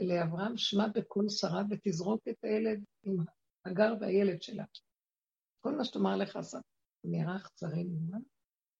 [0.00, 3.16] לאברהם, שמע בקול שרה ותזרוק את הילד עם
[3.64, 4.64] הגר והילד שלה.
[5.60, 6.38] כל מה שתאמר לך,
[7.36, 8.24] אכזרי ממנו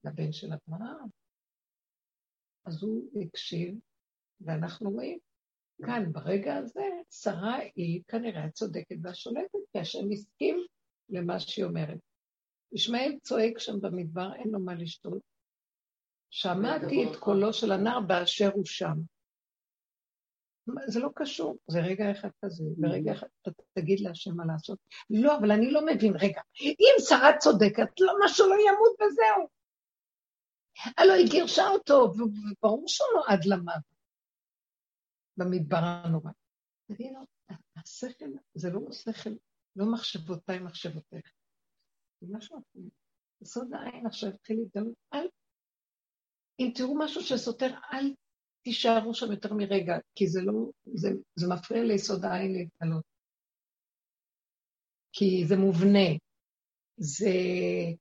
[0.05, 1.09] לבן של אברהם.
[2.67, 3.75] אז הוא הקשיב,
[4.41, 5.19] ואנחנו רואים,
[5.87, 10.67] כאן, ברגע הזה, שרה היא כנראה הצודקת והשולטת, כי השם הסכים
[11.09, 11.99] למה שהיא אומרת.
[12.73, 15.23] ישמעאל צועק שם במדבר, אין לו מה לשתות.
[16.31, 18.95] שמעתי את קולו של הנער באשר הוא שם.
[20.87, 24.79] זה לא קשור, זה רגע אחד כזה, ברגע אחד אתה תגיד להשם מה לעשות.
[25.11, 29.58] לא, אבל אני לא מבין, רגע, אם שרה צודקת, למה שלא ימות וזהו?
[30.97, 33.99] הלוא היא גירשה אותו, וברור שהוא נועד למוות
[35.37, 36.31] במדבר הנורא.
[36.93, 37.19] תגידו,
[37.77, 39.31] השכל, זה לא שכל,
[39.77, 41.33] לא מחשבותיי מחשבותיך.
[42.21, 42.81] זה משהו אחר.
[43.43, 45.29] יסוד העין עכשיו התחיל להתגלות, אל...
[46.61, 48.15] אם תראו משהו שסותר, אל
[48.63, 53.05] תישארו שם יותר מרגע, כי זה לא, זה, זה מפריע ליסוד העין להתגלות.
[55.13, 56.09] כי זה מובנה,
[56.97, 57.31] זה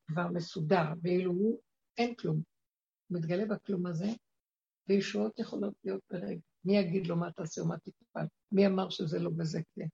[0.07, 1.59] כבר מסודר, ואילו הוא,
[1.97, 2.56] אין כלום.
[3.09, 4.07] מתגלה בכלום הזה,
[4.89, 6.41] וישועות יכולות להיות ברגע.
[6.65, 8.25] מי יגיד לו מה תעשה או מה תקפל?
[8.51, 9.87] מי אמר שזה לא בזה כן?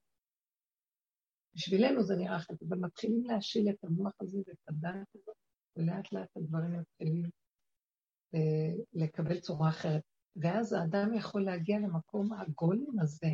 [1.54, 5.36] בשבילנו זה נראה אחרת, אבל מתחילים להשיל את המוח הזה ואת הדעת הזאת,
[5.76, 7.30] ולאט לאט הדברים מתחילים
[8.34, 10.02] אה, לקבל צורה אחרת.
[10.36, 13.30] ואז האדם יכול להגיע למקום הגולם הזה,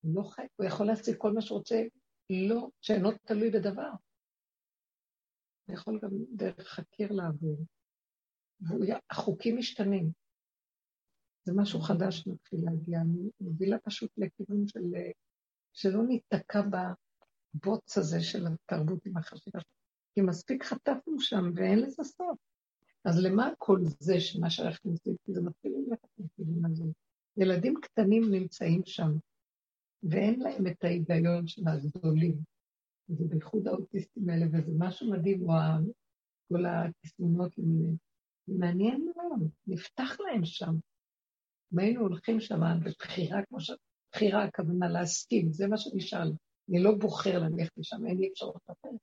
[0.00, 1.82] הוא לא חי, הוא יכול להשיג כל מה שרוצה,
[2.30, 3.90] לא, שאינו תלוי בדבר.
[5.66, 7.58] הוא יכול גם דרך הקיר לעבור.
[8.60, 10.10] והחוקים משתנים.
[11.44, 13.00] זה משהו חדש שמתחיל להגיע.
[13.00, 14.94] אני מובילה פשוט לכיוון של...
[15.72, 19.58] שלא ניתקע בבוץ הזה של התרבות עם החשיבה.
[20.14, 22.38] כי מספיק חטפנו שם ואין לזה סוף.
[23.04, 25.16] אז למה כל זה שמה שאנחנו עושים?
[25.24, 26.84] כי זה מתחיל ללכת לכיוון הזה.
[27.36, 29.10] ילדים קטנים נמצאים שם,
[30.02, 32.36] ואין להם את ההיגיון של הגדולים.
[33.08, 35.54] זה בייחוד האוטיסטים האלה, וזה משהו מדהים, או
[36.48, 37.96] כל התסמונות למיניהם.
[38.48, 40.74] מעניין מאוד, נפתח להם שם.
[41.72, 43.70] אם היינו הולכים שם בבחירה, כמו ש...
[44.12, 46.32] בחירה, הכוונה להסכים, זה מה שנשאר לי.
[46.68, 49.00] אני לא בוחר ללכת לשם, אין לי אפשרות אחרת.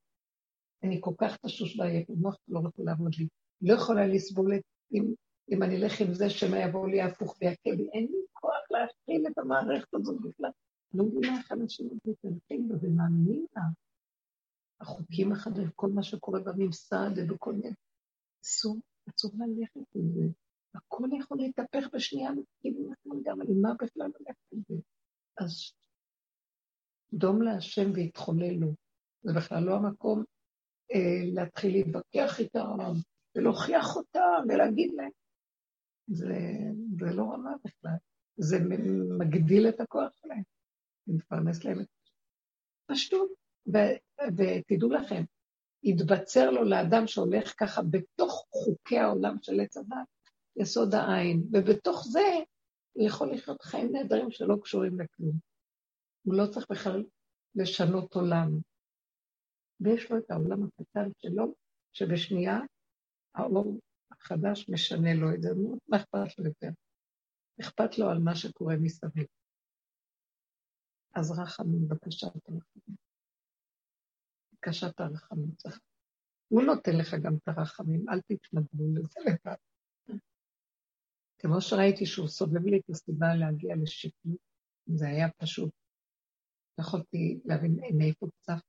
[0.83, 3.27] אני כל כך תשוש בעייף, המוח לא רוצה לעבוד לי.
[3.61, 4.61] לא יכולה לסבול את,
[4.93, 5.13] אם,
[5.51, 7.89] אם אני אלך עם זה, שמא יבואו לי הפוך ויקל לי.
[7.93, 10.49] אין לי כוח להכיל את המערכת הזאת בכלל.
[10.93, 13.61] לא מבינה איך אנשים מתנתקים בה ומאמינים לה.
[14.81, 17.75] החוקים החדשים, כל מה שקורה בממסד ובכל מיני...
[18.43, 18.77] אסור,
[19.09, 20.27] אסור ללכת עם זה.
[20.75, 22.31] הכל יכול להתהפך בשנייה,
[22.61, 24.75] כאילו אנחנו גם, אני מה בכלל ללכת עם זה?
[25.37, 25.73] אז
[27.13, 28.67] דום להשם והתחולל לו.
[29.23, 30.23] זה בכלל לא המקום
[30.93, 32.77] אה, להתחיל להתווכח איתם,
[33.35, 35.11] ולהוכיח אותם, ולהגיד להם.
[36.07, 36.35] זה,
[36.99, 37.95] זה לא רמה בכלל,
[38.37, 38.57] זה
[39.19, 40.43] מגדיל את הכוח שלהם,
[41.05, 41.87] זה מפרנס להם את
[42.85, 43.29] פשטות.
[44.37, 45.23] ותדעו לכם,
[45.83, 50.07] יתבצר לו לאדם שהולך ככה בתוך חוקי העולם של עץ הדת,
[50.55, 52.19] יסוד העין, ובתוך זה
[52.93, 55.39] הוא יכול לחיות חיים נהדרים שלא קשורים לכלום.
[56.23, 57.03] הוא לא צריך בכלל
[57.55, 58.59] לשנות עולם.
[59.79, 61.53] ויש לו את העולם הקטן שלו,
[61.93, 62.59] שבשנייה
[63.35, 63.79] האור
[64.11, 65.49] החדש משנה לו את זה,
[65.87, 66.69] מה אכפת לו יותר?
[67.61, 69.25] אכפת לו על מה שקורה מסביב.
[71.15, 73.02] אז רחמים, בבקשה, הרחמים.
[74.63, 75.79] בקשת הרחמים צריך.
[76.47, 79.55] הוא נותן לך גם את הרחמים, אל תתנדבו לזה לבד.
[81.37, 84.37] כמו שראיתי שהוא סובב לי את הסיבה להגיע לשקלות,
[84.85, 85.71] זה היה פשוט.
[86.79, 88.61] יכולתי להבין מאיפה צף,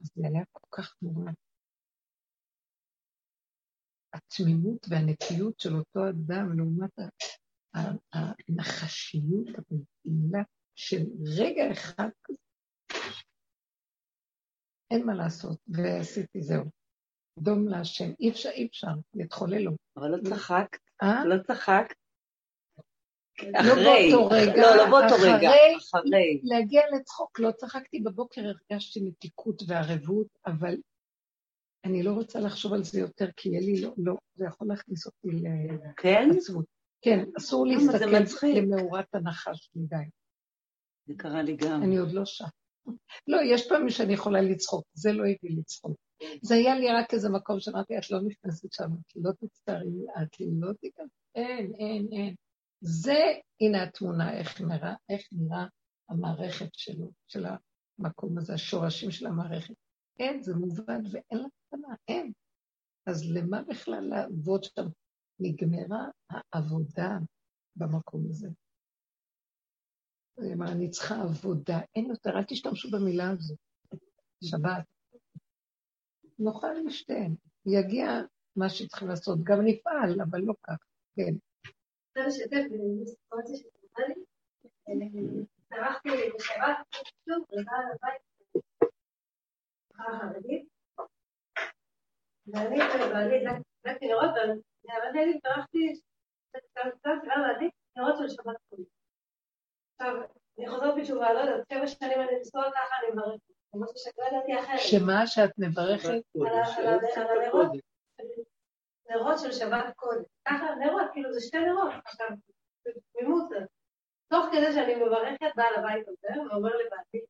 [0.00, 1.30] אז זה היה כל כך נורא.
[4.12, 6.98] התמימות והנקיות של אותו אדם לעומת
[8.12, 10.42] הנחשיות הפעילה
[10.74, 11.02] של
[11.38, 12.38] רגע אחד כזה.
[14.90, 16.64] אין מה לעשות, ועשיתי זהו.
[17.38, 19.72] דום להשם, אי אפשר, אי אפשר, להתחולל לו.
[19.96, 21.24] אבל לא צחקת, אה?
[21.24, 21.94] לא צחקת.
[23.42, 24.10] לא אחרי.
[24.12, 26.40] באותו רגע, לא, לא באותו רגע, אחרי-.
[26.42, 30.76] להגיע לצחוק, לא צחקתי בבוקר, הרגשתי מתיקות וערבות, אבל
[31.84, 35.06] אני לא רוצה לחשוב על זה יותר, כי יהיה לי, לא, לא, זה יכול להכניס
[35.06, 35.28] אותי
[35.96, 36.28] כן?
[36.28, 36.64] לעצבות.
[37.02, 38.46] כן, אסור להסתכל.
[38.46, 39.96] למאורת הנחש מדי.
[41.06, 41.82] זה קרה לי גם.
[41.82, 42.44] אני עוד לא שם.
[43.26, 45.96] לא, יש פעמים שאני יכולה לצחוק, זה לא הביא לצחוק.
[46.42, 50.28] זה היה לי רק איזה מקום שאמרתי, את לא נכנסת שם, את לא תצטערי, את
[50.40, 52.34] לא תיכנס, אין, אין, אין.
[52.80, 53.18] זה,
[53.60, 55.66] הנה התמונה, איך נראה, איך נראה
[56.08, 57.46] המערכת שלו, של
[57.98, 59.74] המקום הזה, השורשים של המערכת.
[60.18, 62.32] אין, זה מובן ואין לה קטנה, אין.
[63.06, 64.86] אז למה בכלל לעבוד שם?
[65.40, 67.18] נגמרה העבודה
[67.76, 68.48] במקום הזה.
[70.42, 71.78] היא אמרה, אני צריכה עבודה.
[71.94, 73.54] אין יותר, אל תשתמשו במילה הזו.
[74.44, 74.84] שבת.
[76.38, 77.34] נאכל ושתיהן.
[77.66, 78.08] יגיע
[78.56, 79.38] מה שצריכים לעשות.
[79.42, 80.76] גם נפעל, אבל לא כך.
[81.16, 81.34] כן.
[85.68, 86.76] צרחתי בשבת,
[87.24, 88.22] שוב, לבעל הבית,
[89.84, 90.68] משפחה חרדית,
[92.46, 94.30] ואני ובעלי הדלקתי נרות,
[94.84, 96.00] והבנתי לי, צרחתי,
[96.50, 98.97] קצת סיבה להדליק נרות של שבת קודם.
[100.00, 100.22] עכשיו,
[100.58, 103.40] אני חוזרת בתשובה, לא יודעת, שבע שנים אני נשואה ככה, אני מברכת.
[103.72, 104.78] זה משהו שלא ידעתי אחרת.
[104.78, 106.22] שמה שאת מברכת,
[107.16, 107.70] על הנרות,
[109.10, 110.22] נרות של שבת קודם.
[110.48, 111.92] ככה, נרות, כאילו זה שתי נרות.
[112.04, 112.28] עכשיו,
[113.12, 113.48] תמימות.
[114.28, 117.24] תוך כדי שאני מברכת, בעל הבית עובר ואומר לבעלי,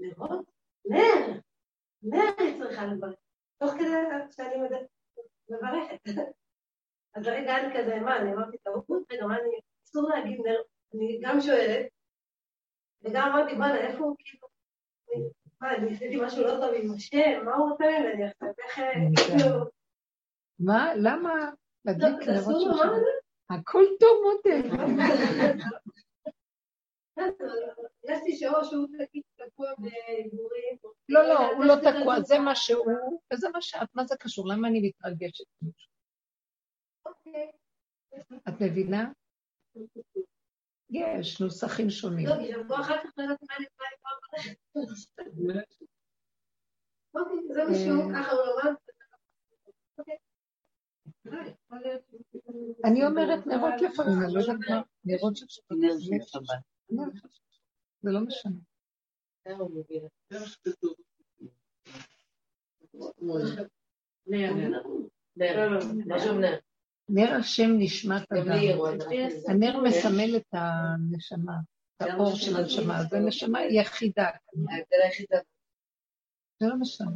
[0.00, 0.44] נרות?
[0.84, 1.40] נר!
[2.02, 3.14] נר היא צריכה לברך.
[3.58, 3.88] תוך כדי
[4.36, 4.56] שאני
[5.48, 5.98] מברכת.
[7.14, 8.86] אז רגע אני כזה, מה, אני אמרתי טעות?
[9.12, 10.60] רגע, מה, אני, אסור להגיד נר,
[10.94, 11.86] אני גם שואלת,
[13.04, 14.48] וגם אמרתי, בואנה, איפה הוא כאילו,
[15.60, 18.48] מה, אני עשיתי משהו לא טוב עם השם, מה הוא רוצה ממני עכשיו?
[18.58, 18.78] איך,
[19.28, 19.64] כאילו,
[20.58, 21.50] מה, למה
[21.84, 23.60] להדליק לא, נרות אסור של לומר את שבת?
[23.60, 24.64] הכל טוב, מותק.
[27.16, 28.86] הרגשתי שאו שהוא
[29.36, 30.76] תקוע בדיבורים.
[31.08, 34.48] לא, לא, הוא לא תקוע, זה מה שהוא, וזה מה שאת, מה זה קשור?
[34.48, 35.44] למה אני מתרגשת?
[37.06, 37.50] אוקיי.
[38.48, 39.12] את מבינה?
[40.94, 42.26] יש נוסחים שונים.
[42.26, 43.54] לא, כי שבוע אחר כך לא יודעת מה.
[47.14, 48.74] אוקיי, זה משהו, ככה הוא למד.
[49.98, 50.16] אוקיי.
[52.84, 55.76] אני אומרת נרות לפעמים, אני לא יודעת מה, נרות של שבת.
[58.02, 58.56] זה לא משנה.
[65.36, 66.58] נר, נר.
[67.08, 68.58] נר השם נשמת אדם.
[69.48, 71.56] הנר מסמל את הנשמה,
[71.96, 74.24] את האור של הנשמה, זו נשמה יחידה.
[74.70, 75.36] ההבדל
[76.60, 77.10] זה לא משנה.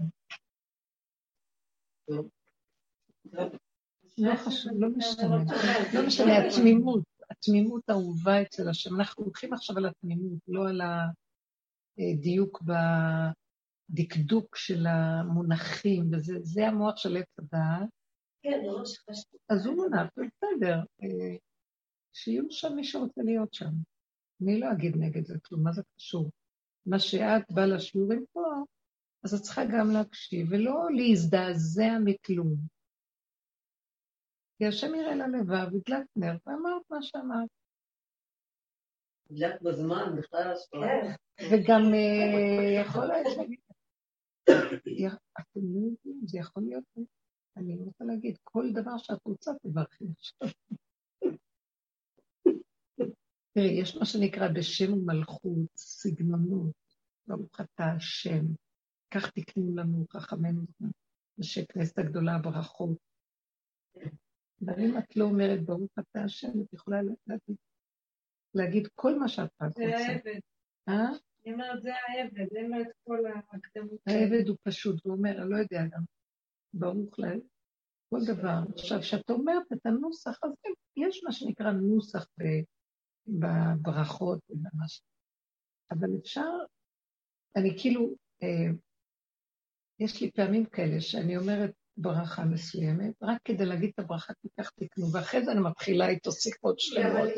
[4.19, 5.37] לא חשוב, לא משנה.
[5.95, 8.95] לא משנה, התמימות, התמימות האהובה אצל השם.
[8.95, 10.81] אנחנו הולכים עכשיו על התמימות, לא על
[11.99, 12.63] הדיוק
[13.91, 17.98] בדקדוק של המונחים, וזה זה המוח של עץ הדעת.
[19.49, 20.77] אז הוא מונח, זה בסדר.
[21.03, 21.37] אה,
[22.13, 23.71] שיהיו שם מי שרוצה להיות שם.
[24.43, 26.31] אני לא אגיד נגד זה כלום, מה זה קשור?
[26.87, 28.41] מה שאת באה לשיעורים פה,
[29.25, 32.55] אז את צריכה גם להקשיב, ולא להזדעזע מכלום.
[34.59, 37.49] כי השם יראה ללבב, הדלק נר, ואמרת מה שאמרת.
[39.31, 40.81] דלק בזמן, בכלל השפעה.
[40.81, 41.45] כן.
[41.51, 43.27] וגם אה, יכול להיות
[45.41, 46.85] אתם לא יודעים, זה יכול להיות,
[47.59, 50.49] אני רוצה להגיד, כל דבר שאת רוצה תברכי עכשיו.
[53.53, 56.73] תראי, יש מה שנקרא בשם ומלכות, סגנונות,
[57.27, 58.45] ברוך אתה השם,
[59.15, 60.63] כך תקנו לנו חכמינו,
[61.39, 62.99] אנשי כנסת הגדולה, הברכות.
[64.67, 67.57] אבל אם את לא אומרת ברוך אתה השם, את יכולה להגיד,
[68.55, 69.97] להגיד כל מה שאת רק זה רוצה.
[69.97, 70.41] העבד.
[70.89, 71.09] אה?
[71.45, 74.01] אני אומרת, זה העבד, אין לו את כל הקדמות.
[74.07, 76.03] העבד הוא פשוט, הוא אומר, אני לא יודע גם,
[76.75, 77.41] ברוך להם,
[78.11, 78.59] כל דבר.
[78.79, 82.27] עכשיו, כשאת אומרת את הנוסח, אז כן, יש מה שנקרא נוסח
[83.27, 85.03] בברכות ובמש...
[85.91, 86.51] אבל אפשר,
[87.57, 88.73] אני כאילו, אה,
[90.01, 95.13] יש לי פעמים כאלה שאני אומרת ברכה מסוימת, רק כדי להגיד את הברכה, תיקח תקנו,
[95.13, 97.31] ואחרי זה אני מתחילה איתו שיחות שלמות.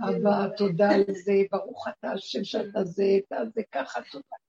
[0.00, 4.41] אבא, תודה על זה, ברוך אתה השם שאתה זה, אתה זה ככה, תודה.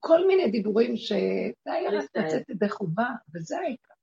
[0.00, 3.94] כל מיני דיבורים שזה היה רק לצאת ידי חובה, וזה העיקר.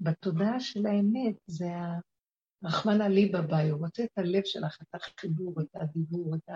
[0.00, 1.66] בתודעה של האמת זה
[2.62, 6.52] הרחמנא ליבא ביי, הוא רוצה את הלב שלך, את החיבור, את הדיבור, את ה...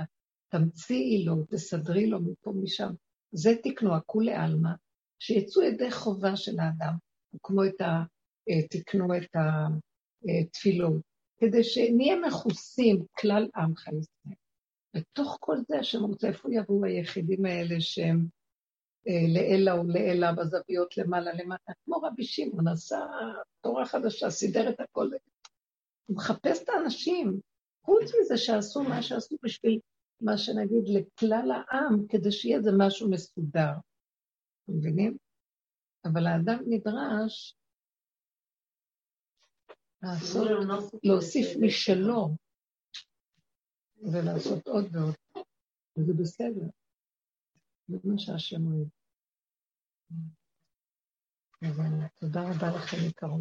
[0.48, 2.92] תמציאי לו, תסדרי לו מפה משם.
[3.32, 4.70] זה תקנו, הכולי עלמא,
[5.18, 6.94] שיצאו ידי חובה של האדם,
[7.42, 8.02] כמו את ה...
[8.48, 11.02] אה, תקנו את התפילות,
[11.38, 14.45] כדי שנהיה מכוסים, כלל עמך ישראל.
[14.96, 18.26] בתוך כל זה השם רוצה, איפה יבואו היחידים האלה שהם
[19.08, 23.06] אה, לעילא ולעילא בזוויות למעלה למטה, כמו רבי שמעון, עשה
[23.60, 25.10] תורה חדשה, סידר את הכל.
[26.06, 27.40] הוא מחפש את האנשים,
[27.84, 29.80] חוץ מזה שעשו מה שעשו בשביל
[30.20, 33.72] מה שנגיד לכלל העם, כדי שיהיה איזה משהו מסודר.
[34.64, 35.16] אתם מבינים?
[36.04, 37.56] אבל האדם נדרש
[40.02, 40.48] לעשות,
[41.02, 42.36] להוסיף משלו
[44.12, 45.14] ולעשות עוד ועוד,
[45.98, 46.66] וזה בסדר.
[47.88, 48.88] זה מה שהשם אוהב.
[52.14, 53.40] תודה רבה לכם, יקרות.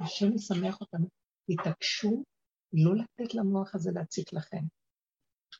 [0.00, 1.06] השם ישמח אותנו.
[1.50, 2.24] תתעקשו
[2.72, 4.62] לא לתת למוח הזה להציק לכם.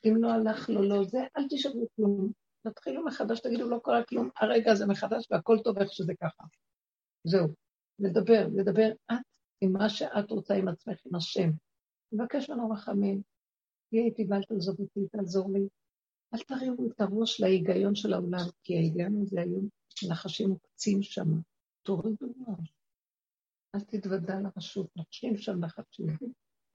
[0.04, 2.32] אם לא הלך לו לא זה, אל תשאלו כלום.
[2.62, 6.44] תתחילו מחדש, תגידו, לא קרה כלום, הרגע הזה מחדש והכל טוב איך שזה ככה.
[7.24, 7.48] זהו.
[7.98, 9.29] לדבר, לדבר את
[9.60, 11.50] עם מה שאת רוצה עם עצמך, עם השם.
[12.12, 13.22] מבקש ממנו רחמים.
[13.90, 15.68] תהיה איתי ואל תעזוב אותי, תעזור לי.
[16.34, 19.68] אל תרימו את הראש להיגיון של העולם, כי ההיגיון הזה היום,
[20.10, 21.28] נחשים מוקצים שם.
[21.82, 22.72] תורידו ראש.
[23.74, 26.06] אל תתוודע לרשות, נחשים שם נחשים.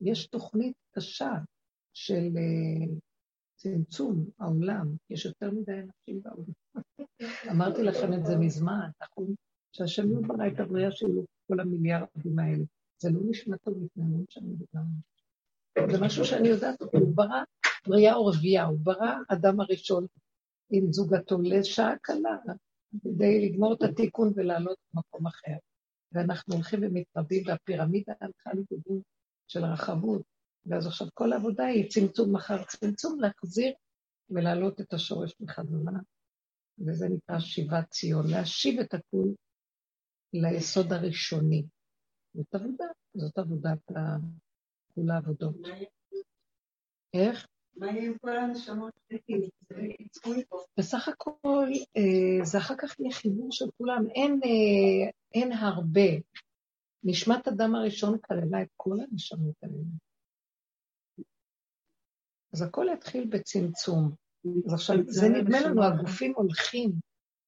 [0.02, 1.32] יש תוכנית קשה
[1.94, 2.99] של uh,
[3.56, 6.53] צמצום העולם, יש יותר מדי אנשים בעולם.
[7.52, 9.36] אמרתי לכם את זה מזמן, נכון?
[9.72, 12.64] שהשם לא ברא את הבריאה שלו, כל המיליארדים האלה.
[12.97, 14.84] זה לא נשמע טוב לפני המון שנים וגם...
[15.91, 17.43] זה משהו שאני יודעת, הוא ברא
[17.88, 20.05] בריאה עורבייה, הוא ברא אדם הראשון
[20.69, 22.38] עם זוגתו לשעה קלה,
[23.03, 25.55] כדי לגמור את התיקון ולעלות במקום אחר.
[26.11, 29.01] ואנחנו הולכים ומתרבים, והפירמידה הלכה לכיוון
[29.47, 30.22] של הרחבות,
[30.65, 33.73] ואז עכשיו כל העבודה היא צמצום אחר צמצום, להחזיר
[34.30, 35.99] ולהעלות את השורש בחזרה,
[36.80, 39.34] וזה נקרא שיבת ציון, להשיב את הכול
[40.34, 41.65] ליסוד הראשוני.
[42.36, 43.91] זאת עבודה, זאת עבודת
[44.95, 45.56] כל העבודות.
[47.14, 47.48] איך?
[47.76, 48.94] מה יהיה עם כל הנשמות?
[50.78, 51.68] בסך הכל,
[51.98, 54.03] אה, זה אחר כך יהיה חיבור של כולם.
[54.16, 56.10] אין, אה, אין הרבה.
[57.03, 59.76] נשמת אדם הראשון כללה את כל הנשמות האלה.
[62.53, 64.16] אז הכל יתחיל בצמצום.
[64.66, 66.91] אז עכשיו, זה נדמה לנו, הגופים הולכים,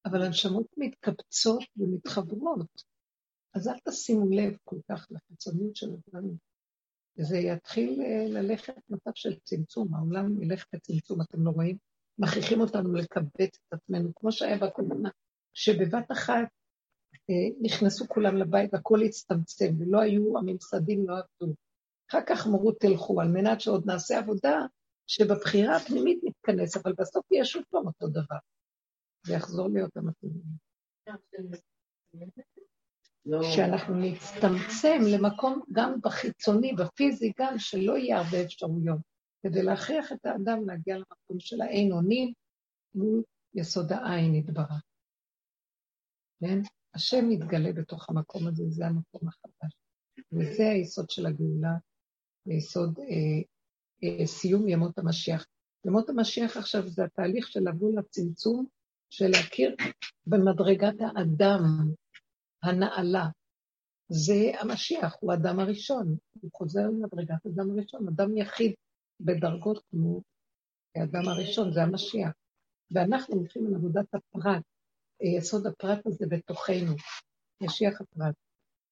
[0.06, 2.97] אבל הנשמות מתקבצות ומתחברות.
[3.54, 6.38] אז אל תשימו לב כל כך לחיצוניות של הדברים.
[7.18, 11.78] וזה יתחיל אה, ללכת מצב של צמצום, העולם ילך בצמצום, אתם לא רואים?
[12.20, 15.10] מכריחים אותנו לקבץ את עצמנו, כמו שהיה בקורונה,
[15.54, 16.48] שבבת אחת
[17.30, 21.54] אה, נכנסו כולם לבית והכול הצטמצם, ולא היו, הממסדים לא עבדו.
[22.10, 24.58] אחר כך אמרו תלכו, על מנת שעוד נעשה עבודה
[25.08, 28.38] שבבחירה הפנימית נתכנס, אבל בסוף יהיה שוב פעם אותו דבר.
[29.26, 30.32] זה יחזור להיות המתאים.
[33.28, 33.44] לא.
[33.56, 39.00] שאנחנו נצטמצם למקום גם בחיצוני, בפיזי, גם שלא יהיה הרבה אפשרויות,
[39.44, 42.34] כדי להכריח את האדם להגיע למקום של האין אונים
[42.96, 43.24] מול
[43.54, 44.84] יסוד העין יתברך.
[46.40, 46.60] כן?
[46.94, 49.76] השם מתגלה בתוך המקום הזה, זה המקום החדש.
[50.32, 51.74] וזה היסוד של הגאולה,
[52.46, 53.42] היסוד אה,
[54.04, 55.46] אה, סיום ימות המשיח.
[55.86, 58.66] ימות המשיח עכשיו זה התהליך של לבוא לצמצום,
[59.10, 59.76] של להכיר
[60.28, 61.62] במדרגת האדם,
[62.68, 63.26] הנעלה.
[64.10, 66.18] זה המשיח, הוא האדם הראשון.
[66.42, 68.74] הוא חוזר למדרגת אדם הראשון, אדם יחיד
[69.20, 70.22] בדרגות כמו
[70.96, 72.32] האדם הראשון, זה המשיח.
[72.92, 74.64] ואנחנו הולכים על עבודת הפרט,
[75.38, 76.96] יסוד הפרט הזה בתוכנו,
[77.64, 78.36] משיח הפרט,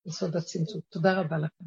[0.05, 0.81] יסוד הצמצום.
[0.89, 1.65] תודה רבה לכם.